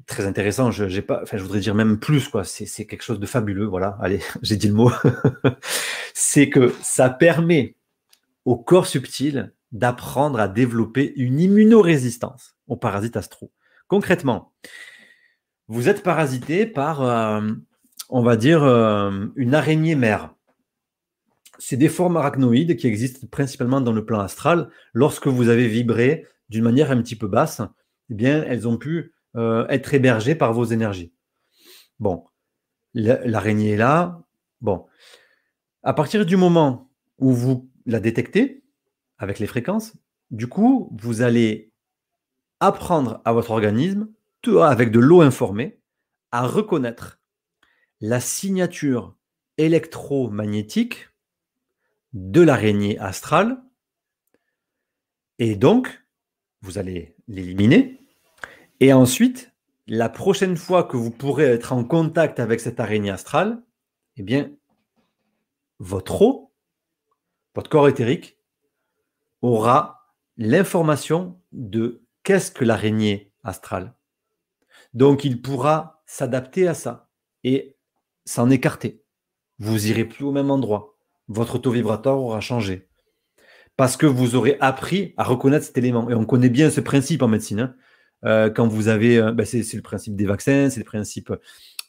[0.07, 1.03] très intéressant, je,
[1.37, 2.43] voudrais dire même plus, quoi.
[2.43, 3.97] C'est, quelque chose de fabuleux, voilà.
[4.01, 4.91] Allez, j'ai dit le mot.
[6.15, 7.77] c'est que ça permet
[8.45, 13.53] au corps subtil d'apprendre à développer une immunorésistance aux parasites astro.
[13.87, 14.53] Concrètement,
[15.69, 17.53] vous êtes parasité par euh,
[18.09, 20.35] on va dire, euh, une araignée mère.
[21.59, 24.71] C'est des formes arachnoïdes qui existent principalement dans le plan astral.
[24.93, 27.61] Lorsque vous avez vibré d'une manière un petit peu basse,
[28.11, 31.13] eh bien, elles ont pu euh, être hébergées par vos énergies.
[31.99, 32.25] Bon,
[32.95, 34.23] l'araignée est là.
[34.61, 34.87] Bon,
[35.83, 38.65] à partir du moment où vous la détectez
[39.19, 39.97] avec les fréquences,
[40.31, 41.73] du coup, vous allez
[42.61, 44.09] apprendre à votre organisme,
[44.63, 45.81] avec de l'eau informée,
[46.33, 47.21] à reconnaître
[48.01, 49.17] la signature
[49.57, 51.09] électromagnétique
[52.13, 53.63] de l'araignée astrale.
[55.39, 56.05] Et donc,
[56.63, 58.01] vous allez l'éliminer.
[58.81, 59.53] Et ensuite,
[59.87, 63.63] la prochaine fois que vous pourrez être en contact avec cette araignée astrale,
[64.17, 64.51] eh bien,
[65.79, 66.53] votre eau,
[67.55, 68.39] votre corps éthérique,
[69.43, 73.95] aura l'information de qu'est-ce que l'araignée astrale.
[74.95, 77.11] Donc, il pourra s'adapter à ça.
[77.45, 77.78] Et
[78.29, 79.03] s'en écarter.
[79.59, 80.97] Vous irez plus au même endroit.
[81.29, 82.89] Votre taux vibratoire aura changé.
[83.77, 86.11] Parce que vous aurez appris à reconnaître cet élément.
[86.11, 87.61] Et on connaît bien ce principe en médecine.
[87.61, 87.75] Hein.
[88.25, 91.33] Euh, quand vous avez, euh, ben, c'est, le principe des vaccins, c'est le principe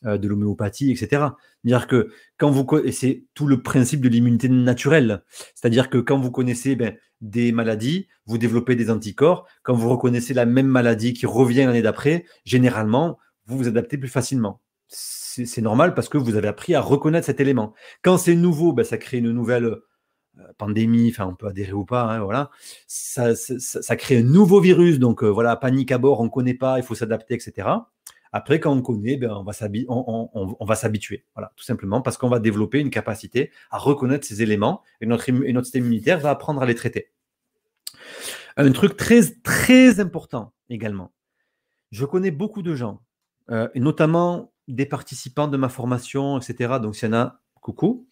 [0.06, 1.24] euh, de l'homéopathie, etc.
[1.64, 5.24] C'est-à-dire que quand vous, et c'est tout le principe de l'immunité naturelle.
[5.56, 9.46] C'est-à-dire que quand vous connaissez ben, des maladies, vous développez des anticorps.
[9.64, 14.10] Quand vous reconnaissez la même maladie qui revient l'année d'après, généralement, vous vous adaptez plus
[14.10, 14.62] facilement
[15.46, 17.74] c'est normal parce que vous avez appris à reconnaître cet élément.
[18.04, 21.86] Quand c'est nouveau, ben, ça crée une nouvelle euh, pandémie, enfin on peut adhérer ou
[21.86, 22.50] pas, hein, voilà.
[22.88, 23.34] Ça,
[23.96, 26.84] crée un nouveau virus, donc euh, voilà, panique à bord, on ne connaît pas, il
[26.84, 27.68] faut s'adapter, etc.
[28.32, 32.80] Après, quand on connaît, ben, on va s'habituer, voilà, tout simplement parce qu'on va développer
[32.80, 37.12] une capacité à reconnaître ces éléments et notre, système immunitaire va apprendre à les traiter.
[38.56, 41.12] Un truc très, très important également.
[41.92, 43.02] Je connais beaucoup de gens,
[43.50, 46.76] euh, et notamment des participants de ma formation, etc.
[46.82, 48.08] Donc, s'il y en a, coucou.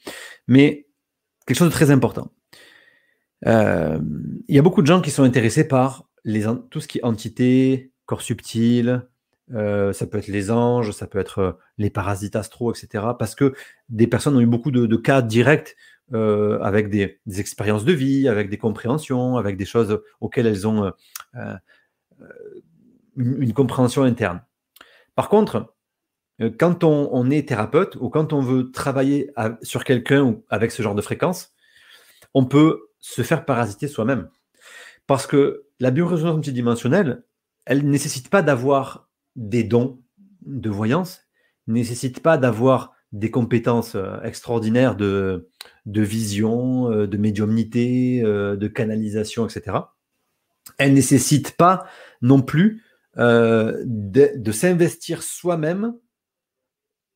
[0.47, 0.87] Mais
[1.45, 2.31] quelque chose de très important.
[3.45, 3.99] Euh,
[4.47, 7.03] il y a beaucoup de gens qui sont intéressés par les, tout ce qui est
[7.03, 9.07] entité, corps subtil,
[9.53, 13.05] euh, ça peut être les anges, ça peut être euh, les parasites astro, etc.
[13.17, 13.53] Parce que
[13.89, 15.75] des personnes ont eu beaucoup de, cas directs
[16.11, 20.91] avec des, expériences de vie, avec des compréhensions, avec des choses auxquelles elles ont
[23.17, 24.41] une, compréhension interne.
[25.15, 25.73] Par contre,
[26.57, 29.31] quand on, est thérapeute ou quand on veut travailler
[29.63, 31.53] sur quelqu'un avec ce genre de fréquence,
[32.33, 34.29] on peut se faire parasiter soi-même.
[35.07, 37.23] Parce que la biorésonance multidimensionnelle,
[37.65, 39.99] elle ne nécessite pas d'avoir des dons
[40.45, 41.21] de voyance,
[41.67, 45.49] ne nécessite pas d'avoir des compétences euh, extraordinaires de,
[45.85, 49.77] vision, euh, de médiumnité, de canalisation, etc.
[50.77, 51.87] Elle nécessite pas
[52.21, 52.83] non plus
[53.15, 55.95] de s'investir soi-même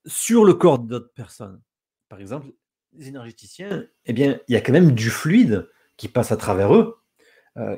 [0.06, 1.61] sur le corps d'autres personnes.
[2.10, 2.48] Par exemple,
[2.94, 6.73] les énergéticiens, eh bien, il y a quand même du fluide qui passe à travers
[6.76, 6.98] eux.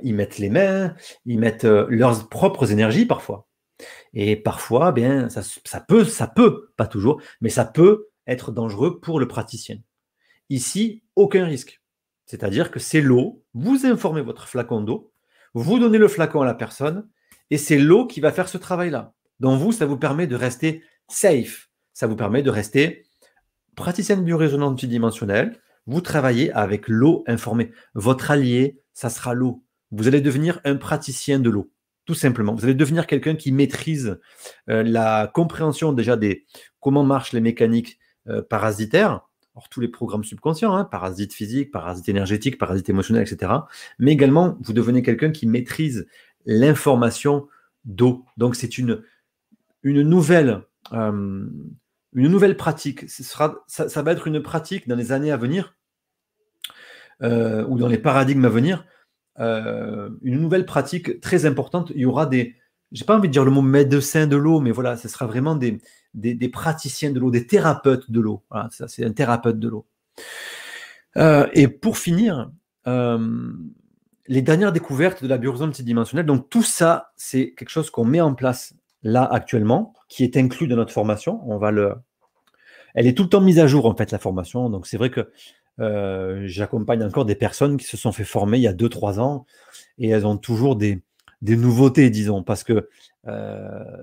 [0.01, 0.95] ils mettent les mains,
[1.25, 3.47] ils mettent leurs propres énergies parfois.
[4.13, 8.99] Et parfois, bien, ça, ça, peut, ça peut, pas toujours, mais ça peut être dangereux
[8.99, 9.77] pour le praticien.
[10.49, 11.81] Ici, aucun risque.
[12.25, 15.11] C'est-à-dire que c'est l'eau, vous informez votre flacon d'eau,
[15.53, 17.07] vous donnez le flacon à la personne,
[17.49, 19.13] et c'est l'eau qui va faire ce travail-là.
[19.39, 23.05] Donc vous, ça vous permet de rester safe, ça vous permet de rester
[23.75, 27.71] praticien de biorésonance multidimensionnelle, vous travaillez avec l'eau informée.
[27.93, 29.63] Votre allié, ça sera l'eau.
[29.91, 31.71] Vous allez devenir un praticien de l'eau,
[32.05, 32.55] tout simplement.
[32.55, 34.19] Vous allez devenir quelqu'un qui maîtrise
[34.69, 36.45] euh, la compréhension déjà des
[36.79, 37.97] comment marchent les mécaniques
[38.27, 43.51] euh, parasitaires, alors, tous les programmes subconscients, hein, parasites physiques, parasites énergétiques, parasites émotionnels, etc.
[43.99, 46.07] Mais également, vous devenez quelqu'un qui maîtrise
[46.45, 47.47] l'information
[47.85, 48.25] d'eau.
[48.37, 49.03] Donc, c'est une,
[49.83, 51.45] une, nouvelle, euh,
[52.15, 53.05] une nouvelle pratique.
[53.09, 55.75] Ça, va être une pratique dans les années à venir,
[57.21, 58.85] euh, ou dans les paradigmes à venir,
[59.39, 61.91] euh, une nouvelle pratique très importante.
[61.95, 62.55] Il y aura des,
[62.91, 65.55] j'ai pas envie de dire le mot médecin de l'eau, mais voilà, ce sera vraiment
[65.55, 65.79] des,
[66.49, 68.43] praticiens de l'eau, des thérapeutes de l'eau.
[68.49, 69.85] Voilà, ça, c'est un thérapeute de l'eau.
[71.17, 72.51] Euh, et pour finir,
[72.85, 78.21] les dernières découvertes de la biorésonance multidimensionnelle, donc tout ça, c'est quelque chose qu'on met
[78.21, 78.73] en place
[79.03, 81.41] là actuellement, qui est inclus dans notre formation.
[81.45, 81.93] On va le,
[82.95, 84.69] elle est tout le temps mise à jour en fait la formation.
[84.69, 85.31] Donc c'est vrai que
[85.79, 89.45] euh, j'accompagne encore des personnes qui se sont fait former il y a 2-3 ans
[89.97, 91.01] et elles ont toujours des,
[91.41, 92.89] des nouveautés, disons, parce que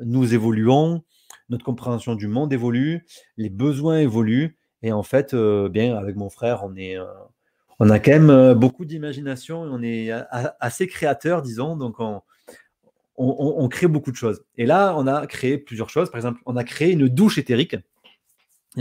[0.02, 1.02] nous évoluons,
[1.50, 3.04] notre compréhension du monde évolue,
[3.36, 7.04] les besoins évoluent, et en fait, euh, bien, avec mon frère, on est, euh,
[7.78, 10.10] on a quand même euh, beaucoup d'imagination et on est
[10.60, 12.22] assez créateur, disons, donc on,
[13.16, 14.42] on, crée beaucoup de choses.
[14.56, 16.10] Et là, on a créé plusieurs choses.
[16.10, 17.76] Par exemple, on a créé une douche éthérique.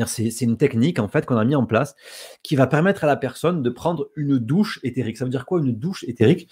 [0.05, 1.95] C'est une technique en fait qu'on a mis en place
[2.43, 5.17] qui va permettre à la personne de prendre une douche éthérique.
[5.17, 6.49] Ça veut dire quoi une douche éthérique?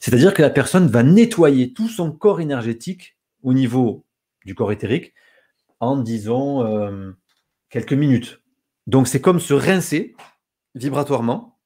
[0.00, 4.06] C'est-à-dire que la personne va nettoyer tout son corps énergétique au niveau
[4.46, 5.12] du corps éthérique
[5.80, 7.12] en, disons, euh,
[7.68, 8.42] quelques minutes.
[8.86, 10.16] Donc, c'est comme se rincer
[10.74, 11.58] vibratoirement.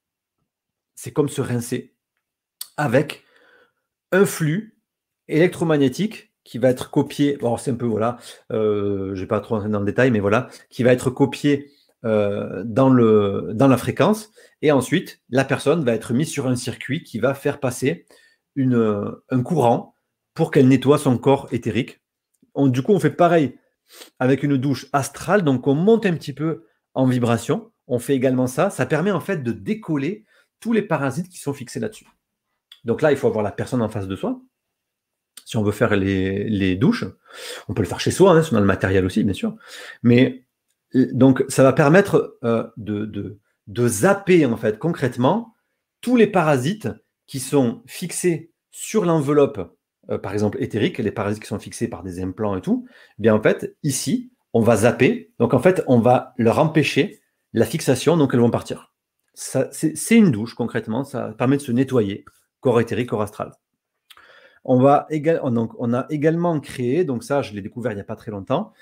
[0.97, 1.95] C'est comme se rincer
[2.77, 3.25] avec
[4.11, 4.72] un flux
[5.29, 7.37] électromagnétique qui va être copié.
[7.41, 8.19] Bon, c'est un peu, voilà,
[8.51, 11.11] euh, je ne vais pas trop rentrer dans le détail, mais voilà, qui va être
[11.11, 11.71] copié
[12.05, 14.31] euh, dans, le, dans la fréquence.
[14.61, 18.07] Et ensuite, la personne va être mise sur un circuit qui va faire passer
[18.57, 19.97] une, un courant
[20.35, 22.01] pour qu'elle nettoie son corps éthérique.
[22.57, 23.59] du coup, on fait pareil
[24.19, 25.43] avec une douche astrale.
[25.43, 27.71] Donc, on monte un petit peu en vibration.
[27.87, 28.71] On fait également ça.
[28.71, 30.25] Ça permet en fait de décoller
[30.61, 32.07] tous les parasites qui sont fixés là-dessus.
[32.85, 34.41] Donc là, il faut avoir la personne en face de soi.
[35.45, 37.05] Si on veut faire les, douches,
[37.69, 39.57] on peut le faire chez soi, hein, on a le matériel aussi, bien sûr.
[40.03, 40.45] Mais
[40.95, 45.55] donc, ça va permettre euh, de, de, de zapper en fait concrètement
[46.01, 46.89] tous les parasites
[47.27, 49.75] qui sont fixés sur l'enveloppe
[50.11, 52.87] euh, par exemple éthériques, les parasites qui sont fixés par des implants et tout,
[53.19, 55.33] eh bien en fait, ici, on va zapper.
[55.39, 57.21] Donc en fait, on va leur empêcher
[57.53, 58.93] la fixation, donc elles vont partir.
[59.35, 62.25] C'est une douche concrètement, ça permet de se nettoyer,
[62.61, 63.53] corps éthérique, corps astral.
[64.65, 68.31] Donc, on a également créé, donc ça je l'ai découvert il n'y a pas très
[68.31, 68.73] longtemps,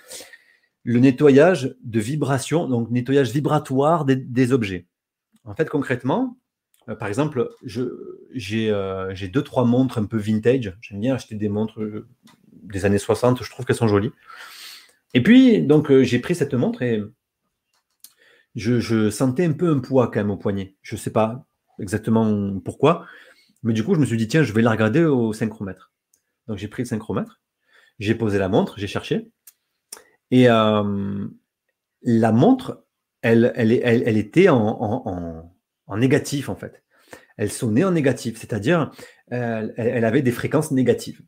[0.85, 4.87] le nettoyage de vibration, donc nettoyage vibratoire des objets.
[5.45, 6.37] En fait, concrètement,
[6.89, 10.77] euh, par exemple, euh, j'ai deux, trois montres un peu vintage.
[10.81, 12.07] J'aime bien acheter des montres euh,
[12.53, 14.13] des années 60, je trouve qu'elles sont jolies.
[15.15, 17.03] Et puis, donc, j'ai pris cette montre et
[18.55, 20.77] je, sentais un peu un poids quand même au poignet.
[20.83, 21.45] Je ne sais pas
[21.81, 23.07] exactement pourquoi,
[23.63, 25.93] mais du coup, je me suis dit, tiens, je vais la regarder au synchromètre.
[26.47, 27.41] Donc, j'ai pris le synchromètre,
[27.99, 29.31] j'ai posé la montre, j'ai cherché.
[30.31, 30.83] Et la
[32.33, 32.85] montre,
[33.23, 35.61] elle, était en
[35.91, 36.83] en négatif en fait.
[37.37, 38.91] Elle sonnait en négatif, c'est-à-dire
[39.29, 41.23] elle, avait des fréquences négatives.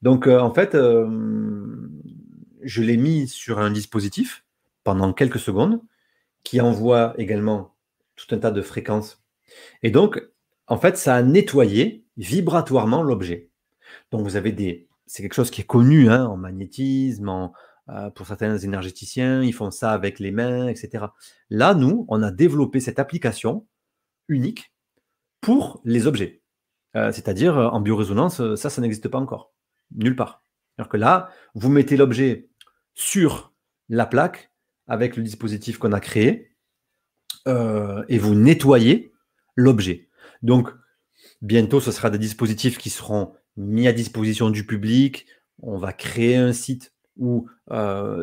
[0.00, 1.90] Donc euh, en fait, euh,
[2.62, 4.44] je l'ai mis sur un dispositif
[4.84, 5.80] pendant quelques secondes
[6.44, 7.74] qui envoie également
[8.14, 9.24] tout un tas de fréquences.
[9.82, 10.22] Et donc,
[10.66, 13.50] en fait, ça a nettoyé vibratoirement l'objet.
[14.10, 14.88] Donc vous avez des...
[15.06, 17.52] C'est quelque chose qui est connu hein, en magnétisme,
[17.88, 21.06] euh, pour certains énergéticiens, ils font ça avec les mains, etc.
[21.50, 23.66] Là, nous, on a développé cette application
[24.28, 24.72] unique
[25.40, 26.42] pour les objets.
[26.96, 29.52] Euh, c'est-à-dire, euh, en biorésonance, ça, ça n'existe pas encore.
[29.94, 30.42] Nulle part.
[30.78, 32.48] Alors que là, vous mettez l'objet
[32.94, 33.52] sur
[33.88, 34.50] la plaque
[34.88, 36.52] avec le dispositif qu'on a créé
[38.08, 39.12] et vous nettoyez
[39.54, 40.08] l'objet.
[40.42, 40.70] Donc,
[41.42, 45.26] bientôt, ce sera des dispositifs qui seront mis à disposition du public.
[45.62, 47.48] On va créer un site où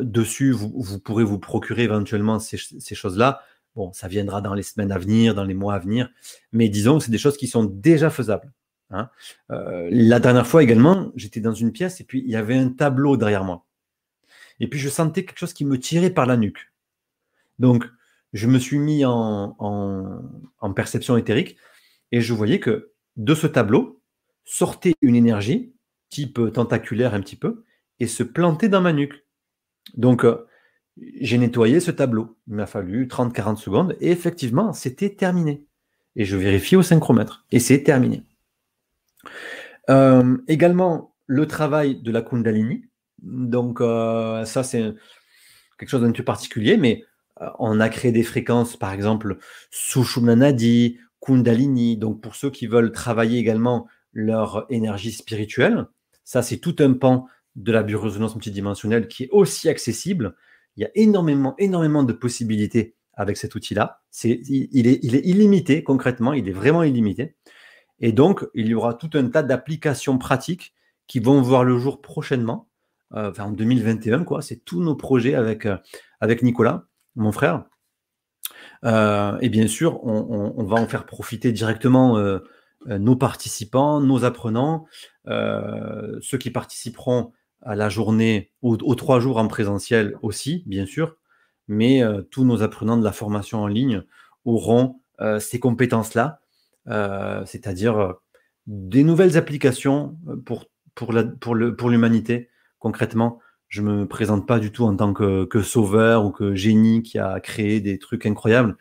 [0.02, 3.42] dessus, vous, pourrez vous procurer éventuellement ces choses-là.
[3.74, 6.08] Bon, ça viendra dans les semaines à venir, dans les mois à venir,
[6.52, 8.52] mais disons que c'est des choses qui sont déjà faisables.
[8.90, 9.10] Hein.
[9.48, 13.16] la dernière fois également, j'étais dans une pièce et puis il y avait un tableau
[13.16, 13.66] derrière moi.
[14.60, 16.70] Et puis je sentais quelque chose qui me tirait par la nuque.
[17.58, 17.90] Donc,
[18.32, 20.22] je me suis mis en
[20.76, 21.56] perception éthérique
[22.14, 24.00] et je voyais que de ce tableau
[24.44, 25.74] sortait une énergie,
[26.10, 27.64] type tentaculaire un petit peu,
[27.98, 29.26] et se plantait dans ma nuque.
[29.96, 30.46] Donc, euh,
[30.96, 32.38] j'ai nettoyé ce tableau.
[32.46, 35.64] Il m'a fallu 30-40 secondes, et effectivement, c'était terminé.
[36.14, 38.22] Et je vérifie au synchromètre, et c'est terminé.
[39.90, 42.84] Euh, également, le travail de la Kundalini.
[43.22, 44.94] Donc, euh, ça, c'est
[45.80, 47.02] quelque chose d'un peu particulier, mais
[47.58, 49.38] on a créé des fréquences, par exemple,
[49.72, 51.96] Sushumna Nadi, Kundalini.
[51.96, 55.86] Donc, pour ceux qui veulent travailler également leur énergie spirituelle,
[56.24, 57.26] ça, c'est tout un pan
[57.56, 60.36] de la biorésonance multidimensionnelle qui est aussi accessible.
[60.76, 64.02] Il y a énormément, énormément de possibilités avec cet outil-là.
[64.10, 67.36] C'est, il, est, il est illimité, concrètement, il est vraiment illimité.
[68.00, 70.74] Et donc, il y aura tout un tas d'applications pratiques
[71.06, 72.68] qui vont voir le jour prochainement,
[73.14, 74.42] euh, en 2021, quoi.
[74.42, 75.76] C'est tous nos projets avec, euh,
[76.20, 77.64] avec Nicolas, mon frère.
[78.84, 82.38] Euh, et bien sûr, on, va en faire profiter directement euh,
[82.88, 84.86] euh, nos participants, nos apprenants,
[85.26, 87.32] ceux qui participeront
[87.62, 91.16] à la journée ou aux trois jours en présentiel aussi, bien sûr,
[91.66, 94.02] mais tous nos apprenants de la formation en ligne
[94.44, 95.00] auront
[95.38, 96.40] ces compétences-là,
[97.46, 98.16] c'est-à-dire
[98.66, 103.40] des nouvelles applications pour l'humanité, concrètement,
[103.74, 107.40] je me présente pas du tout en tant que, sauveur ou que génie qui a
[107.40, 108.76] créé des trucs incroyables,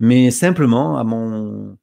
[0.00, 1.78] mais simplement à mon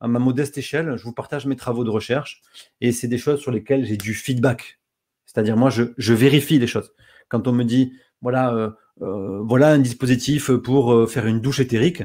[0.00, 2.40] à ma modeste échelle, je vous partage mes travaux de recherche
[2.80, 4.80] et c'est des choses sur lesquelles j'ai du feedback.
[5.26, 6.94] C'est-à-dire moi, je, vérifie les choses.
[7.28, 8.70] Quand on me dit voilà euh,
[9.02, 12.02] euh, voilà un dispositif pour euh, faire une douche éthérique,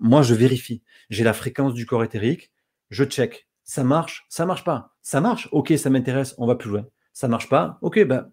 [0.00, 0.82] moi je vérifie.
[1.10, 2.50] J'ai la fréquence du corps éthérique,
[2.88, 3.46] je check.
[3.62, 4.94] Ça marche, ça marche pas.
[5.02, 6.86] Ça marche, ok, ça m'intéresse, on va plus loin.
[7.12, 8.32] Ça marche pas, ok, ben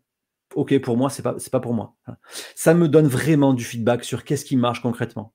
[0.56, 1.96] ok, pour moi, c'est pas, pas pour moi.
[2.56, 5.34] Ça me donne vraiment du feedback sur qu'est-ce qui marche concrètement.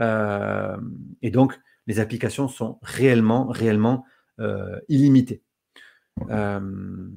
[0.00, 0.76] Euh,
[1.22, 4.04] et donc, les applications sont réellement, réellement
[4.40, 5.42] euh, illimitées.
[6.30, 7.08] Euh,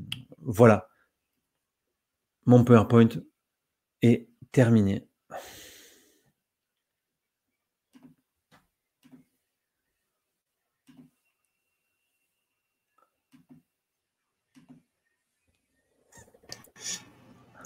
[0.41, 0.89] voilà.
[2.45, 3.09] Mon PowerPoint
[4.01, 5.07] est terminé.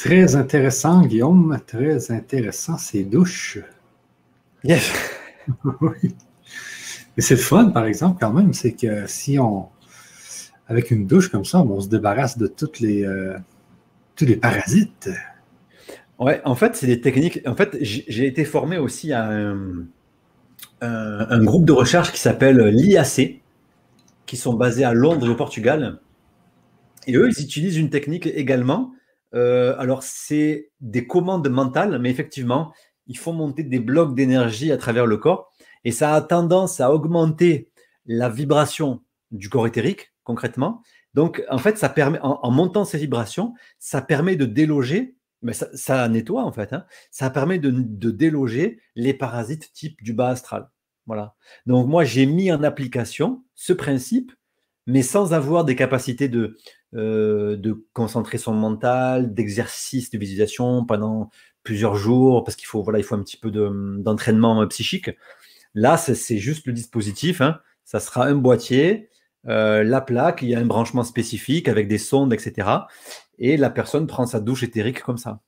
[0.03, 1.59] Très intéressant, Guillaume.
[1.67, 3.59] Très intéressant, ces douches.
[4.63, 4.91] Yes.
[5.81, 6.15] oui.
[7.15, 9.67] Mais c'est le fun, par exemple, quand même, c'est que si on.
[10.67, 13.37] Avec une douche comme ça, on se débarrasse de toutes les, euh,
[14.15, 15.11] tous les parasites.
[16.17, 17.41] Ouais, en fait, c'est des techniques.
[17.45, 19.85] En fait, j'ai été formé aussi à un,
[20.81, 23.39] un groupe de recherche qui s'appelle l'IAC,
[24.25, 25.99] qui sont basés à Londres et au Portugal.
[27.05, 28.93] Et eux, ils utilisent une technique également
[29.33, 32.73] euh, alors, c'est des commandes mentales, mais effectivement,
[33.07, 35.51] il faut monter des blocs d'énergie à travers le corps.
[35.83, 37.69] Et ça a tendance à augmenter
[38.05, 39.01] la vibration
[39.31, 40.81] du corps éthérique, concrètement.
[41.13, 46.07] Donc, en fait, ça permet, en, montant ces vibrations, ça permet de déloger, mais ça,
[46.07, 46.85] nettoie en fait, hein.
[47.09, 50.69] ça permet de, de, déloger les parasites type du bas astral.
[51.07, 51.35] Voilà.
[51.65, 54.31] Donc, moi, j'ai mis en application ce principe,
[54.87, 56.57] mais sans avoir des capacités de,
[56.93, 61.29] euh, de concentrer son mental, d'exercice de visualisation pendant
[61.63, 65.11] plusieurs jours, parce qu'il faut, voilà, il faut un petit peu d'entraînement euh, psychique.
[65.73, 67.39] Là, c'est juste le dispositif.
[67.39, 67.59] Hein.
[67.85, 69.09] Ça sera un boîtier,
[69.47, 72.67] euh, la plaque, il y a un branchement spécifique avec des sondes, etc.
[73.39, 75.39] Et la personne prend sa douche éthérique comme ça.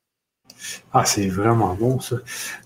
[0.94, 2.18] Ah, c'est vraiment bon ça.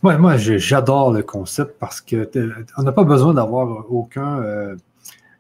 [0.04, 2.30] Moi, moi j'adore le concept parce que
[2.78, 4.76] on n'a pas besoin d'avoir aucun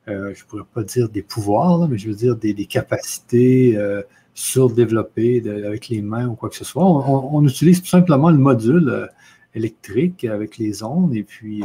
[0.07, 4.01] je ne pourrais pas dire des pouvoirs, mais je veux dire des, capacités euh,
[4.34, 6.85] surdéveloppées avec les mains ou quoi que ce soit.
[6.85, 9.07] On, utilise tout simplement le module euh,
[9.53, 11.63] électrique avec les ondes et puis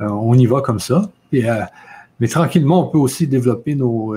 [0.00, 1.10] on y va comme ça.
[1.32, 4.16] mais tranquillement, on peut aussi développer nos,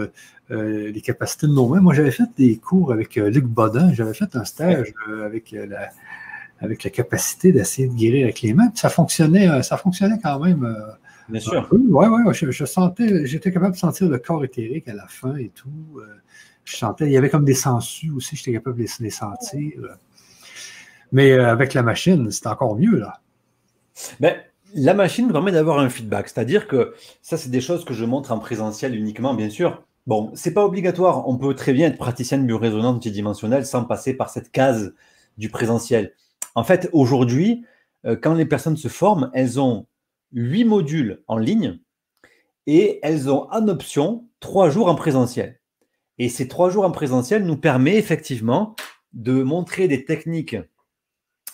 [0.50, 1.82] les capacités de nos mains.
[1.82, 4.94] Moi, j'avais fait des cours avec Luc Bodin, j'avais fait un stage
[5.24, 5.90] avec la,
[6.60, 8.72] avec la capacité d'essayer de guérir avec les mains.
[8.74, 10.66] ça fonctionnait, ça fonctionnait quand même
[11.30, 11.68] Bien sûr.
[11.72, 15.50] Oui, oui, je, sentais, j'étais capable de sentir le corps éthérique à la fin et
[15.50, 16.00] tout.
[16.00, 16.06] Euh,
[16.64, 19.74] je sentais, il y avait comme des sangsues aussi, j'étais capable de les, sentir.
[21.12, 23.22] Mais euh, avec la machine, c'est encore mieux, là.
[24.20, 24.36] Ben,
[24.74, 28.32] la machine permet d'avoir un feedback, c'est-à-dire que ça, c'est des choses que je montre
[28.32, 29.84] en présentiel uniquement, bien sûr.
[30.06, 31.28] Bon, c'est pas obligatoire.
[31.28, 34.94] On peut très bien être praticien de biorésonance multidimensionnelle sans passer par cette case
[35.38, 36.14] du présentiel.
[36.56, 37.66] En fait, aujourd'hui,
[38.06, 39.86] euh, quand les personnes se forment, elles ont
[40.34, 41.80] huit modules en ligne
[42.66, 45.60] et elles ont en option trois jours en présentiel.
[46.18, 48.76] Et ces trois jours en présentiel nous permet effectivement
[49.14, 50.58] de montrer des techniques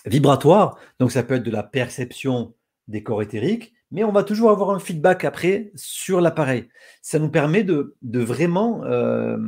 [0.06, 0.78] vibratoires.
[0.98, 2.54] Donc ça peut être de la perception
[2.88, 6.68] des corps éthériques, mais on va toujours avoir un feedback après sur l'appareil.
[7.00, 9.38] Ça nous permet de, vraiment euh,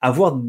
[0.00, 0.40] avoir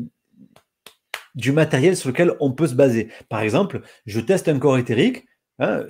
[1.36, 3.10] du matériel sur lequel on peut se baser.
[3.30, 5.26] Par exemple, je teste un corps éthérique.
[5.60, 5.86] Hein,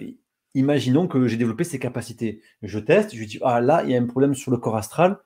[0.53, 2.41] imaginons que j'ai développé ces capacités.
[2.61, 5.19] Je teste, je dis, ah là, il y a un problème sur le corps astral.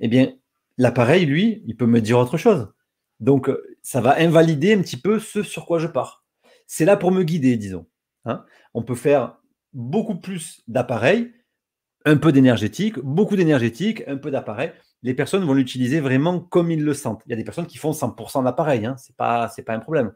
[0.00, 0.34] Eh bien,
[0.78, 2.72] l'appareil, lui, il peut me dire autre chose.
[3.20, 3.50] Donc,
[3.82, 6.24] ça va invalider un petit peu ce sur quoi je pars.
[6.66, 7.86] C'est là pour me guider, disons.
[8.24, 8.44] Hein.
[8.72, 9.38] On peut faire
[9.72, 11.32] beaucoup plus d'appareils,
[12.04, 14.72] un peu d'énergétique, beaucoup d'énergétique, un peu d'appareil.
[15.02, 17.22] Les personnes vont l'utiliser vraiment comme ils le sentent.
[17.26, 18.96] Il y a des personnes qui font 100% d'appareil, hein.
[19.16, 20.12] pas c'est pas un problème.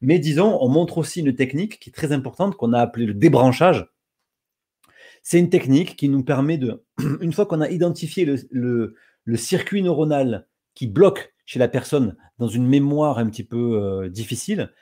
[0.00, 3.14] Mais disons, on montre aussi une technique qui est très importante qu'on a appelée le
[3.14, 3.86] débranchage.
[5.22, 6.84] C'est une technique qui nous permet de,
[7.20, 8.94] une fois qu'on a identifié le,
[9.36, 14.72] circuit neuronal qui bloque chez la personne dans une mémoire un petit peu euh, difficile,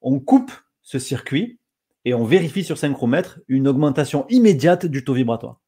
[0.00, 0.52] on coupe
[0.82, 1.58] ce circuit
[2.04, 5.60] et on vérifie sur synchromètre une augmentation immédiate du taux vibratoire.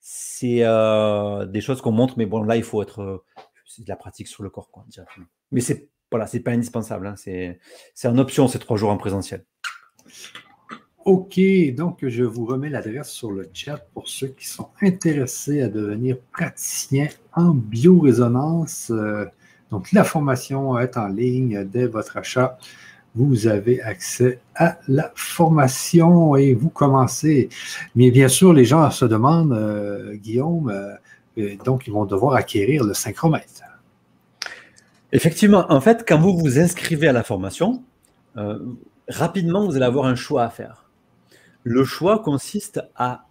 [0.00, 3.00] C'est euh, des choses qu'on montre, mais bon, là, il faut être.
[3.00, 3.24] Euh,
[3.66, 5.26] c'est de la pratique sur le corps, quoi, directement.
[5.50, 7.08] Mais c'est voilà, pas indispensable.
[7.08, 7.58] Hein, c'est
[8.06, 9.44] en option ces trois jours en présentiel.
[11.04, 11.38] OK,
[11.76, 16.16] donc je vous remets l'adresse sur le chat pour ceux qui sont intéressés à devenir
[16.32, 18.90] praticiens en biorésonance.
[18.90, 19.26] Euh,
[19.70, 22.56] donc la formation est en ligne dès votre achat.
[23.14, 27.50] Vous avez accès à la formation et vous commencez.
[27.94, 30.70] Mais bien sûr, les gens se demandent, euh, Guillaume,
[31.36, 33.62] euh, donc ils vont devoir acquérir le synchromètre.
[35.12, 37.82] Effectivement, en fait, quand vous vous inscrivez à la formation,
[39.06, 40.83] rapidement, vous allez avoir un choix à faire.
[41.64, 43.26] Le choix consiste à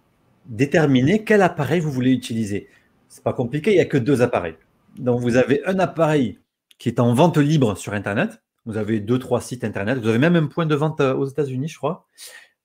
[0.46, 2.68] déterminer quel appareil vous voulez utiliser.
[3.08, 4.56] C'est pas compliqué, il n'y a que deux appareils.
[4.98, 6.40] Donc vous avez un appareil
[6.78, 8.42] qui est en vente libre sur Internet.
[8.66, 9.98] Vous avez deux, trois sites Internet.
[9.98, 12.08] Vous avez même un point de vente euh, aux États-Unis, je crois.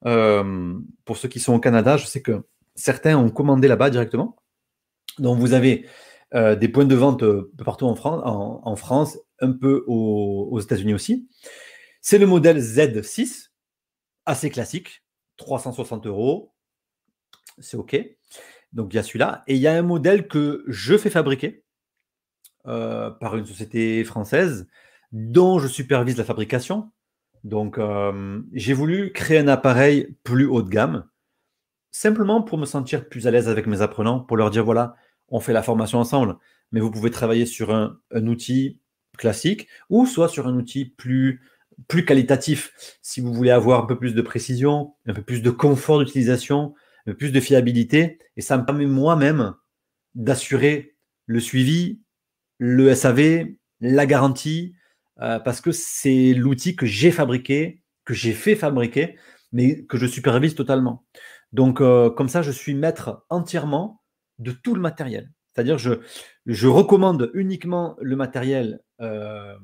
[0.05, 0.73] Euh,
[1.05, 2.43] pour ceux qui sont au Canada, je sais que
[2.73, 4.37] certains ont commandé là-bas directement.
[5.19, 5.85] Donc vous avez
[6.33, 7.23] euh, des points de vente
[7.63, 11.27] partout en France, en, France un peu aux États-Unis aussi.
[12.01, 13.49] C'est le modèle Z6,
[14.25, 15.03] assez classique,
[15.39, 16.53] 360 euros.
[17.57, 17.97] C'est OK.
[18.71, 19.43] Donc il y a celui-là.
[19.47, 21.63] Et il y a un modèle que je fais fabriquer
[22.67, 24.67] euh, par une société française
[25.11, 26.91] dont je supervise la fabrication.
[27.43, 31.05] Donc euh, j'ai voulu créer un appareil plus haut de gamme,
[31.89, 34.95] simplement pour me sentir plus à l'aise avec mes apprenants, pour leur dire voilà,
[35.29, 36.37] on fait la formation ensemble,
[36.71, 38.79] mais vous pouvez travailler sur un, un outil
[39.17, 41.41] classique ou soit sur un outil plus
[41.87, 42.97] plus qualitatif.
[43.01, 46.73] Si vous voulez avoir un peu plus de précision, un peu plus de confort d'utilisation,
[47.05, 49.53] un peu plus de fiabilité, et ça me permet moi-même
[50.15, 50.95] d'assurer
[51.25, 52.01] le suivi,
[52.57, 53.47] le SAV,
[53.81, 54.75] la garantie,
[55.21, 59.17] euh, parce que c'est l'outil que j'ai fabriqué, que j'ai fait fabriquer,
[59.51, 61.05] mais que je supervise totalement.
[61.51, 64.01] Donc, euh, comme ça, je suis maître entièrement
[64.37, 65.31] de tout le matériel.
[65.53, 65.93] C'est-à-dire, je,
[66.45, 69.55] je recommande uniquement le matériel euh,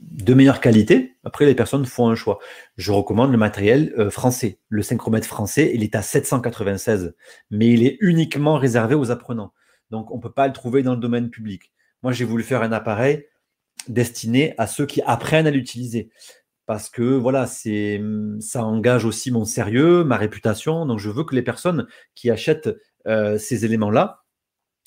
[0.00, 1.16] de meilleure qualité.
[1.24, 2.38] Après, les personnes font un choix.
[2.76, 4.58] Je recommande le matériel euh, français.
[4.68, 7.14] Le synchromètre français, il est à 796,
[7.50, 9.52] mais il est uniquement réservé aux apprenants.
[9.90, 11.72] Donc, on ne peut pas le trouver dans le domaine public.
[12.02, 13.26] Moi, j'ai voulu faire un appareil
[13.88, 16.10] destiné à ceux qui apprennent à l'utiliser.
[16.66, 20.86] Parce que voilà, ça engage aussi mon sérieux, ma réputation.
[20.86, 22.70] Donc, je veux que les personnes qui achètent
[23.06, 24.22] euh, ces éléments-là,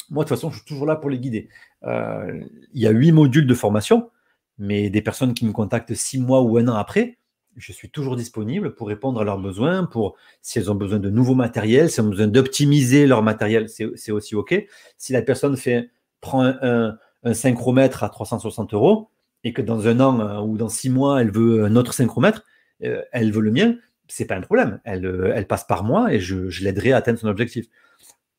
[0.09, 1.49] moi, de toute façon, je suis toujours là pour les guider.
[1.83, 2.41] Euh,
[2.73, 4.09] il y a huit modules de formation
[4.57, 7.17] mais des personnes qui me contactent six mois ou un an après,
[7.55, 11.09] je suis toujours disponible pour répondre à leurs besoins, pour si elles ont besoin de
[11.09, 14.55] nouveaux matériels, si elles ont besoin d'optimiser leur matériel, c'est aussi OK.
[14.97, 16.97] Si la personne fait, prend un,
[17.33, 19.09] synchromètre à 360 euros
[19.45, 22.43] et que dans un an euh, ou dans six mois, elle veut un autre synchromètre,
[22.83, 23.77] euh, elle veut le mien,
[24.09, 24.81] c'est pas un problème.
[24.83, 27.67] Elle, euh, passe par moi et je, l'aiderai à atteindre son objectif.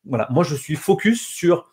[0.05, 1.71] Voilà, moi je suis focus sur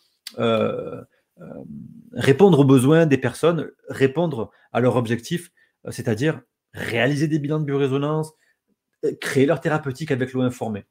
[2.12, 5.50] répondre aux besoins des personnes, répondre à leur objectif,
[5.86, 6.40] euh, c'est-à-dire
[6.72, 8.32] réaliser des bilans de biorésonance,
[9.04, 10.84] euh, créer leur thérapeutique avec l'eau informée.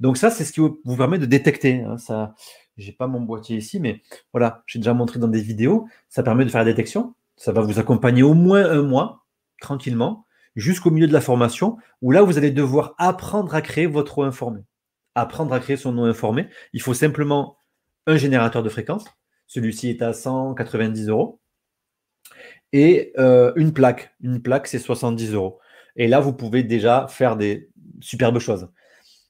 [0.00, 1.82] Donc ça, c'est ce qui vous permet de détecter.
[1.82, 2.34] Hein, ça,
[2.76, 4.02] j'ai pas mon boîtier ici, mais
[4.32, 5.88] voilà, j'ai déjà montré dans des vidéos.
[6.08, 7.14] Ça permet de faire la détection.
[7.36, 9.24] Ça va vous accompagner au moins un mois,
[9.60, 14.18] tranquillement, jusqu'au milieu de la formation, où là, vous allez devoir apprendre à créer votre
[14.18, 14.62] eau informée.
[15.16, 16.48] Apprendre à créer son eau informée.
[16.72, 17.56] Il faut simplement
[18.06, 19.04] un générateur de fréquence,
[19.46, 21.40] celui-ci est à 190 euros.
[22.72, 24.14] Et euh, une plaque.
[24.20, 25.58] Une plaque, c'est 70 euros.
[25.96, 28.68] Et là, vous pouvez déjà faire des superbes choses.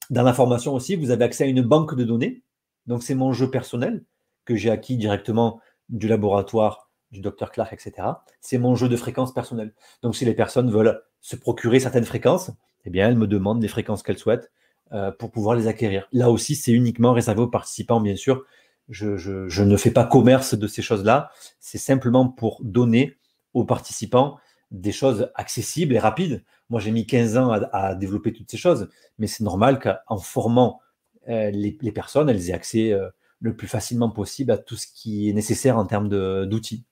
[0.09, 2.43] Dans la formation aussi, vous avez accès à une banque de données.
[2.87, 4.03] Donc, c'est mon jeu personnel
[4.45, 5.59] que j'ai acquis directement
[5.89, 8.07] du laboratoire du docteur Clark, etc.
[8.41, 9.73] C'est mon jeu de fréquences personnel.
[10.01, 12.51] Donc, si les personnes veulent se procurer certaines fréquences,
[12.85, 14.51] eh bien, elles me demandent les fréquences qu'elles souhaitent
[14.91, 16.07] euh, pour pouvoir les acquérir.
[16.11, 18.45] Là aussi, c'est uniquement réservé aux participants, bien sûr.
[18.89, 21.31] Je, ne fais pas commerce de ces choses-là.
[21.59, 23.17] C'est simplement pour donner
[23.53, 24.37] aux participants
[24.71, 26.43] des choses accessibles et rapides.
[26.69, 30.81] Moi, j'ai mis 15 ans à, développer toutes ces choses, mais c'est normal qu'en formant
[31.29, 33.09] euh, les, personnes, elles aient accès euh,
[33.39, 36.83] le plus facilement possible à tout ce qui est nécessaire en termes d'outils.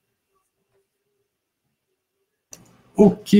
[2.96, 3.34] Ok,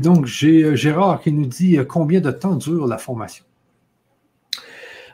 [0.00, 3.44] donc j'ai euh, Gérard qui nous dit combien de temps dure la formation?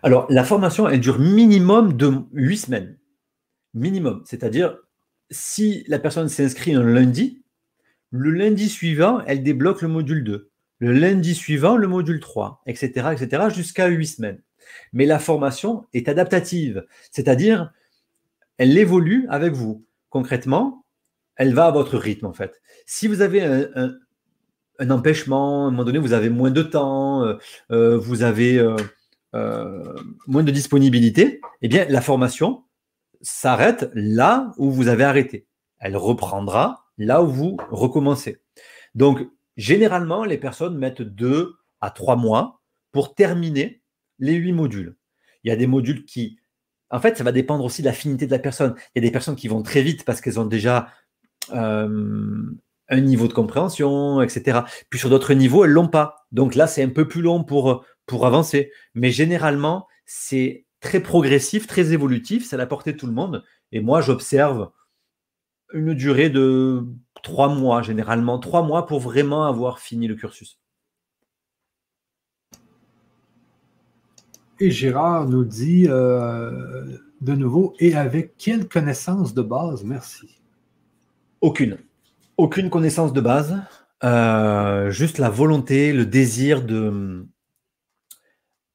[0.05, 2.98] Alors, la formation, elle dure minimum de 8 semaines.
[3.72, 4.22] Minimum.
[4.26, 4.76] C'est-à-dire,
[5.31, 7.43] si la personne s'inscrit un lundi,
[8.10, 10.51] le lundi suivant, elle débloque le module 2.
[10.81, 14.43] Le lundi suivant, le module 3, etc., etc., jusqu'à 8 semaines.
[14.93, 17.72] Mais la formation est adaptative, c'est-à-dire,
[18.59, 19.86] elle évolue avec vous.
[20.10, 20.85] Concrètement,
[21.36, 22.60] elle va à votre rythme, en fait.
[22.85, 27.36] Si vous avez un, empêchement, à un moment donné, vous avez moins de temps, euh,
[27.70, 28.76] euh, vous avez euh,
[30.27, 32.65] moins de disponibilité, eh bien, la formation
[33.20, 35.47] s'arrête là où vous avez arrêté.
[35.78, 38.40] Elle reprendra là où vous recommencez.
[38.94, 42.61] Donc, généralement, les personnes mettent deux à trois mois
[42.93, 43.82] pour terminer
[44.19, 44.97] les huit modules.
[45.43, 46.39] Il y a des modules qui,
[46.90, 48.74] en fait, ça va dépendre aussi de l'affinité de la personne.
[48.94, 50.89] Il y a des personnes qui vont très vite parce qu'elles ont déjà
[51.52, 52.43] euh,
[52.89, 54.61] un niveau de compréhension, etc.
[54.90, 56.27] Puis sur d'autres niveaux, elles l'ont pas.
[56.32, 58.70] Donc là, c'est un peu plus long pour, pour avancer.
[58.94, 63.44] Mais généralement, c'est très progressif, très évolutif, c'est à la portée de tout le monde.
[63.72, 64.70] Et moi, j'observe
[65.72, 66.86] une durée de
[67.22, 68.39] trois mois, généralement.
[68.39, 70.59] Trois mois pour vraiment avoir fini le cursus.
[74.60, 80.40] Et Gérard nous dit euh, de nouveau, et avec quelle connaissance de base Merci.
[81.40, 81.78] Aucune.
[82.36, 83.60] Aucune connaissance de base.
[84.05, 87.26] Euh, juste la volonté, le désir de.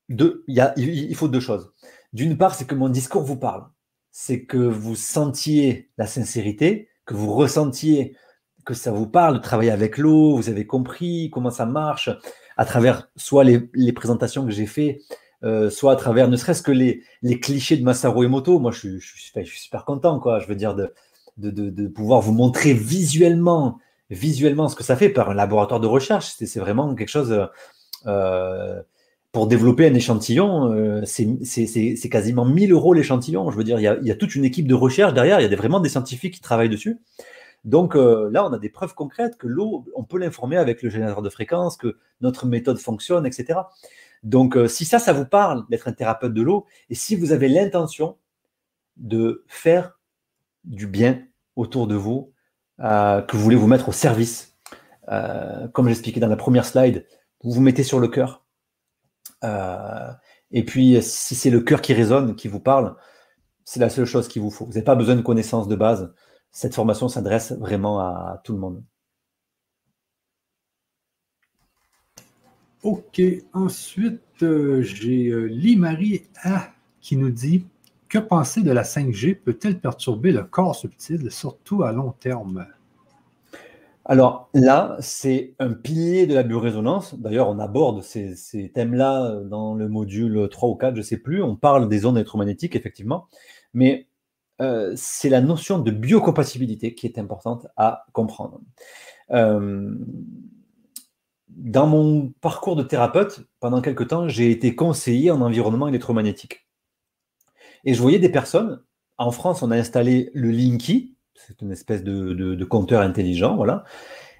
[0.10, 1.72] De y a, il faut deux choses.
[2.14, 3.66] D'une part, c'est que mon discours vous parle.
[4.12, 8.16] C'est que vous sentiez la sincérité que vous ressentiez
[8.66, 12.12] que ça vous parle de travailler avec l'eau, vous avez compris comment ça marche
[12.56, 15.02] à travers soit les, présentations que j'ai fait,
[15.44, 18.60] euh, soit à travers ne serait-ce que les, les, clichés de Masaru Emoto.
[18.60, 20.40] Moi, je, je, suis, je, suis super content, quoi.
[20.40, 20.94] Je veux dire, de,
[21.38, 23.80] de, de, pouvoir vous montrer visuellement,
[24.12, 26.36] visuellement ce que ça fait par un laboratoire de recherche.
[26.38, 27.50] C'est vraiment quelque chose.
[28.06, 28.82] Euh,
[29.32, 33.52] pour développer un échantillon, euh, c'est quasiment 1000 euros l'échantillon.
[33.52, 35.56] Je veux dire, il y, a, toute une équipe de recherche derrière, il y a
[35.56, 37.00] vraiment des scientifiques qui travaillent dessus.
[37.64, 40.90] Donc euh, là, on a des preuves concrètes que l'eau, on peut l'informer avec le
[40.90, 43.60] générateur de fréquences, que notre méthode fonctionne, etc.
[44.24, 47.32] Donc euh, si ça, ça vous parle d'être un thérapeute de l'eau, et si vous
[47.32, 48.18] avez l'intention
[48.98, 50.00] de faire
[50.64, 51.22] du bien
[51.56, 52.32] autour de vous,
[52.80, 54.56] que vous voulez vous mettre au service,
[55.74, 57.06] comme j'expliquais dans la première slide,
[57.44, 58.39] vous vous mettez sur le cœur,
[59.44, 60.12] euh,
[60.52, 62.96] et puis, si c'est le cœur qui résonne, qui vous parle,
[63.66, 64.66] c'est la seule chose qu'il vous faut.
[64.66, 66.14] Vous n'avez pas besoin de connaissances de base.
[66.52, 68.84] Cette formation s'adresse vraiment à tout le monde.
[72.82, 73.22] Ok,
[73.54, 76.70] ensuite, euh, j'ai euh, Lee-Marie A
[77.02, 77.66] qui nous dit
[78.08, 82.66] Que penser de la 5G peut-elle perturber le corps subtil, surtout à long terme?
[84.10, 87.14] Alors là, c'est un pilier de la biorésonance.
[87.14, 91.44] D'ailleurs, on aborde ces, thèmes-là dans le module 3 ou 4, je ne sais plus.
[91.44, 93.28] On parle des ondes électromagnétiques, effectivement.
[93.76, 94.08] Mais
[94.62, 98.62] euh, c'est la notion de biocompatibilité qui est importante à comprendre.
[99.30, 99.94] Euh,
[101.50, 106.68] dans mon parcours de thérapeute, pendant quelque temps, j'ai été conseiller en environnement électromagnétique.
[107.86, 108.82] Et je voyais des personnes,
[109.20, 111.16] en France, on a installé le Linky,
[111.48, 113.84] c'est une espèce de, compteur intelligent, voilà,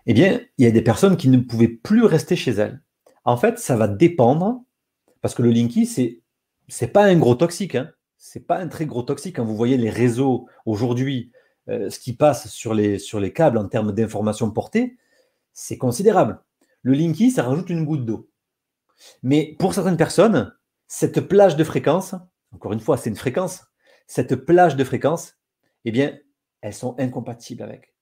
[0.06, 2.82] eh bien, il y a des personnes qui ne pouvaient plus rester chez elles.
[3.26, 4.64] En fait, ça va dépendre,
[5.22, 6.22] parce que le Linky, c'est
[6.68, 7.90] c'est pas un gros toxique, hein.
[8.18, 9.38] c'est pas un très gros toxique.
[9.38, 11.32] Quand vous voyez les réseaux aujourd'hui,
[11.68, 14.98] euh, ce qui passe sur les, sur les câbles en termes d'informations portées,
[15.52, 16.40] c'est considérable.
[16.84, 18.30] Le Linky, ça rajoute une goutte d'eau.
[19.24, 20.54] Mais pour certaines personnes,
[20.88, 22.16] cette plage de fréquence,
[22.52, 23.66] encore une fois, c'est une fréquence,
[24.06, 25.36] cette plage de fréquence,
[25.86, 26.18] eh bien,
[26.62, 27.94] elles sont incompatibles avec.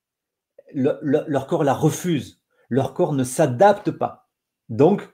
[0.74, 2.40] leur corps la refuse.
[2.68, 4.28] Leur corps ne s'adapte pas.
[4.68, 5.08] Donc,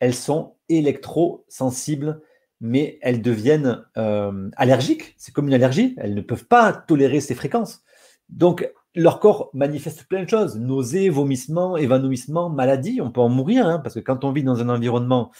[0.00, 2.22] elles sont électrosensibles,
[2.60, 5.14] mais elles deviennent euh, allergiques.
[5.16, 5.94] C'est comme une allergie.
[5.98, 7.82] Elles ne peuvent pas tolérer ces fréquences.
[8.28, 13.00] Donc, leur corps manifeste plein de choses nausées, vomissements, évanouissements, maladies.
[13.00, 15.30] On peut en mourir, hein, parce que quand on vit dans un environnement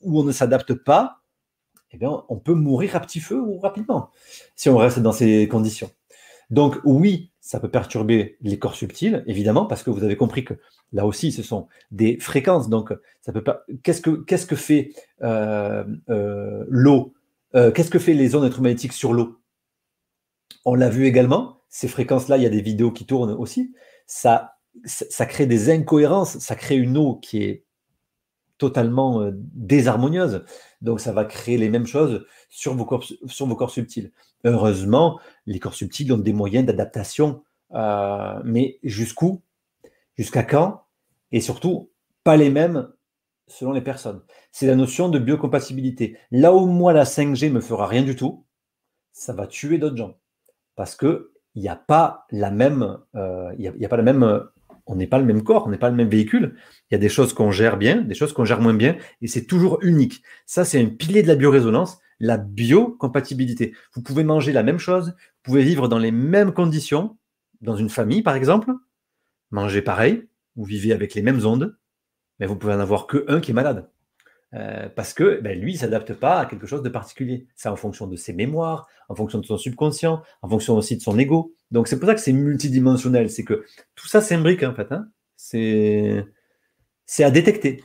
[0.00, 1.20] où on ne s'adapte pas,
[1.90, 4.10] eh bien, on peut mourir à petit feu ou rapidement
[4.54, 5.90] si on reste dans ces conditions.
[6.50, 10.54] Donc oui, ça peut perturber les corps subtils, évidemment, parce que vous avez compris que
[10.92, 12.68] là aussi, ce sont des fréquences.
[12.68, 13.64] Donc, ça peut pas.
[13.82, 14.00] Qu'est-ce
[14.46, 14.92] que fait
[15.22, 17.14] euh, euh, l'eau
[17.54, 19.38] euh, Qu'est-ce que fait les ondes électromagnétiques sur l'eau?
[20.64, 21.60] On l'a vu également.
[21.68, 23.74] Ces fréquences-là, il y a des vidéos qui tournent aussi.
[24.06, 24.54] Ça
[25.28, 26.38] crée des incohérences.
[26.38, 27.64] Ça crée une eau qui est
[28.58, 30.44] totalement désharmonieuse.
[30.82, 34.12] Donc, ça va créer les mêmes choses sur vos corps, subtils.
[34.44, 37.42] Heureusement, les corps subtils ont des moyens d'adaptation,
[37.74, 39.42] euh, mais jusqu'où?
[40.16, 40.84] Jusqu'à quand?
[41.32, 41.90] Et surtout,
[42.24, 42.88] pas les mêmes
[43.46, 44.22] selon les personnes.
[44.52, 46.18] C'est la notion de biocompatibilité.
[46.30, 48.44] Là où moi, la 5G me fera rien du tout,
[49.12, 50.16] ça va tuer d'autres gens.
[50.76, 54.44] Parce que il n'y a pas la même, euh, il y a, pas la même,
[54.88, 56.56] on n'est pas le même corps, on n'est pas le même véhicule.
[56.90, 59.28] Il y a des choses qu'on gère bien, des choses qu'on gère moins bien, et
[59.28, 60.22] c'est toujours unique.
[60.46, 63.74] Ça, c'est un pilier de la biorésonance la biocompatibilité.
[63.94, 67.16] Vous pouvez manger la même chose, vous pouvez vivre dans les mêmes conditions,
[67.60, 68.72] dans une famille par exemple,
[69.50, 71.78] manger pareil, vous vivez avec les mêmes ondes,
[72.38, 73.88] mais vous pouvez en avoir que un qui est malade.
[74.54, 77.46] Euh, parce que ben, lui, il ne s'adapte pas à quelque chose de particulier.
[77.54, 81.02] C'est en fonction de ses mémoires, en fonction de son subconscient, en fonction aussi de
[81.02, 81.54] son ego.
[81.70, 83.30] Donc c'est pour ça que c'est multidimensionnel.
[83.30, 83.64] C'est que
[83.94, 84.90] tout ça s'imbrique en fait.
[84.90, 85.08] Hein.
[85.36, 86.24] C'est
[87.24, 87.82] à détecter.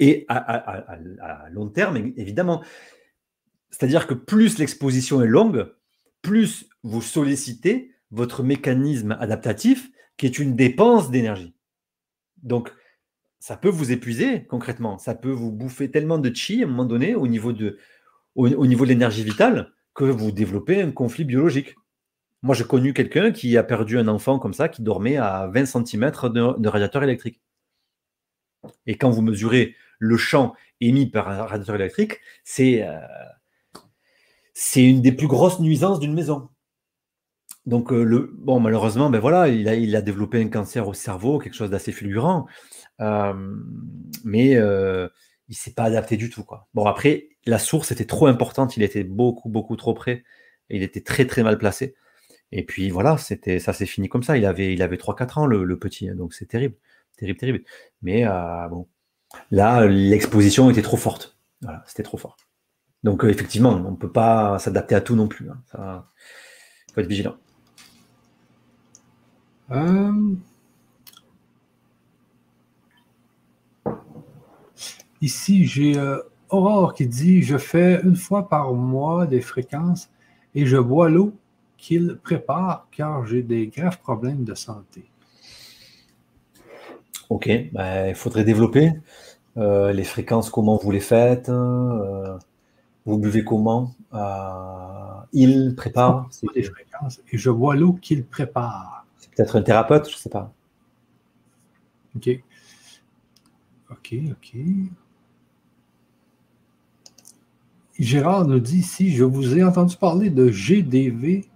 [0.00, 2.62] et à, long terme, évidemment.
[3.70, 5.70] C'est-à-dire que plus l'exposition est longue,
[6.22, 11.54] plus vous sollicitez votre mécanisme adaptatif qui est une dépense d'énergie.
[12.42, 12.72] Donc,
[13.38, 16.84] ça peut vous épuiser concrètement, ça peut vous bouffer tellement de chi à un moment
[16.84, 17.78] donné au niveau de,
[18.34, 21.74] au, niveau de l'énergie vitale que vous développez un conflit biologique.
[22.42, 25.66] Moi, j'ai connu quelqu'un qui a perdu un enfant comme ça, qui dormait à 20
[25.66, 27.40] cm de radiateur électrique.
[28.86, 32.98] Et quand vous mesurez le champ émis par un radiateur électrique, c'est euh,
[34.76, 36.50] une des plus grosses nuisances d'une maison.
[37.64, 40.94] Donc, euh, le, bon, malheureusement, ben voilà, il a, il a développé un cancer au
[40.94, 42.46] cerveau, quelque chose d'assez fulgurant,
[42.98, 45.08] mais il ne
[45.54, 46.44] s'est pas adapté du tout.
[46.44, 46.68] Quoi.
[46.74, 50.24] Bon, après, la source était trop importante, il était beaucoup, beaucoup trop près,
[50.70, 51.94] il était très, très mal placé.
[52.52, 54.36] Et puis voilà, c'était ça s'est fini comme ça.
[54.36, 56.76] Il avait, il avait 3-4 ans, le, petit, hein, donc c'est terrible
[57.16, 57.64] terrible, terrible.
[58.02, 58.86] Mais euh, bon,
[59.50, 61.36] là, l'exposition était trop forte.
[61.86, 62.36] C'était trop fort.
[63.02, 65.50] Donc euh, effectivement, on ne peut pas s'adapter à tout non plus.
[65.50, 65.60] Hein.
[65.66, 66.08] Ça,
[66.94, 67.36] faut être vigilant.
[69.72, 70.34] Euh,
[75.20, 75.94] ici, j'ai
[76.50, 80.10] Aurore qui dit Je fais une fois par mois des fréquences
[80.54, 81.34] et je bois l'eau
[81.76, 85.04] qu'il prépare car j'ai des graves problèmes de santé.
[87.28, 88.92] Ok, bah, il faudrait développer
[89.56, 92.38] euh, les fréquences, comment vous les faites, euh,
[93.04, 94.18] vous buvez comment, euh,
[95.32, 96.28] il prépare.
[96.54, 99.06] des fréquences et je vois l'eau qu'il prépare.
[99.18, 100.52] C'est peut-être un thérapeute, je ne sais pas.
[102.16, 102.28] Ok.
[103.90, 104.56] Ok, ok.
[107.98, 111.46] Gérard nous dit ici, je vous ai entendu parler de GDV,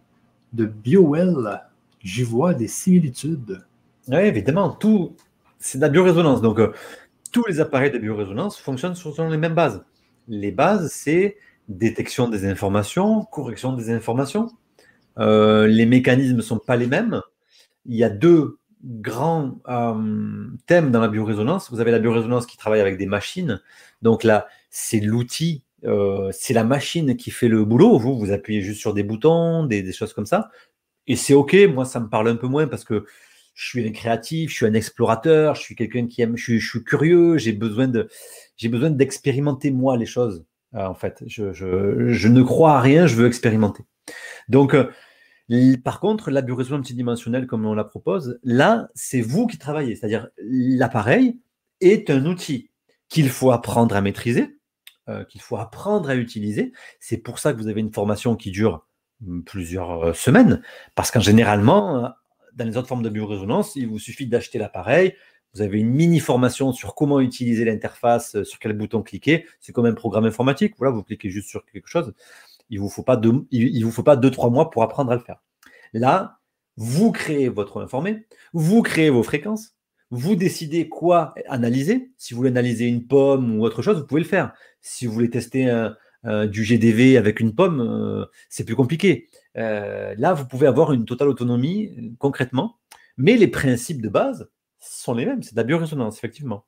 [0.52, 1.60] de BioL.
[2.02, 3.62] J'y vois des similitudes.
[4.08, 4.70] Oui, évidemment.
[4.70, 5.16] Tout,
[5.58, 6.40] c'est de la biorésonance.
[6.40, 6.72] Donc, euh,
[7.32, 9.84] tous les appareils de biorésonance fonctionnent sur les mêmes bases.
[10.28, 11.36] Les bases, c'est
[11.68, 14.48] détection des informations, correction des informations.
[15.18, 17.20] Euh, les mécanismes ne sont pas les mêmes.
[17.86, 21.70] Il y a deux grands euh, thèmes dans la biorésonance.
[21.70, 23.60] Vous avez la biorésonance qui travaille avec des machines.
[24.02, 25.62] Donc là, c'est l'outil,
[26.32, 27.98] c'est la machine qui fait le boulot.
[27.98, 30.50] Vous, vous appuyez juste sur des boutons, des, choses comme ça.
[31.06, 31.54] Et c'est OK.
[31.72, 33.04] Moi, ça me parle un peu moins parce que
[33.54, 36.84] je suis un créatif, je suis un explorateur, je suis quelqu'un qui aime, je suis,
[36.84, 38.08] curieux, j'ai besoin de,
[38.56, 40.44] j'ai besoin d'expérimenter moi les choses.
[40.74, 43.82] Euh, en fait, je, ne crois à rien, je veux expérimenter.
[44.48, 44.90] Donc, euh,
[45.84, 49.96] par contre, la biorésonance multidimensionnelle, comme on la propose, là, c'est vous qui travaillez.
[49.96, 51.38] C'est-à-dire, l'appareil
[51.80, 52.70] est un outil
[53.08, 54.59] qu'il faut apprendre à maîtriser,
[55.10, 56.72] euh, qu'il faut apprendre à utiliser.
[57.00, 58.86] C'est pour ça que vous avez une formation qui dure
[59.26, 60.62] hum, plusieurs semaines,
[60.94, 62.14] parce qu'en généralement,
[62.54, 65.14] dans les autres formes de biorésonance, il vous suffit d'acheter l'appareil.
[65.54, 69.46] Vous avez une mini formation sur comment utiliser l'interface, euh, sur quel bouton cliquer.
[69.60, 70.74] C'est comme un programme informatique.
[70.78, 72.14] Voilà, vous cliquez juste sur quelque chose.
[72.68, 73.46] Il vous faut pas deux,
[73.82, 75.42] vous faut pas deux, trois mois pour apprendre à le faire.
[75.92, 76.38] Là,
[76.76, 79.74] vous créez votre informé, vous créez vos fréquences,
[80.10, 82.10] vous décidez quoi analyser.
[82.16, 84.52] Si vous voulez analyser une pomme ou autre chose, vous pouvez le faire.
[84.80, 85.90] Si vous voulez tester euh,
[86.24, 89.28] euh, du GDV avec une pomme, euh, c'est plus compliqué.
[89.54, 92.78] Là, vous pouvez avoir une totale autonomie concrètement,
[93.16, 94.50] mais les principes de base
[94.80, 95.42] sont les mêmes.
[95.42, 96.64] C'est de la bioresonance, effectivement.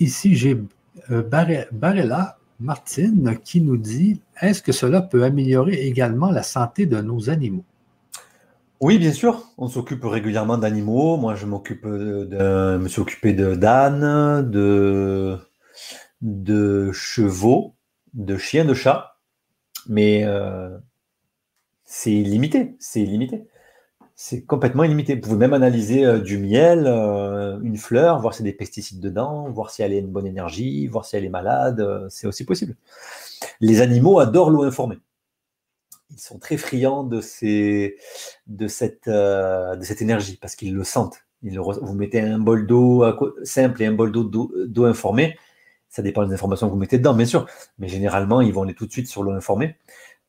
[0.00, 0.56] Ici, j'ai
[1.08, 7.30] Barella Martine qui nous dit Est-ce que cela peut améliorer également la santé de nos
[7.30, 7.64] animaux?
[8.80, 9.44] Oui, bien sûr.
[9.58, 11.16] On s'occupe régulièrement d'animaux.
[11.16, 15.38] Moi, je m'occupe de, me suis occupé de d'ânes, de,
[16.92, 17.74] chevaux,
[18.14, 19.16] de chiens, de chats.
[19.88, 20.76] Mais euh,
[21.84, 22.76] c'est limité.
[22.78, 23.48] C'est limité.
[24.20, 25.14] C'est complètement illimité.
[25.14, 28.56] Vous pouvez même analyser euh, du miel, euh, une fleur, voir s'il y a des
[28.56, 31.78] pesticides dedans, voir si elle a une bonne énergie, voir si elle est malade.
[31.78, 32.74] Euh, c'est aussi possible.
[33.60, 34.98] Les animaux adorent l'eau informée.
[36.10, 39.06] Ils sont très friands de, cette
[40.00, 41.18] énergie parce qu'ils le sentent.
[41.42, 43.04] vous mettez un bol d'eau
[43.44, 45.38] simple et un bol d'eau informée.
[45.90, 47.46] Ça dépend des informations que vous mettez dedans, bien sûr.
[47.78, 49.76] Mais généralement, ils vont aller tout de suite sur l'eau informée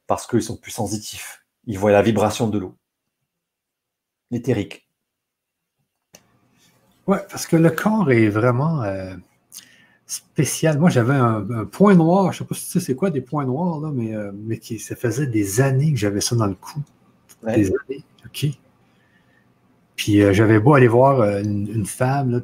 [0.05, 1.43] parce qu'ils sont plus sensitifs.
[1.65, 2.75] Ils voient la vibration de l'eau
[4.31, 4.87] éthérique.
[7.07, 9.15] Oui, parce que le corps est vraiment euh,
[10.05, 10.77] spécial.
[10.77, 13.21] Moi, j'avais un, point noir, je ne sais pas si tu sais c'est quoi des
[13.21, 16.45] points noirs, là, mais, euh, mais qui, ça faisait des années que j'avais ça dans
[16.45, 16.79] le cou.
[17.43, 18.47] Des années, OK.
[19.95, 22.41] Puis euh, j'avais beau aller voir une, femme, là,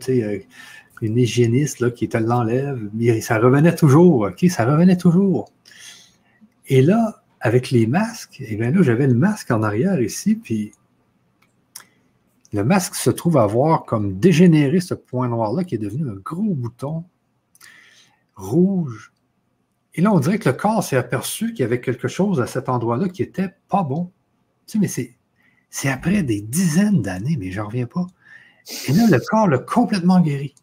[1.02, 4.50] une hygiéniste là, qui te l'enlève, mais ça revenait toujours, OK?
[4.50, 5.52] Ça revenait toujours.
[6.68, 10.34] Et là, avec les masques, et eh bien là, j'avais le masque en arrière ici,
[10.34, 10.72] puis
[12.56, 16.54] le masque se trouve avoir comme dégénéré ce point noir-là qui est devenu un gros
[16.54, 17.04] bouton
[18.36, 19.12] rouge.
[19.94, 22.48] Et là, on dirait que le corps s'est aperçu qu'il y avait quelque chose à
[22.48, 24.12] cet endroit-là qui était pas bon.
[24.68, 25.16] Tu sais, mais c'est,
[25.70, 28.08] c'est après des dizaines d'années, mais j'en reviens pas.
[28.88, 30.56] Et là, le corps l'a complètement guéri.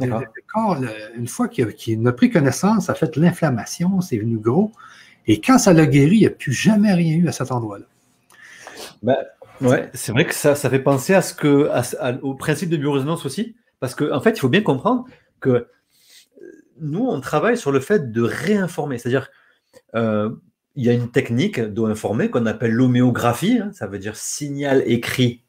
[0.00, 0.08] Le,
[0.52, 0.78] corps,
[1.14, 4.72] une fois qu'il, a pris connaissance, a fait l'inflammation, c'est venu gros.
[5.26, 7.86] Et quand ça l'a guéri, il n'y a plus jamais rien eu à cet endroit-là.
[9.02, 9.16] Ben,
[9.60, 11.70] Ouais, c'est vrai que ça, ça fait penser à ce que,
[12.22, 15.04] au principe de biorésonance aussi, parce qu'en en fait, il faut bien comprendre
[15.40, 15.68] que euh,
[16.80, 19.30] nous, on travaille sur le fait de réinformer, c'est-à-dire,
[19.94, 20.30] euh,
[20.74, 21.88] il y a une technique d'eau
[22.32, 25.44] qu'on appelle l'homéographie, hein, ça veut dire signal écrit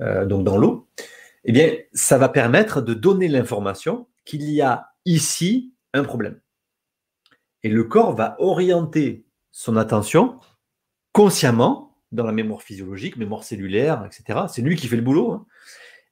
[0.00, 0.88] euh, donc dans l'eau.
[1.44, 6.38] Eh bien, ça va permettre de donner l'information qu'il y a ici un problème.
[7.62, 10.38] Et le corps va orienter son attention
[11.12, 14.40] consciemment dans la mémoire physiologique, mémoire cellulaire, etc.
[14.48, 15.32] C'est lui qui fait le boulot.
[15.32, 15.46] Hein.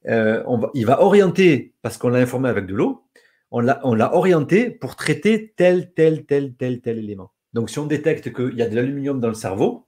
[0.07, 0.43] Euh,
[0.73, 3.03] il va orienter, parce qu'on l'a informé avec de l'eau,
[3.51, 7.31] on l'a orienté pour traiter tel, tel, tel, tel, tel élément.
[7.53, 9.87] Donc si on détecte qu'il y a de l'aluminium dans le cerveau,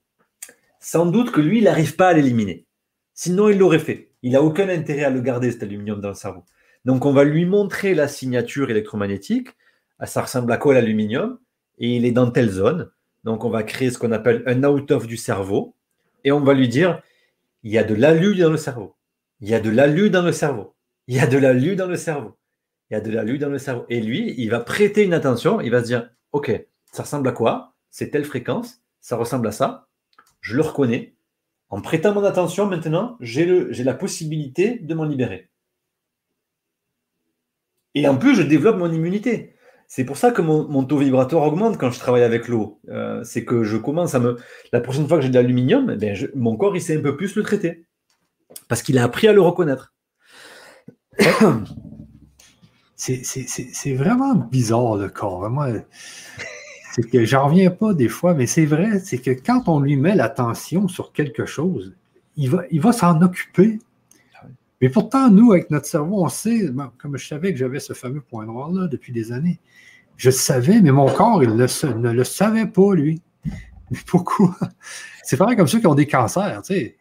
[0.79, 2.65] sans doute que lui, il n'arrive pas à l'éliminer.
[3.13, 4.11] Sinon, il l'aurait fait.
[4.21, 6.43] Il n'a aucun intérêt à le garder, cet aluminium dans le cerveau.
[6.85, 9.49] Donc on va lui montrer la signature électromagnétique.
[9.99, 11.39] Ah, ça ressemble à quoi l'aluminium?
[11.79, 12.89] Et il est dans telle zone.
[13.23, 15.75] Donc on va créer ce qu'on appelle un out-of du cerveau
[16.27, 17.01] et on va lui dire
[17.63, 18.97] il y a de l'alu dans le cerveau.
[19.39, 20.75] Il y a de l'alu dans le cerveau.
[21.07, 22.37] Il y a de l'alu dans le cerveau.
[22.89, 23.85] Il y a de l'alu dans le cerveau.
[23.87, 25.61] Et lui, il va prêter une attention.
[25.61, 26.51] Il va se dire Ok,
[26.91, 27.75] ça ressemble à quoi?
[27.91, 28.81] C'est telle fréquence.
[28.99, 29.87] Ça ressemble à ça.
[30.41, 31.15] Je le reconnais.
[31.69, 35.49] En prêtant mon attention, maintenant, j'ai la possibilité de m'en libérer.
[37.95, 39.55] Et en plus, je développe mon immunité.
[39.87, 42.79] C'est pour ça que mon, taux vibratoire augmente quand je travaille avec l'eau.
[42.89, 44.37] Euh, c'est que je commence à me.
[44.73, 47.35] La prochaine fois que j'ai de l'aluminium, eh mon corps, il sait un peu plus
[47.35, 47.85] le traiter.
[48.67, 49.93] Parce qu'il a appris à le reconnaître.
[52.95, 55.39] C'est vraiment bizarre, le corps.
[55.39, 55.67] Vraiment.
[56.93, 59.97] C'est que j'en reviens pas des fois, mais c'est vrai, c'est que quand on lui
[59.97, 61.93] met l'attention sur quelque chose,
[62.35, 63.77] il va s'en occuper.
[64.81, 68.21] Mais pourtant, nous, avec notre cerveau, on sait, comme je savais que j'avais ce fameux
[68.21, 69.59] point noir-là depuis des années,
[70.17, 73.21] je savais, mais mon corps, il ne le savait pas, lui.
[74.07, 74.55] pourquoi?
[75.23, 76.97] C'est pareil comme ceux qui ont des cancers, tu sais.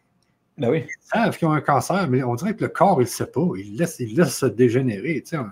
[0.57, 0.85] Ben oui.
[0.87, 3.27] Ils savent qu'ils ont un cancer, mais on dirait que le corps, il ne sait
[3.27, 3.47] pas.
[3.57, 5.43] Il laisse, il laisse se dégénérer, tu sais.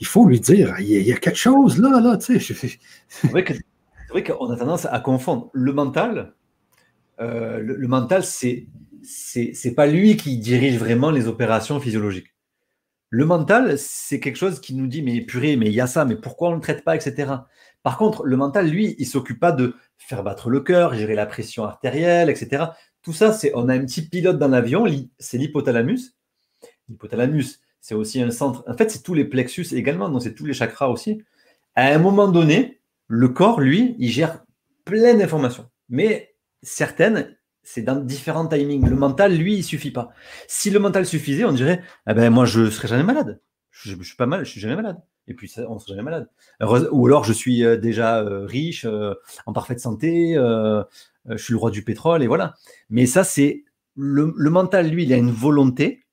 [0.00, 2.54] Il faut lui dire, il y a, quelque chose là, là, tu sais.
[3.08, 6.34] C'est vrai qu'on a tendance à confondre le mental.
[7.20, 8.68] Euh, le, le, mental, c'est
[9.02, 12.34] c'est pas lui qui dirige vraiment les opérations physiologiques.
[13.10, 16.04] Le mental, c'est quelque chose qui nous dit, mais purée, mais il y a ça,
[16.04, 17.32] mais pourquoi on ne le traite pas, etc.
[17.82, 21.24] Par contre, le mental, lui, il s'occupe pas de faire battre le cœur, gérer la
[21.24, 22.66] pression artérielle, etc.
[23.02, 24.84] Tout ça, c'est, on a un petit pilote dans l'avion,
[25.18, 26.16] c'est l'hypothalamus.
[26.88, 28.62] L'hypothalamus, c'est aussi un centre.
[28.66, 31.22] En fait, c'est tous les plexus également, donc c'est tous les chakras aussi.
[31.74, 34.44] À un moment donné, le corps, lui, il gère
[34.84, 35.70] plein d'informations.
[35.88, 37.37] Mais certaines,
[37.70, 38.88] c'est dans différents timings.
[38.88, 40.10] Le mental, lui, il suffit pas.
[40.46, 43.42] Si le mental suffisait, on dirait, eh ben moi, je serais jamais malade.
[43.70, 44.96] Je, ne suis pas mal, je suis jamais malade.
[45.26, 46.30] Et puis, ça, on serait jamais malade.
[46.62, 49.12] Ou alors, je suis euh, déjà euh, riche, euh,
[49.44, 52.54] en parfaite santé, je suis le roi du pétrole, et voilà.
[52.88, 53.64] Mais ça, c'est
[53.94, 56.06] le, mental, lui, il a une volonté,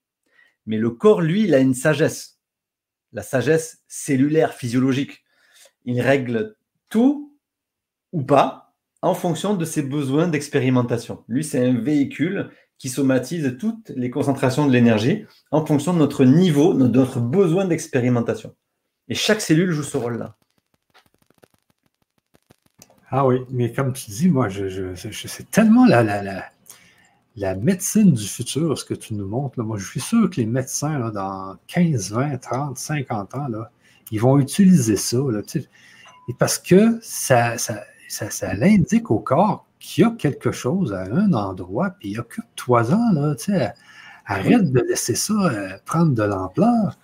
[0.65, 2.41] mais le corps, lui, il a une sagesse.
[3.14, 5.23] la sagesse cellulaire physiologique.
[5.86, 6.57] Il règle
[6.90, 7.34] tout
[8.11, 8.64] ou pas
[9.06, 11.23] en fonction de ses besoins d'expérimentation.
[11.27, 12.49] Lui, c'est un véhicule
[12.80, 17.65] qui somatise toutes les concentrations de l'énergie en fonction de notre niveau, de notre besoin
[17.65, 18.56] d'expérimentation.
[19.07, 20.36] Et chaque cellule joue ce rôle-là.
[23.11, 26.44] Ah oui, mais comme tu dis, moi, je, je, c'est tellement la, la,
[27.36, 29.61] la, médecine du futur, ce que tu nous montres.
[29.61, 33.69] Moi, je suis sûr que les médecins, là, dans 15, 20, 30, 50 ans, là,
[34.10, 35.19] ils vont utiliser ça.
[35.30, 35.44] Là,
[36.40, 37.84] parce que ça, ça,
[38.15, 42.19] ça, ça l'indique au corps qu'il y a quelque chose à un endroit, puis il
[42.19, 43.73] occupe-toi-en, là, tu sais,
[44.25, 46.97] arrête de laisser ça euh, prendre de l'ampleur.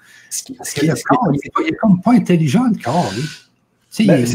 [0.48, 0.56] il
[0.88, 3.12] n'est comme pas intelligent, le corps,
[4.00, 4.26] ben,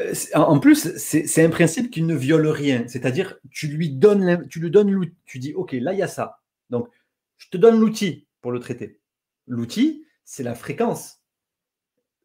[0.00, 2.84] euh, en plus, c'est un principe qui ne viole rien.
[2.88, 5.14] C'est-à-dire, tu lui donnes, tu lui donnes l'outil.
[5.24, 6.40] Tu dis, OK, là, il y a ça.
[6.68, 6.88] Donc,
[7.36, 9.00] je te donne l'outil pour le traiter.
[9.46, 11.20] L'outil, c'est la fréquence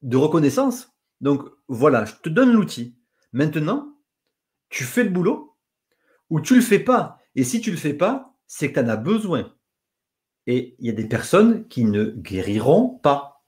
[0.01, 0.89] de reconnaissance.
[1.21, 2.97] Donc, voilà, je te donne l'outil.
[3.34, 3.95] Maintenant,
[4.69, 5.55] tu fais le boulot
[6.30, 7.19] ou tu le fais pas.
[7.35, 9.53] Et si tu le fais pas, c'est que tu en as besoin.
[10.47, 13.43] Et il y a des personnes qui ne guériront pas.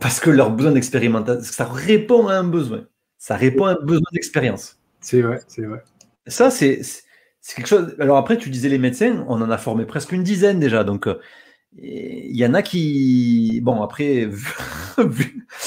[0.00, 2.86] Parce que leur besoin d'expérimentation, ça répond à un besoin.
[3.18, 4.78] Ça répond à un besoin d'expérience.
[5.00, 5.82] C'est vrai, c'est vrai.
[6.26, 6.80] Ça, c'est
[7.54, 7.94] quelque chose.
[7.98, 10.82] Alors après, tu disais les médecins, on en a formé presque une dizaine déjà.
[10.82, 11.20] Donc, euh,
[11.76, 13.60] il y en a qui.
[13.62, 14.28] Bon, après,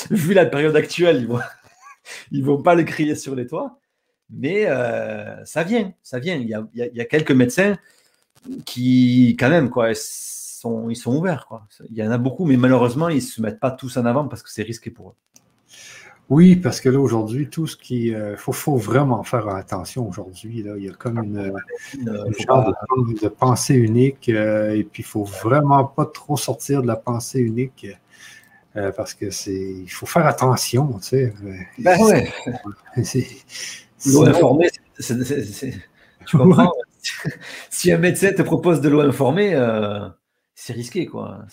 [0.10, 1.40] vu, la période actuelle, ils vont,
[2.32, 3.80] ils vont pas le crier sur les toits.
[4.30, 6.36] Mais euh, ça vient, ça vient.
[6.36, 7.78] Il y, a, il y, a, quelques médecins
[8.66, 11.46] qui, quand même, quoi, sont, ils sont ouverts.
[11.48, 11.66] Quoi.
[11.90, 14.28] Il y en a beaucoup, mais malheureusement, ils ne se mettent pas tous en avant
[14.28, 15.16] parce que c'est risqué pour eux.
[16.30, 18.08] Oui, parce que là, aujourd'hui, tout ce qui.
[18.08, 20.66] Il euh, faut, faut, vraiment faire attention aujourd'hui.
[20.66, 21.54] Il y a comme une,
[22.46, 22.74] genre
[23.22, 26.98] de, pensée unique, euh, et puis il ne faut vraiment pas trop sortir de la
[26.98, 27.88] pensée unique.
[28.96, 31.34] Parce que c'est, il faut faire attention, tu sais.
[31.80, 32.32] Ben ouais.
[34.06, 36.74] L'eau informée, tu comprends?
[37.70, 40.10] Si un médecin te propose de l'eau informée, euh,
[40.56, 41.46] c'est risqué, quoi.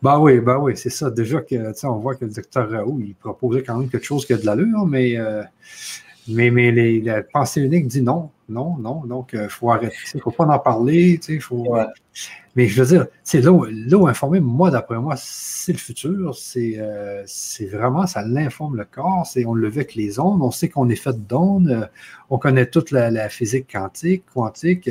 [0.00, 1.10] Bah oui, bah oui, c'est ça.
[1.10, 4.32] Déjà que, on voit que le docteur Raoult, il proposait quand même quelque chose qui
[4.32, 5.42] a de l'allure, mais, euh,
[6.28, 9.04] mais, mais les, la pensée unique dit non, non, non.
[9.04, 9.96] Donc, il euh, faut arrêter.
[10.14, 11.20] Il ne faut pas en parler.
[11.40, 11.76] Faut...
[12.54, 16.36] Mais je veux dire, c'est l'eau informée, moi, d'après moi, c'est le futur.
[16.56, 19.26] Euh, c'est vraiment, ça l'informe le corps.
[19.46, 20.42] On le vit avec les ondes.
[20.42, 21.68] On sait qu'on est fait d'ondes.
[21.68, 21.86] Euh,
[22.30, 24.90] on connaît toute la, physique quantique, quantique.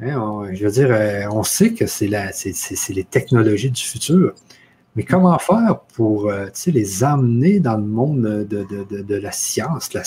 [0.00, 4.34] Hein, je veux dire, on sait que c'est les technologies du futur.
[4.96, 6.32] Mais comment faire pour
[6.66, 10.02] les amener dans le monde de, de, de la science, la,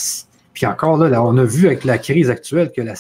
[0.54, 2.94] puis encore là, on a vu avec la crise actuelle que la,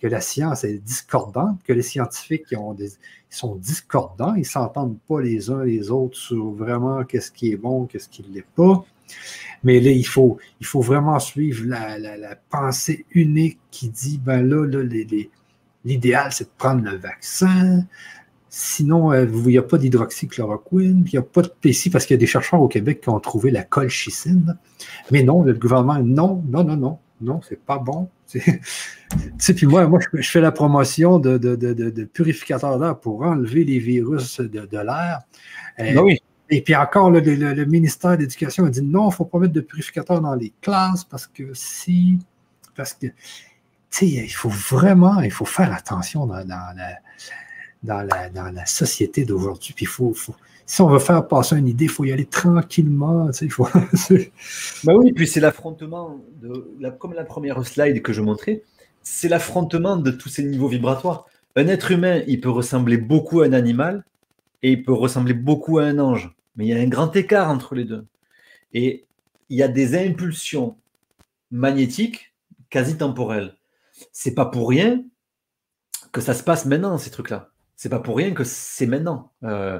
[0.00, 2.90] que la science est discordante, que les scientifiques ont des,
[3.30, 7.56] sont discordants, ils ne s'entendent pas les uns les autres sur vraiment qu'est-ce qui est
[7.56, 8.84] bon, qu'est-ce qui ne l'est pas.
[9.62, 14.64] Mais là, il faut, il faut vraiment suivre la, pensée unique qui dit, ben là,
[14.64, 14.82] là
[15.84, 17.84] l'idéal, c'est de prendre le vaccin,
[18.58, 22.14] Sinon, euh, il n'y a pas d'hydroxychloroquine, il n'y a pas de PC parce qu'il
[22.14, 24.56] y a des chercheurs au Québec qui ont trouvé la colchicine.
[25.10, 28.08] Mais non, le gouvernement, non, non, non, non, non, c'est pas bon.
[28.32, 34.40] puis moi, moi je, fais la promotion de, de, purificateurs d'air pour enlever les virus
[34.40, 35.20] de, l'air.
[35.78, 36.18] Euh, ben oui.
[36.48, 39.52] Et puis encore, le, ministère de l'Éducation a dit non, il ne faut pas mettre
[39.52, 42.20] de purificateurs dans les classes parce que si.
[42.74, 43.14] Parce que, tu
[43.90, 46.72] sais, il faut vraiment, il faut faire attention dans la
[47.86, 49.72] dans la, société d'aujourd'hui.
[49.74, 50.14] Puis faut,
[50.66, 53.30] si on veut faire passer une idée, il faut y aller tranquillement.
[53.30, 53.68] Tu faut...
[54.84, 58.62] bah oui, puis c'est l'affrontement, de, comme la première slide que je montrais,
[59.02, 61.26] c'est l'affrontement de tous ces niveaux vibratoires.
[61.54, 64.04] Un être humain, il peut ressembler beaucoup à un animal
[64.62, 66.34] et il peut ressembler beaucoup à un ange.
[66.56, 68.04] Mais il y a un grand écart entre les deux.
[68.72, 69.04] Et
[69.48, 70.76] il y a des impulsions
[71.50, 72.34] magnétiques
[72.68, 73.54] quasi temporelles.
[74.12, 75.04] C'est pas pour rien
[76.12, 77.50] que ça se passe maintenant, ces trucs-là.
[77.76, 79.78] C'est pas pour rien que c'est maintenant euh,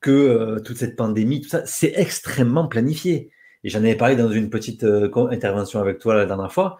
[0.00, 3.32] que euh, toute cette pandémie, tout ça, c'est extrêmement planifié.
[3.64, 6.78] Et j'en avais parlé dans une petite euh, intervention avec toi la dernière fois.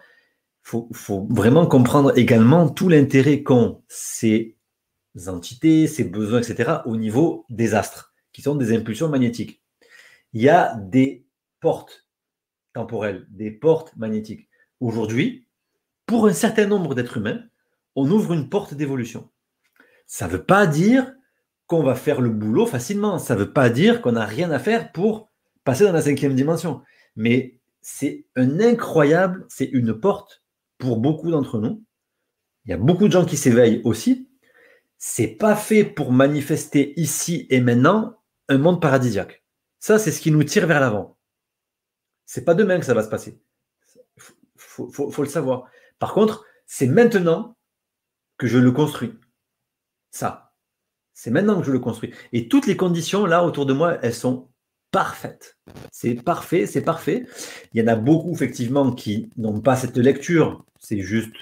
[0.73, 4.55] Il faut, vraiment comprendre également tout l'intérêt qu'ont ces
[5.25, 9.63] entités, ces besoins, etc., au niveau des astres, qui sont des impulsions magnétiques.
[10.33, 11.25] Il y a des
[11.59, 12.07] portes
[12.73, 14.47] temporelles, des portes magnétiques.
[14.79, 15.47] Aujourd'hui,
[16.05, 17.41] pour un certain nombre d'êtres humains,
[17.95, 19.29] on ouvre une porte d'évolution.
[20.11, 21.13] Ça ne veut pas dire
[21.67, 23.19] qu'on va faire le boulot facilement.
[23.19, 25.29] Ça ne veut pas dire qu'on n'a rien à faire pour
[25.63, 26.81] passer dans la cinquième dimension.
[27.15, 30.41] Mais c'est un incroyable, c'est une porte
[30.79, 31.83] pour beaucoup d'entre nous.
[32.65, 34.27] Il y a beaucoup de gens qui s'éveillent aussi.
[34.97, 38.17] C'est pas fait pour manifester ici et maintenant
[38.47, 39.43] un monde paradisiaque.
[39.77, 41.19] Ça, c'est ce qui nous tire vers l'avant.
[42.25, 43.39] C'est pas demain que ça va se passer.
[44.15, 45.69] Il faut, le savoir.
[45.99, 47.55] Par contre, c'est maintenant
[48.37, 49.13] que je le construis.
[50.11, 50.51] Ça.
[51.13, 52.13] C'est maintenant que je le construis.
[52.31, 54.47] Et toutes les conditions, là, autour de moi, elles sont
[54.91, 55.57] parfaites.
[55.91, 57.25] C'est parfait, c'est parfait.
[57.73, 60.63] Il y en a beaucoup, effectivement, qui n'ont pas cette lecture.
[60.79, 61.35] C'est juste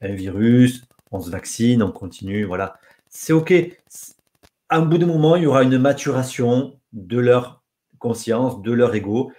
[0.00, 2.78] un virus, on se vaccine, on continue, voilà.
[3.08, 3.52] C'est OK.
[4.68, 7.62] À un bout de moment, il y aura une maturation de leur
[7.98, 9.32] conscience, de leur ego,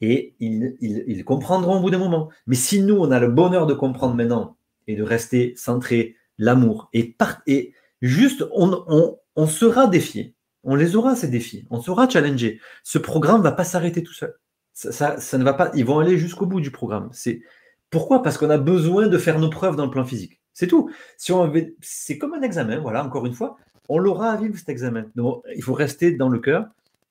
[0.00, 2.28] et ils, comprendront au bout d'un moment.
[2.46, 4.56] Mais si nous, on a le bonheur de comprendre maintenant
[4.86, 7.16] et de rester centré, l'amour, et,
[7.46, 7.72] et
[8.04, 10.34] juste, on, sera défié.
[10.62, 11.66] On les aura, ces défis.
[11.70, 12.60] On sera challengé.
[12.82, 14.34] Ce programme ne va pas s'arrêter tout seul.
[14.72, 15.70] Ça, ça, ne va pas.
[15.74, 17.08] Ils vont aller jusqu'au bout du programme.
[17.12, 17.42] C'est
[17.90, 18.22] pourquoi?
[18.22, 20.40] Parce qu'on a besoin de faire nos preuves dans le plan physique.
[20.52, 20.90] C'est tout.
[21.16, 22.78] Si on c'est comme un examen.
[22.78, 23.56] Voilà, encore une fois,
[23.88, 25.06] on l'aura à vivre cet examen.
[25.14, 26.66] Donc, il faut rester dans le cœur,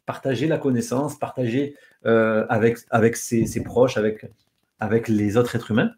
[0.06, 1.76] partager la connaissance, partager
[2.06, 4.26] euh, avec, avec ses, proches, avec,
[4.80, 5.92] avec les autres êtres humains,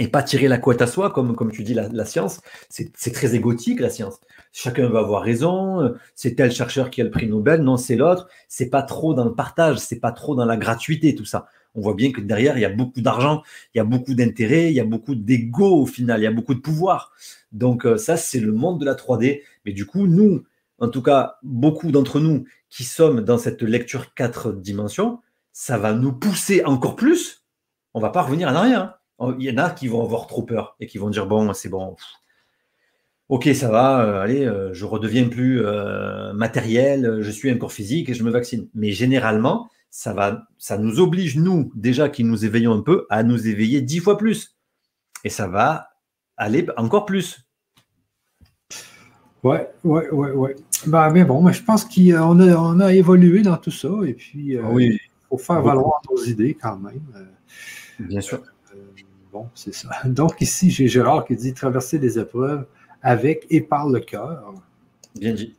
[0.00, 2.40] et pas tirer la couette à soi, comme, comme tu dis, la, science.
[2.70, 4.18] C'est très égotique, la science.
[4.50, 8.26] Chacun va avoir raison, c'est tel chercheur qui a le prix Nobel, non, c'est l'autre.
[8.48, 11.48] C'est pas trop dans le partage, c'est pas trop dans la gratuité, tout ça.
[11.74, 13.42] On voit bien que derrière, il y a beaucoup d'argent,
[13.74, 16.32] il y a beaucoup d'intérêt, il y a beaucoup d'ego au final, il y a
[16.32, 17.12] beaucoup de pouvoir.
[17.52, 19.42] Donc euh, ça, c'est le monde de la 3D.
[19.66, 20.44] Mais du coup, nous,
[20.78, 25.20] en tout cas, beaucoup d'entre nous qui sommes dans cette lecture quatre dimensions,
[25.52, 27.44] ça va nous pousser encore plus.
[27.92, 28.99] On va pas revenir en arrière.
[29.20, 29.36] Hein.
[29.38, 31.68] Il y en a qui vont avoir trop peur et qui vont dire bon, c'est
[31.68, 31.96] bon.
[33.28, 37.72] Ok, ça va, euh, allez, euh, je redeviens plus euh, matériel, je suis un corps
[37.72, 38.68] physique et je me vaccine.
[38.74, 43.22] Mais généralement, ça va, ça nous oblige, nous, déjà qui nous éveillons un peu, à
[43.22, 44.56] nous éveiller dix fois plus.
[45.22, 45.90] Et ça va
[46.36, 47.46] aller encore plus.
[49.42, 50.56] Ouais, ouais, ouais, ouais.
[50.86, 54.56] Bah, mais bon, je pense qu'on a, on a évolué dans tout ça et puis
[54.56, 54.98] euh, oui.
[55.00, 57.00] il faut faire valoir nos idées quand même.
[57.98, 58.42] Bien sûr.
[59.30, 59.90] Euh, bon, c'est ça.
[60.04, 62.66] Donc ici, j'ai Gérard qui dit traverser des épreuves
[63.02, 64.54] avec et par le cœur.
[65.18, 65.54] Bien dit.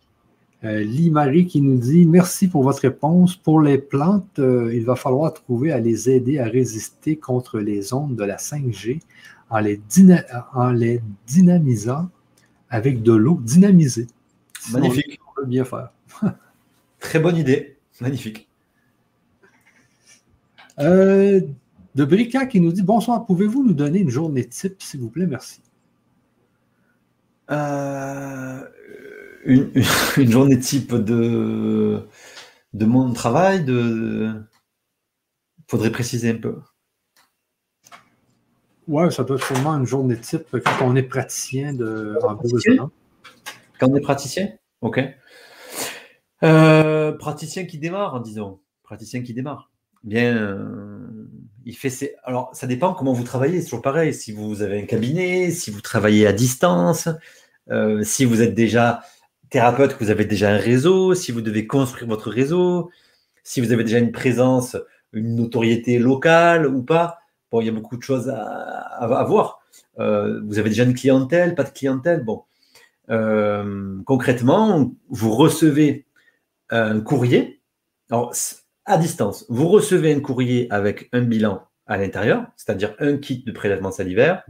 [0.63, 3.35] Lee-Marie qui nous dit Merci pour votre réponse.
[3.35, 8.15] Pour les plantes, il va falloir trouver à les aider à résister contre les ondes
[8.15, 8.99] de la 5G
[9.49, 9.81] en les,
[10.53, 12.09] en les dynamisant
[12.69, 14.07] avec de l'eau dynamisée.
[14.71, 15.19] Magnifique.
[15.29, 15.91] On peut bien faire.
[16.99, 17.77] Très bonne idée.
[17.99, 18.47] Magnifique.
[20.79, 21.41] Euh,
[21.95, 25.27] de Brica qui nous dit Bonsoir, pouvez-vous nous donner une journée type, s'il vous plaît?
[25.27, 25.61] Merci.
[27.49, 28.63] Euh,
[29.45, 32.07] une, journée type de,
[32.73, 34.31] de mon travail, de.
[35.67, 36.59] Faudrait préciser un peu.
[38.87, 42.17] Ouais, ça doit être sûrement une journée type quand on est praticien de
[43.79, 44.49] Quand on est praticien?
[44.81, 44.99] Ok.
[46.43, 48.59] Euh, praticien qui démarre, disons.
[48.83, 49.71] Praticien qui démarre.
[50.03, 51.00] Bien, euh,
[52.23, 54.13] Alors, ça dépend comment vous travaillez, c'est toujours pareil.
[54.13, 57.09] Si vous avez un cabinet, si vous travaillez à distance,
[57.69, 59.01] euh, si vous êtes déjà
[59.49, 62.89] thérapeute, que vous avez déjà un réseau, si vous devez construire votre réseau,
[63.43, 64.77] si vous avez déjà une présence,
[65.13, 67.19] une notoriété locale ou pas.
[67.51, 69.59] Bon, il y a beaucoup de choses à, voir.
[69.99, 72.23] Euh, vous avez déjà une clientèle, pas de clientèle.
[72.23, 72.43] Bon,
[73.09, 76.05] euh, concrètement, vous recevez
[76.69, 77.61] un courrier.
[78.09, 78.33] Alors,
[78.85, 83.51] à distance, vous recevez un courrier avec un bilan à l'intérieur, c'est-à-dire un kit de
[83.51, 84.43] prélèvement salivaire,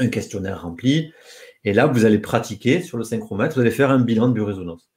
[0.00, 1.12] un questionnaire rempli,
[1.66, 4.88] et là, vous allez pratiquer sur le synchromètre, vous allez faire un bilan de biorésonance.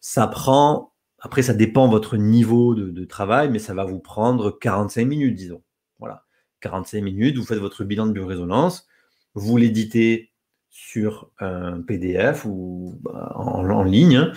[0.00, 5.04] Ça prend, après, ça dépend votre niveau de, travail, mais ça va vous prendre 45
[5.04, 5.62] minutes, disons.
[5.98, 6.22] Voilà.
[6.60, 8.86] 45 minutes, vous faites votre bilan de biorésonance,
[9.34, 10.30] vous l'éditez
[10.70, 14.30] sur un PDF ou bah, en, ligne,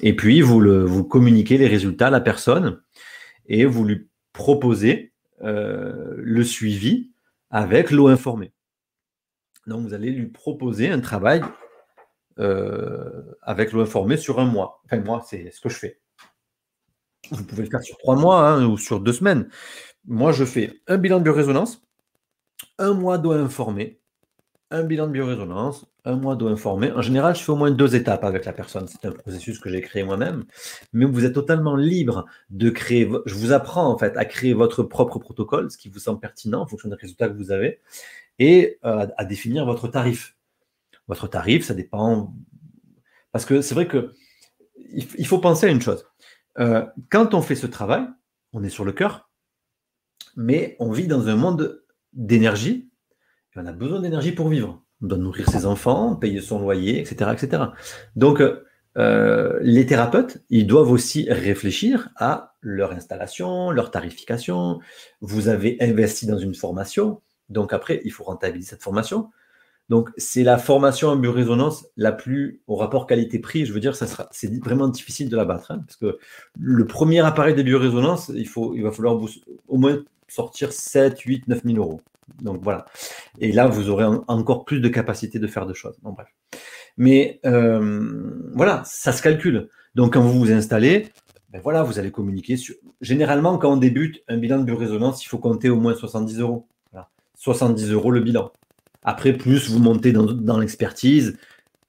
[0.00, 2.82] et puis vous, le, vous communiquez les résultats à la personne
[3.46, 5.12] et vous lui proposez
[5.42, 7.12] euh, le suivi
[7.50, 8.52] avec l'eau informée.
[9.66, 11.42] Donc vous allez lui proposer un travail
[12.38, 14.82] euh, avec l'eau informée sur un mois.
[14.84, 16.00] Enfin, moi, c'est ce que je fais.
[17.30, 19.48] Vous pouvez le faire sur trois mois hein, ou sur deux semaines
[20.06, 21.82] moi, je fais un bilan de biorésonance,
[22.78, 24.00] un mois d'eau informée,
[24.70, 26.90] un bilan de biorésonance, un mois d'eau informée.
[26.92, 28.86] En général, je fais au moins deux étapes avec la personne.
[28.88, 30.44] C'est un processus que j'ai créé moi-même.
[30.92, 33.08] Mais vous êtes totalement libre de créer.
[33.26, 36.62] Je vous apprends en fait à créer votre propre protocole, ce qui vous semble pertinent
[36.62, 37.80] en fonction des résultats que vous avez,
[38.38, 40.36] et euh, à définir votre tarif.
[41.08, 42.34] Votre tarif, ça dépend.
[43.32, 44.14] Parce que c'est vrai que
[44.86, 46.06] il faut penser à une chose.
[46.58, 48.06] Euh, quand on fait ce travail,
[48.52, 49.30] on est sur le cœur,
[50.36, 51.82] mais on vit dans un monde
[52.12, 52.90] d'énergie,
[53.56, 54.82] on a besoin d'énergie pour vivre.
[55.02, 57.30] On doit nourrir ses enfants, payer son loyer, etc.
[57.32, 57.62] etc.
[58.16, 58.64] Donc, euh,
[58.96, 64.80] euh, les thérapeutes, ils doivent aussi réfléchir à leur installation, leur tarification.
[65.20, 69.30] Vous avez investi dans une formation, donc après, il faut rentabiliser cette formation.
[69.90, 73.66] Donc, c'est la formation en biorésonance la plus au rapport qualité-prix.
[73.66, 76.18] Je veux dire, c'est vraiment difficile de la battre, hein, parce que
[76.58, 79.20] le premier appareil de biorésonance, il, il va falloir
[79.68, 82.00] au moins sortir 7, 8, 9 000 euros.
[82.40, 82.86] Donc voilà.
[83.38, 85.96] Et là, vous aurez encore plus de capacité de faire de choses.
[86.02, 86.28] Bon, bref.
[86.96, 89.68] Mais euh, voilà, ça se calcule.
[89.94, 91.08] Donc quand vous vous installez,
[91.50, 92.56] ben voilà, vous allez communiquer.
[92.56, 92.74] Sur...
[93.00, 96.66] Généralement, quand on débute un bilan de biorésonance, il faut compter au moins 70 euros.
[97.36, 98.52] 70 euros le bilan.
[99.02, 101.36] Après, plus vous montez dans, l'expertise,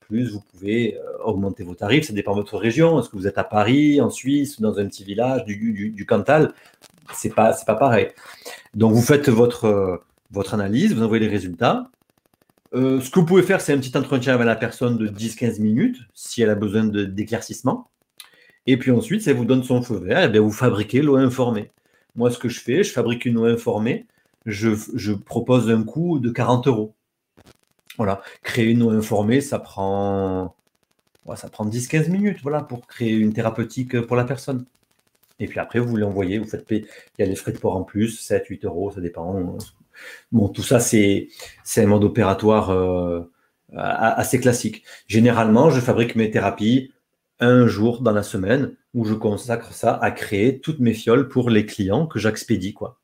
[0.02, 2.08] plus vous pouvez euh, augmenter vos tarifs.
[2.08, 3.00] Ça dépend de votre région.
[3.00, 6.06] Est-ce que vous êtes à Paris, en Suisse, dans un petit village du, du, du
[6.06, 6.54] Cantal?
[7.14, 8.10] C'est pas, c'est pas pareil.
[8.74, 11.90] Donc, vous faites votre, votre analyse, vous envoyez les résultats.
[12.74, 15.62] Euh, ce que vous pouvez faire, c'est un petit entretien avec la personne de 10-15
[15.62, 17.90] minutes, si elle a besoin d'éclaircissement.
[18.68, 21.72] Et puis ensuite, ça vous donne son feu vert, et bien vous fabriquez l'eau informée.
[22.16, 24.08] Moi, ce que je fais, je fabrique une eau informée,
[24.46, 26.96] je, propose un coût de 40 euros.
[27.98, 30.56] Voilà, créer une eau informée, ça prend,
[31.36, 34.66] ça prend 10-15 minutes voilà, pour créer une thérapeutique pour la personne.
[35.40, 36.86] Et puis après, vous l'envoyez, vous faites payer.
[37.18, 39.58] Il y a les frais de port en plus, 7-8 euros, ça dépend.
[40.32, 41.30] Bon, tout ça, c'est
[41.78, 43.22] un mode opératoire euh,
[43.74, 44.84] assez classique.
[45.08, 46.92] Généralement, je fabrique mes thérapies
[47.40, 51.50] un jour dans la semaine où je consacre ça à créer toutes mes fioles pour
[51.50, 52.74] les clients que j'expédie.
[52.74, 53.00] quoi.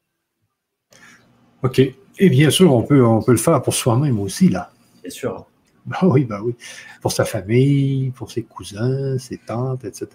[1.64, 1.80] OK.
[2.20, 4.72] Et bien sûr, on peut, on peut le faire pour soi-même aussi, là.
[5.02, 5.46] Bien sûr.
[5.86, 6.56] Bah oui, bah oui.
[7.02, 10.08] Pour sa famille, pour ses cousins, ses tantes, etc.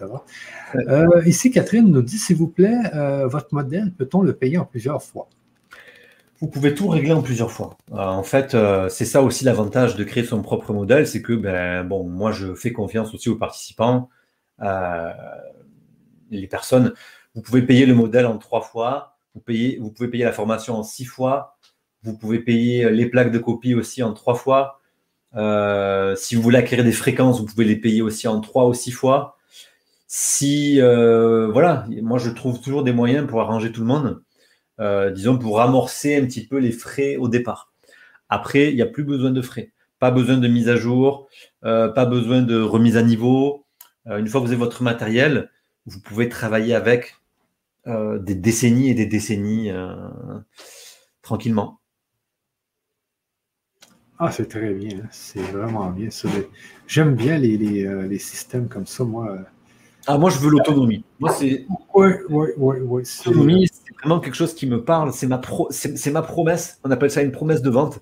[0.75, 4.65] Euh, ici, Catherine nous dit, s'il vous plaît, euh, votre modèle, peut-on le payer en
[4.65, 5.27] plusieurs fois?
[6.39, 7.77] Vous pouvez tout régler en plusieurs fois.
[7.91, 8.55] Euh, en fait,
[8.89, 12.53] c'est ça aussi l'avantage de créer son propre modèle, c'est que ben, bon, moi je
[12.53, 14.09] fais confiance aussi aux participants.
[16.29, 16.93] les personnes,
[17.35, 20.75] vous pouvez payer le modèle en trois fois, vous, payez, vous pouvez payer la formation
[20.75, 21.57] en six fois,
[22.03, 24.79] vous pouvez payer les plaques de copie aussi en trois fois.
[25.35, 28.73] Euh, si vous voulez acquérir des fréquences, vous pouvez les payer aussi en trois ou
[28.73, 29.37] six fois.
[30.07, 34.23] Si, euh, voilà, moi je trouve toujours des moyens pour arranger tout le monde,
[34.79, 37.71] euh, disons pour amorcer un petit peu les frais au départ.
[38.29, 41.27] Après, il n'y a plus besoin de frais, pas besoin de mise à jour,
[41.61, 43.65] pas besoin de remise à niveau.
[44.05, 45.49] une fois que vous avez votre matériel,
[45.85, 47.15] vous pouvez travailler avec
[47.85, 49.71] des décennies et des décennies
[51.21, 51.79] tranquillement.
[54.19, 55.03] Ah, c'est très bien.
[55.11, 56.09] C'est vraiment bien.
[56.87, 59.37] J'aime bien les, euh, les, systèmes comme ça, moi.
[60.07, 61.03] Ah, moi, je veux l'autonomie.
[61.19, 61.65] Moi, c'est.
[61.93, 63.03] Oui, oui, oui.
[63.25, 65.11] L'autonomie, c'est vraiment quelque chose qui me parle.
[65.11, 65.67] C'est ma, pro...
[65.69, 66.79] c'est ma promesse.
[66.85, 67.99] On appelle ça une promesse de vente.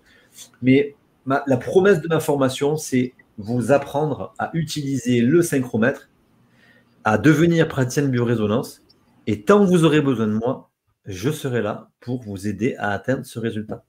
[0.61, 0.95] Mais
[1.25, 6.09] la promesse de ma formation, c'est vous apprendre à utiliser le synchromètre,
[7.03, 8.83] à devenir praticien de biorésonance.
[9.27, 10.69] Et tant que vous aurez besoin de moi,
[11.05, 13.83] je serai là pour vous aider à atteindre ce résultat.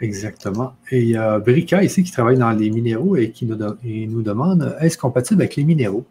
[0.00, 0.74] Exactement.
[0.90, 4.22] Et il y a Brika ici qui travaille dans les minéraux et qui nous, nous
[4.22, 6.04] demande est-ce compatible avec les minéraux?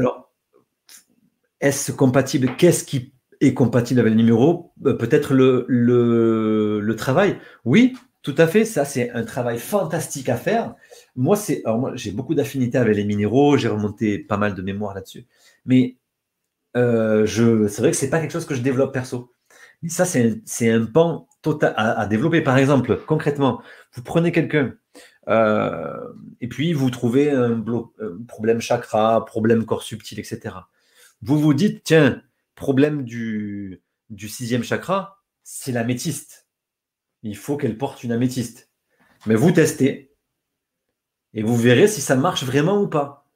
[0.00, 0.32] Alors,
[1.60, 3.12] est-ce compatible Qu'est-ce qui
[3.42, 7.38] est compatible avec les minéraux euh, Peut-être le, le, travail?
[7.66, 8.64] Oui, tout à fait.
[8.64, 10.74] Ça, c'est un travail fantastique à faire.
[11.16, 11.62] Moi, c'est,
[11.96, 13.58] j'ai beaucoup d'affinités avec les minéraux.
[13.58, 15.26] J'ai remonté pas mal de mémoire là-dessus.
[15.66, 15.98] Mais
[16.78, 19.34] euh, c'est vrai que c'est pas quelque chose que je développe perso.
[19.82, 22.40] Mais ça, c'est un pan total à, développer.
[22.40, 23.60] Par exemple, concrètement,
[23.92, 24.72] vous prenez quelqu'un
[25.28, 27.62] et puis vous trouvez un,
[28.26, 30.56] problème chakra, problème corps subtil, etc.
[31.22, 32.22] Vous vous dites, tiens,
[32.54, 36.46] problème du, du sixième chakra, c'est l'améthyste.
[37.22, 38.70] Il faut qu'elle porte une améthyste.
[39.26, 40.10] Mais vous testez
[41.34, 43.26] et vous verrez si ça marche vraiment ou pas.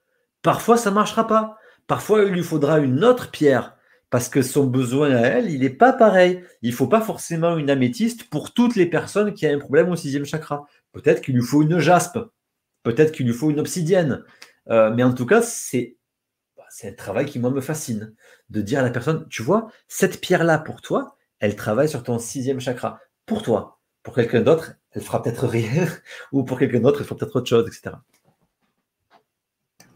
[0.42, 1.56] Parfois, ça ne marchera pas.
[1.86, 3.76] Parfois, il lui faudra une autre pierre
[4.10, 6.42] parce que son besoin à elle, il n'est pas pareil.
[6.62, 9.90] Il ne faut pas forcément une améthyste pour toutes les personnes qui ont un problème
[9.90, 10.66] au sixième chakra.
[10.94, 12.18] Peut-être qu'il lui faut une jaspe,
[12.84, 14.24] peut-être qu'il lui faut une obsidienne.
[14.70, 15.98] Euh, mais en tout cas, c'est
[16.56, 18.14] bah, c'est un travail qui, moi, me fascine.
[18.48, 22.18] De dire à la personne, tu vois, cette pierre-là, pour toi, elle travaille sur ton
[22.18, 23.00] sixième chakra.
[23.26, 23.80] Pour toi.
[24.04, 25.88] Pour quelqu'un d'autre, elle fera peut-être rien.
[26.32, 27.96] ou pour quelqu'un d'autre, elle fera peut-être autre chose, etc.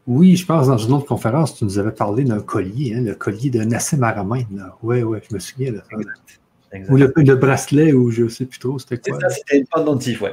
[0.09, 3.15] Oui, je pense dans une autre conférence, tu nous avais parlé d'un collier, hein, le
[3.15, 4.47] collier de Nassim Aramein.
[4.83, 6.83] Oui, oui, je me souviens de ça.
[6.89, 9.19] Ou le, bracelet, ou je ne sais plus trop, c'était quoi.
[9.29, 10.31] C'était un pendentif, oui.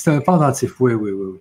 [0.00, 1.38] C'était un pendentif, oui, oui, oui.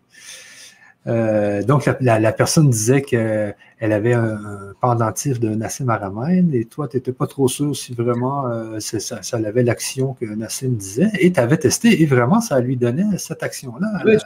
[1.07, 6.98] Euh, donc, la, personne disait qu'elle avait un, pendentif de Nassim Aramein et toi, tu
[6.98, 11.40] n'étais pas trop sûr si vraiment euh, ça, avait l'action que Nassim disait et tu
[11.40, 13.88] avais testé et vraiment, ça lui donnait cette action-là.
[14.03, 14.18] Oui,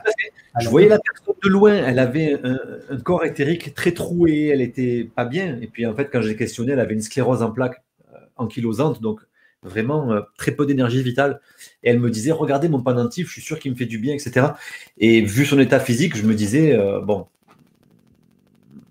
[0.60, 5.11] je voyais la personne de loin, elle avait un, corps éthérique très troué, elle était
[5.15, 5.60] pas bien.
[5.61, 8.99] Et puis en fait, quand j'ai questionné, elle avait une sclérose en plaques euh, ankylosante,
[8.99, 9.19] donc
[9.64, 11.39] vraiment euh, très peu d'énergie vitale.
[11.84, 14.14] Et elle me disait, regardez mon pendentif, je suis sûr qu'il me fait du bien,
[14.14, 14.47] etc.
[14.97, 17.27] Et vu son état physique, je me disais, euh, bon,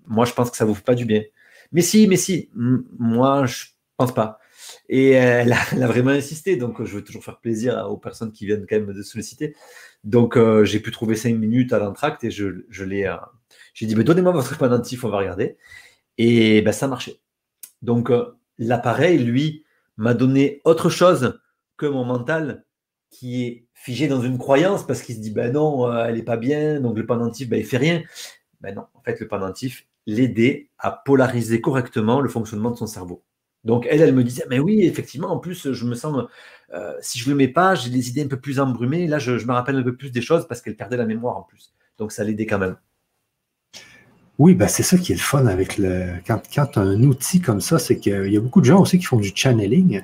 [0.07, 1.23] moi je pense que ça vous fait pas du bien.
[1.71, 3.65] Mais si, mais si, moi je
[3.97, 4.39] pense pas.
[4.89, 8.65] Et elle a, vraiment insisté, donc je veux toujours faire plaisir aux personnes qui viennent
[8.69, 9.55] quand même de solliciter.
[10.03, 13.11] Donc euh, j'ai pu trouver cinq minutes à l'entracte et je, je l'ai.
[13.73, 15.57] j'ai dit, mais donnez-moi votre pendentif, on va regarder.
[16.17, 17.19] Et ben, ça marchait.
[17.81, 18.11] Donc
[18.57, 19.65] l'appareil, lui,
[19.97, 21.39] m'a donné autre chose
[21.77, 22.65] que mon mental
[23.13, 26.23] qui est figé dans une croyance parce qu'il se dit ben non, euh, elle n'est
[26.23, 28.03] pas bien, donc le pendentif, ben, il fait rien.
[28.59, 33.23] Ben non, en fait, le pendentif l'aidait à polariser correctement le fonctionnement de son cerveau.
[33.63, 36.25] Donc elle, elle me disait, mais oui, effectivement, en plus, je me sens,
[36.73, 39.07] euh, si je ne le mets pas, j'ai des idées un peu plus embrumées.
[39.07, 41.43] Là, je, me rappelle un peu plus des choses parce qu'elle perdait la mémoire en
[41.43, 41.73] plus.
[41.97, 42.75] Donc ça l'aidait quand même.
[44.39, 46.15] Oui, ben c'est ça qui est le fun avec le.
[46.25, 49.05] Quand, quand un outil comme ça, c'est qu'il y a beaucoup de gens aussi qui
[49.05, 50.03] font du channeling.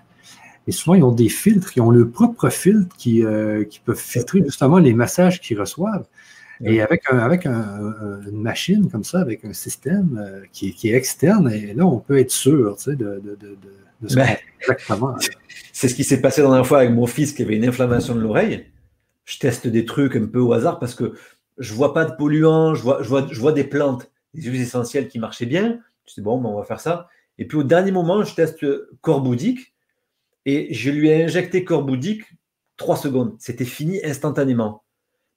[0.70, 4.00] Et souvent, ils ont des filtres, ils ont leur propre filtre qui, euh, qui peuvent
[4.00, 6.06] filtrer justement les messages qu'ils reçoivent.
[6.64, 10.94] Et avec, un, avec une machine comme ça, avec un système euh, qui, qui, est
[10.94, 13.58] externe, et là, on peut être sûr tu sais, de, de, de,
[14.00, 15.16] de ce ben, exactement.
[15.74, 18.14] C'est ce qui s'est passé la dernière fois avec mon fils qui avait une inflammation
[18.14, 18.68] de l'oreille.
[19.26, 21.14] Je teste des trucs un peu au hasard parce que
[21.58, 24.62] je vois pas de polluants, je vois, je vois, je vois des plantes des huiles
[24.62, 25.80] essentielles qui marchaient bien.
[26.06, 27.08] Je dis, bon, ben, on va faire ça.
[27.40, 28.64] Et puis au dernier moment, je teste
[29.02, 29.74] Corboudic
[30.50, 32.24] et je lui ai injecté Corboudic
[32.76, 33.36] trois secondes.
[33.38, 34.84] C'était fini instantanément.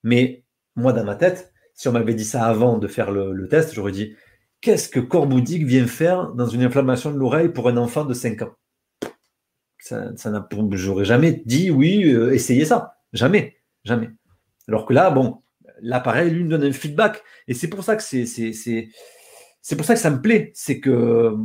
[0.02, 0.44] Mais
[0.74, 3.92] moi, dans ma tête, si on m'avait dit ça avant de faire le, test, j'aurais
[3.92, 4.14] dit
[4.62, 8.42] qu'est-ce que Corboudic vient faire dans une inflammation de l'oreille pour un enfant de 5
[8.42, 8.54] ans?
[9.78, 12.94] Ça, ça J'aurais jamais dit oui, euh, essayez ça.
[13.12, 13.58] Jamais.
[13.84, 14.08] Jamais.
[14.66, 15.42] Alors que là, bon,
[15.82, 17.22] l'appareil lui donne un feedback.
[17.48, 20.52] Et c'est pour ça que c'est, c'est, pour ça que ça me plaît.
[20.54, 21.36] C'est que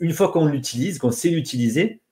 [0.00, 2.02] une fois qu'on l'utilise, qu'on sait l'utiliser,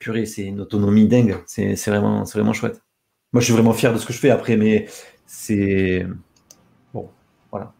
[0.00, 1.36] purée, c'est une autonomie dingue.
[1.46, 2.82] C'est, vraiment, chouette.
[3.32, 4.86] Moi, je suis vraiment fier de ce que je fais après, mais
[5.26, 6.04] c'est.
[6.92, 7.08] Bon,
[7.52, 7.72] voilà.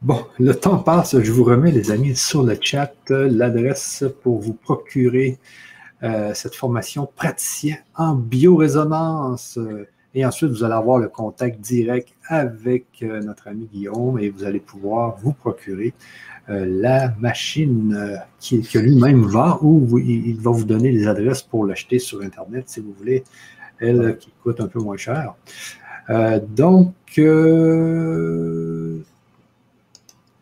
[0.00, 1.20] Bon, le temps passe.
[1.20, 5.38] Je vous remets, les amis, sur le chat l'adresse pour vous procurer
[6.04, 9.58] euh, cette formation praticien en biorésonance.
[10.14, 14.44] Et ensuite, vous allez avoir le contact direct avec euh, notre ami Guillaume et vous
[14.44, 20.50] allez pouvoir vous procurer euh, la machine euh, qui, que lui-même vend ou il, va
[20.50, 23.24] vous donner les adresses pour l'acheter sur Internet si vous voulez,
[23.80, 25.34] elle qui coûte un peu moins cher.
[26.08, 26.94] donc,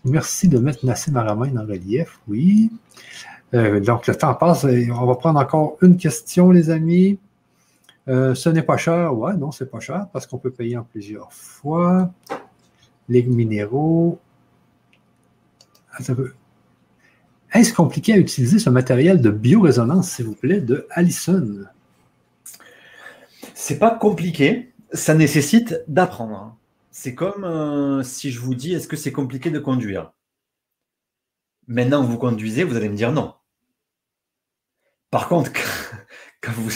[0.04, 2.70] merci de mettre Nassim Aramain en relief, oui.
[3.52, 4.64] donc, le temps passe.
[4.64, 7.18] On va prendre encore une question, les amis.
[8.08, 9.16] Euh, ce n'est pas cher.
[9.16, 12.10] Ouais, non, c'est pas cher parce qu'on peut payer en plusieurs fois.
[13.08, 14.18] Les minéraux.
[17.52, 21.64] Est-ce compliqué à utiliser ce matériel de biorésonance, s'il vous plaît, de Allison?
[23.54, 24.72] C'est pas compliqué.
[24.92, 26.56] Ça nécessite d'apprendre.
[26.90, 30.12] C'est comme euh, si je vous dis est-ce que c'est compliqué de conduire?
[31.66, 33.34] Maintenant que vous conduisez, vous allez me dire non.
[35.10, 35.50] Par contre,
[36.40, 36.70] quand vous,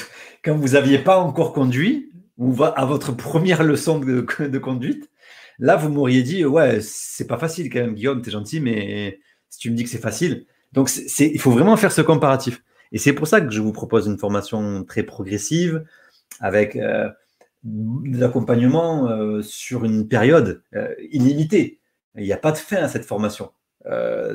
[0.45, 2.11] quand vous n'aviez pas encore conduit,
[2.41, 5.10] ou à votre première leçon de, conduite,
[5.61, 9.59] là, vous m'auriez dit, ouais, c'est pas facile quand même, Guillaume, t'es gentil, mais si
[9.59, 10.47] tu me dis que c'est facile.
[10.73, 12.63] Donc, il faut vraiment faire ce comparatif.
[12.93, 15.85] Et c'est pour ça que je vous propose une formation très progressive,
[16.41, 17.09] avec euh,
[17.63, 21.81] de l'accompagnement euh, sur une période euh, illimitée.
[22.17, 23.53] Il n'y a pas de fin à cette formation.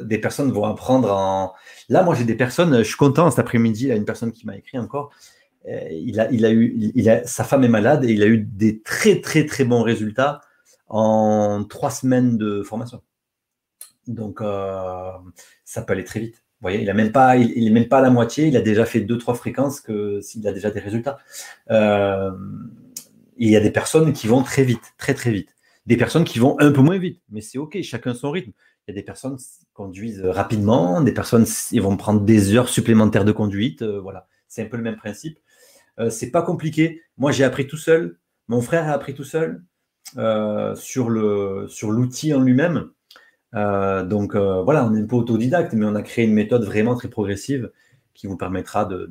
[0.04, 1.54] des personnes vont apprendre en.
[1.90, 4.32] Là, moi, j'ai des personnes, je suis content cet après-midi, il y a une personne
[4.32, 5.12] qui m'a écrit encore.
[5.68, 6.94] Euh, il a, il a eu,
[7.26, 10.42] sa femme est malade et il a eu des très très très bons résultats
[10.88, 13.02] en trois semaines de formation.
[14.08, 15.12] Donc euh,
[15.64, 16.36] ça peut aller très vite.
[16.36, 18.48] Vous voyez, il a même pas, à la moitié.
[18.48, 21.18] Il a déjà fait deux trois fréquences que s'il a déjà des résultats.
[21.70, 22.32] Euh,
[23.38, 25.50] il y a des personnes qui vont très vite, très très vite.
[25.86, 27.82] Des personnes qui vont un peu moins vite, mais c'est ok.
[27.84, 28.52] Chacun son rythme.
[28.88, 32.70] Il y a des personnes qui conduisent rapidement, des personnes ils vont prendre des heures
[32.70, 33.84] supplémentaires de conduite.
[33.84, 35.40] voilà, c'est un peu le même principe.
[36.00, 37.02] Euh, c'est pas compliqué.
[37.18, 38.18] Moi, j'ai appris tout seul.
[38.48, 39.64] Mon frère a appris tout seul
[40.18, 42.90] euh, sur l'outil en lui-même.
[43.54, 46.96] Euh, donc voilà, on est un peu autodidacte, mais on a créé une méthode vraiment
[46.96, 47.72] très progressive
[48.14, 49.06] qui vous permettra de,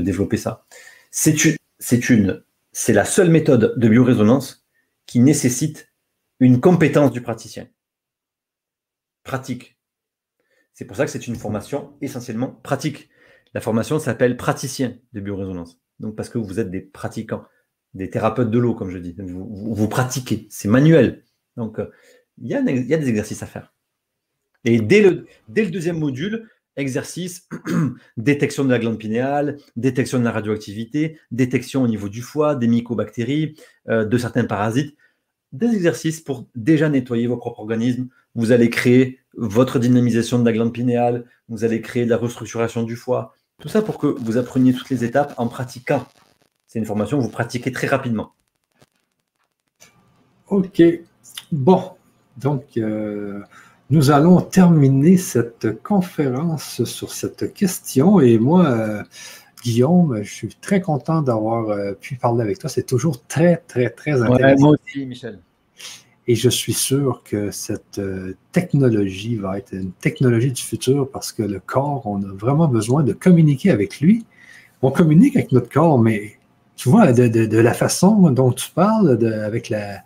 [0.00, 0.64] développer ça.
[1.10, 1.36] C'est
[1.78, 4.66] c'est la seule méthode de biorésonance
[5.06, 5.92] qui nécessite
[6.40, 7.68] une compétence du praticien.
[9.22, 9.78] Pratique.
[10.74, 13.08] C'est pour ça que c'est une formation essentiellement pratique.
[13.54, 17.44] La formation s'appelle praticien de biorésonance donc parce que vous êtes des pratiquants
[17.96, 19.16] des thérapeutes de l'eau, comme je dis.
[19.18, 21.24] Vous, pratiquez, c'est manuel.
[21.56, 21.90] Donc, euh,
[22.38, 23.72] il y, a, des exercices à faire.
[24.64, 27.48] Et dès le, dès le deuxième module, exercice,
[28.16, 32.66] détection de la glande pinéale, détection de la radioactivité, détection au niveau du foie, des
[32.66, 33.56] mycobactéries,
[33.88, 34.96] euh, de certains parasites.
[35.52, 38.08] Des exercices pour déjà nettoyer vos propres organismes.
[38.34, 42.82] Vous allez créer votre dynamisation de la glande pinéale, vous allez créer de la restructuration
[42.82, 43.34] du foie.
[43.60, 46.06] Tout ça pour que vous appreniez toutes les étapes en pratiquant.
[46.76, 48.34] C'est une formation que vous pratiquez très rapidement.
[50.48, 50.82] Ok.
[51.50, 51.92] Bon.
[52.36, 53.40] Donc, euh,
[53.88, 58.20] nous allons terminer cette conférence sur cette question.
[58.20, 59.02] Et moi, euh,
[59.64, 62.68] Guillaume, je suis très content d'avoir euh, pu parler avec toi.
[62.68, 64.66] C'est toujours très, très, très intéressant.
[64.66, 65.38] moi aussi, Michel.
[66.28, 68.02] Et je suis sûr que cette
[68.52, 73.02] technologie va être une technologie du futur parce que le corps, on a vraiment besoin
[73.02, 74.26] de communiquer avec lui.
[74.82, 76.35] On communique avec notre corps, mais
[76.76, 80.02] tu vois, de, la façon dont tu parles, avec, la,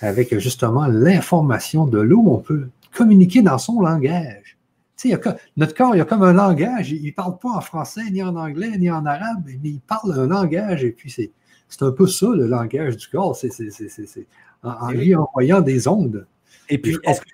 [0.00, 4.56] avec justement l'information de l'eau, on peut communiquer dans son langage.
[4.96, 5.20] Tu sais,
[5.56, 6.90] notre corps, il y a comme un langage.
[6.90, 10.18] Il ne parle pas en français, ni en anglais, ni en arabe, mais il parle
[10.18, 10.84] un langage.
[10.84, 11.30] Et puis, c'est,
[11.82, 13.36] un peu ça, le langage du corps.
[13.36, 13.50] C'est,
[14.62, 16.26] en, lui envoyant des ondes.
[16.68, 17.26] Et puis, est-ce que,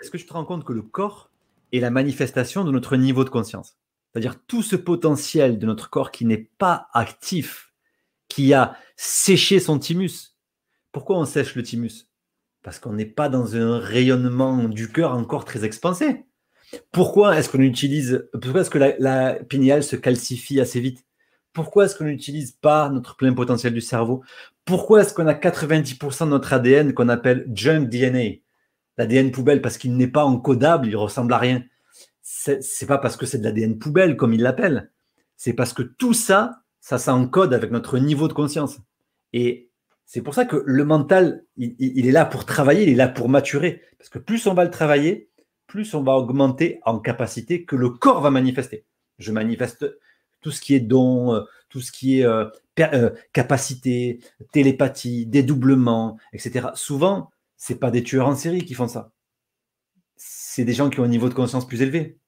[0.00, 1.30] est-ce que tu te rends compte que le corps
[1.72, 3.77] est la manifestation de notre niveau de conscience?
[4.12, 7.72] C'est-à-dire tout ce potentiel de notre corps qui n'est pas actif,
[8.28, 10.36] qui a séché son thymus.
[10.92, 12.08] Pourquoi on sèche le thymus?
[12.62, 16.24] Parce qu'on n'est pas dans un rayonnement du cœur encore très expansé.
[16.92, 21.04] Pourquoi est-ce qu'on utilise, pourquoi est-ce que la, la se calcifie assez vite?
[21.52, 24.22] Pourquoi est-ce qu'on n'utilise pas notre plein potentiel du cerveau?
[24.64, 28.42] Pourquoi est-ce qu'on a 90% de notre ADN qu'on appelle junk DNA
[28.98, 31.62] L'ADN poubelle parce qu'il n'est pas encodable, il ressemble à rien.
[32.30, 34.92] C'est pas parce que c'est de l'ADN poubelle comme il l'appelle.
[35.38, 38.80] C'est parce que tout ça, ça s'encode avec notre niveau de conscience.
[39.32, 39.70] Et
[40.04, 43.30] c'est pour ça que le mental, il, est là pour travailler, il est là pour
[43.30, 43.82] maturer.
[43.96, 45.30] Parce que plus on va le travailler,
[45.66, 48.84] plus on va augmenter en capacité que le corps va manifester.
[49.18, 49.86] Je manifeste
[50.42, 51.40] tout ce qui est don, euh,
[51.70, 52.44] tout ce qui est euh,
[52.78, 54.20] euh, capacité,
[54.52, 56.68] télépathie, dédoublement, etc.
[56.74, 59.12] Souvent, ce n'est pas des tueurs en série qui font ça.
[60.58, 62.18] C'est des gens qui ont un niveau de conscience plus élevé.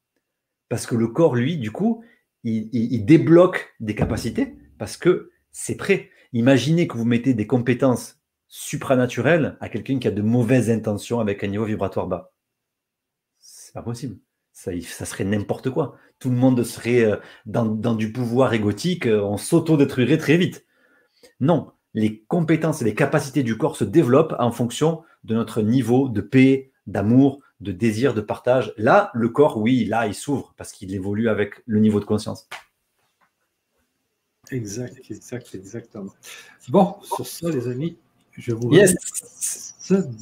[0.68, 2.04] Parce que le corps, lui, du coup,
[2.44, 6.10] il débloque des capacités parce que c'est prêt.
[6.32, 11.42] Imaginez que vous mettez des compétences supranaturelles à quelqu'un qui a de mauvaises intentions avec
[11.42, 12.32] un niveau vibratoire bas.
[13.40, 14.16] C'est pas possible.
[14.52, 15.96] Ça, ça serait n'importe quoi.
[16.20, 17.16] Tout le monde serait euh,
[17.46, 20.64] dans, du pouvoir égotique, euh, on s'auto-détruirait très vite.
[21.40, 26.08] Non, les compétences et les capacités du corps se développent en fonction de notre niveau
[26.08, 28.72] de paix, d'amour, de désir, de partage.
[28.76, 32.48] Là, le corps, oui, là, il s'ouvre parce qu'il évolue avec le niveau de conscience.
[34.50, 36.12] Exact, exact, exactement.
[36.68, 37.96] Bon, sur ça, les amis,
[38.32, 39.74] je vous yes.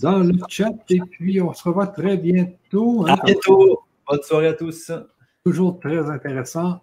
[0.02, 3.06] dans le chat et puis on se revoit très bientôt.
[3.06, 3.81] Hein, à bientôt.
[4.06, 4.90] Bonne soirée à tous.
[5.44, 6.81] Toujours très intéressant,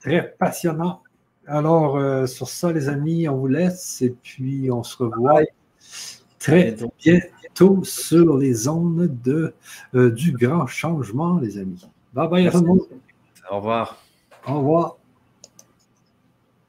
[0.00, 1.02] très passionnant.
[1.46, 5.42] Alors, euh, sur ça, les amis, on vous laisse et puis on se revoit
[6.38, 6.92] très bientôt
[7.84, 9.52] sur les ondes de,
[9.94, 11.86] euh, du grand changement, les amis.
[12.14, 12.80] Bye bye à tout le monde.
[13.50, 13.96] Au revoir.
[14.46, 14.99] Au revoir.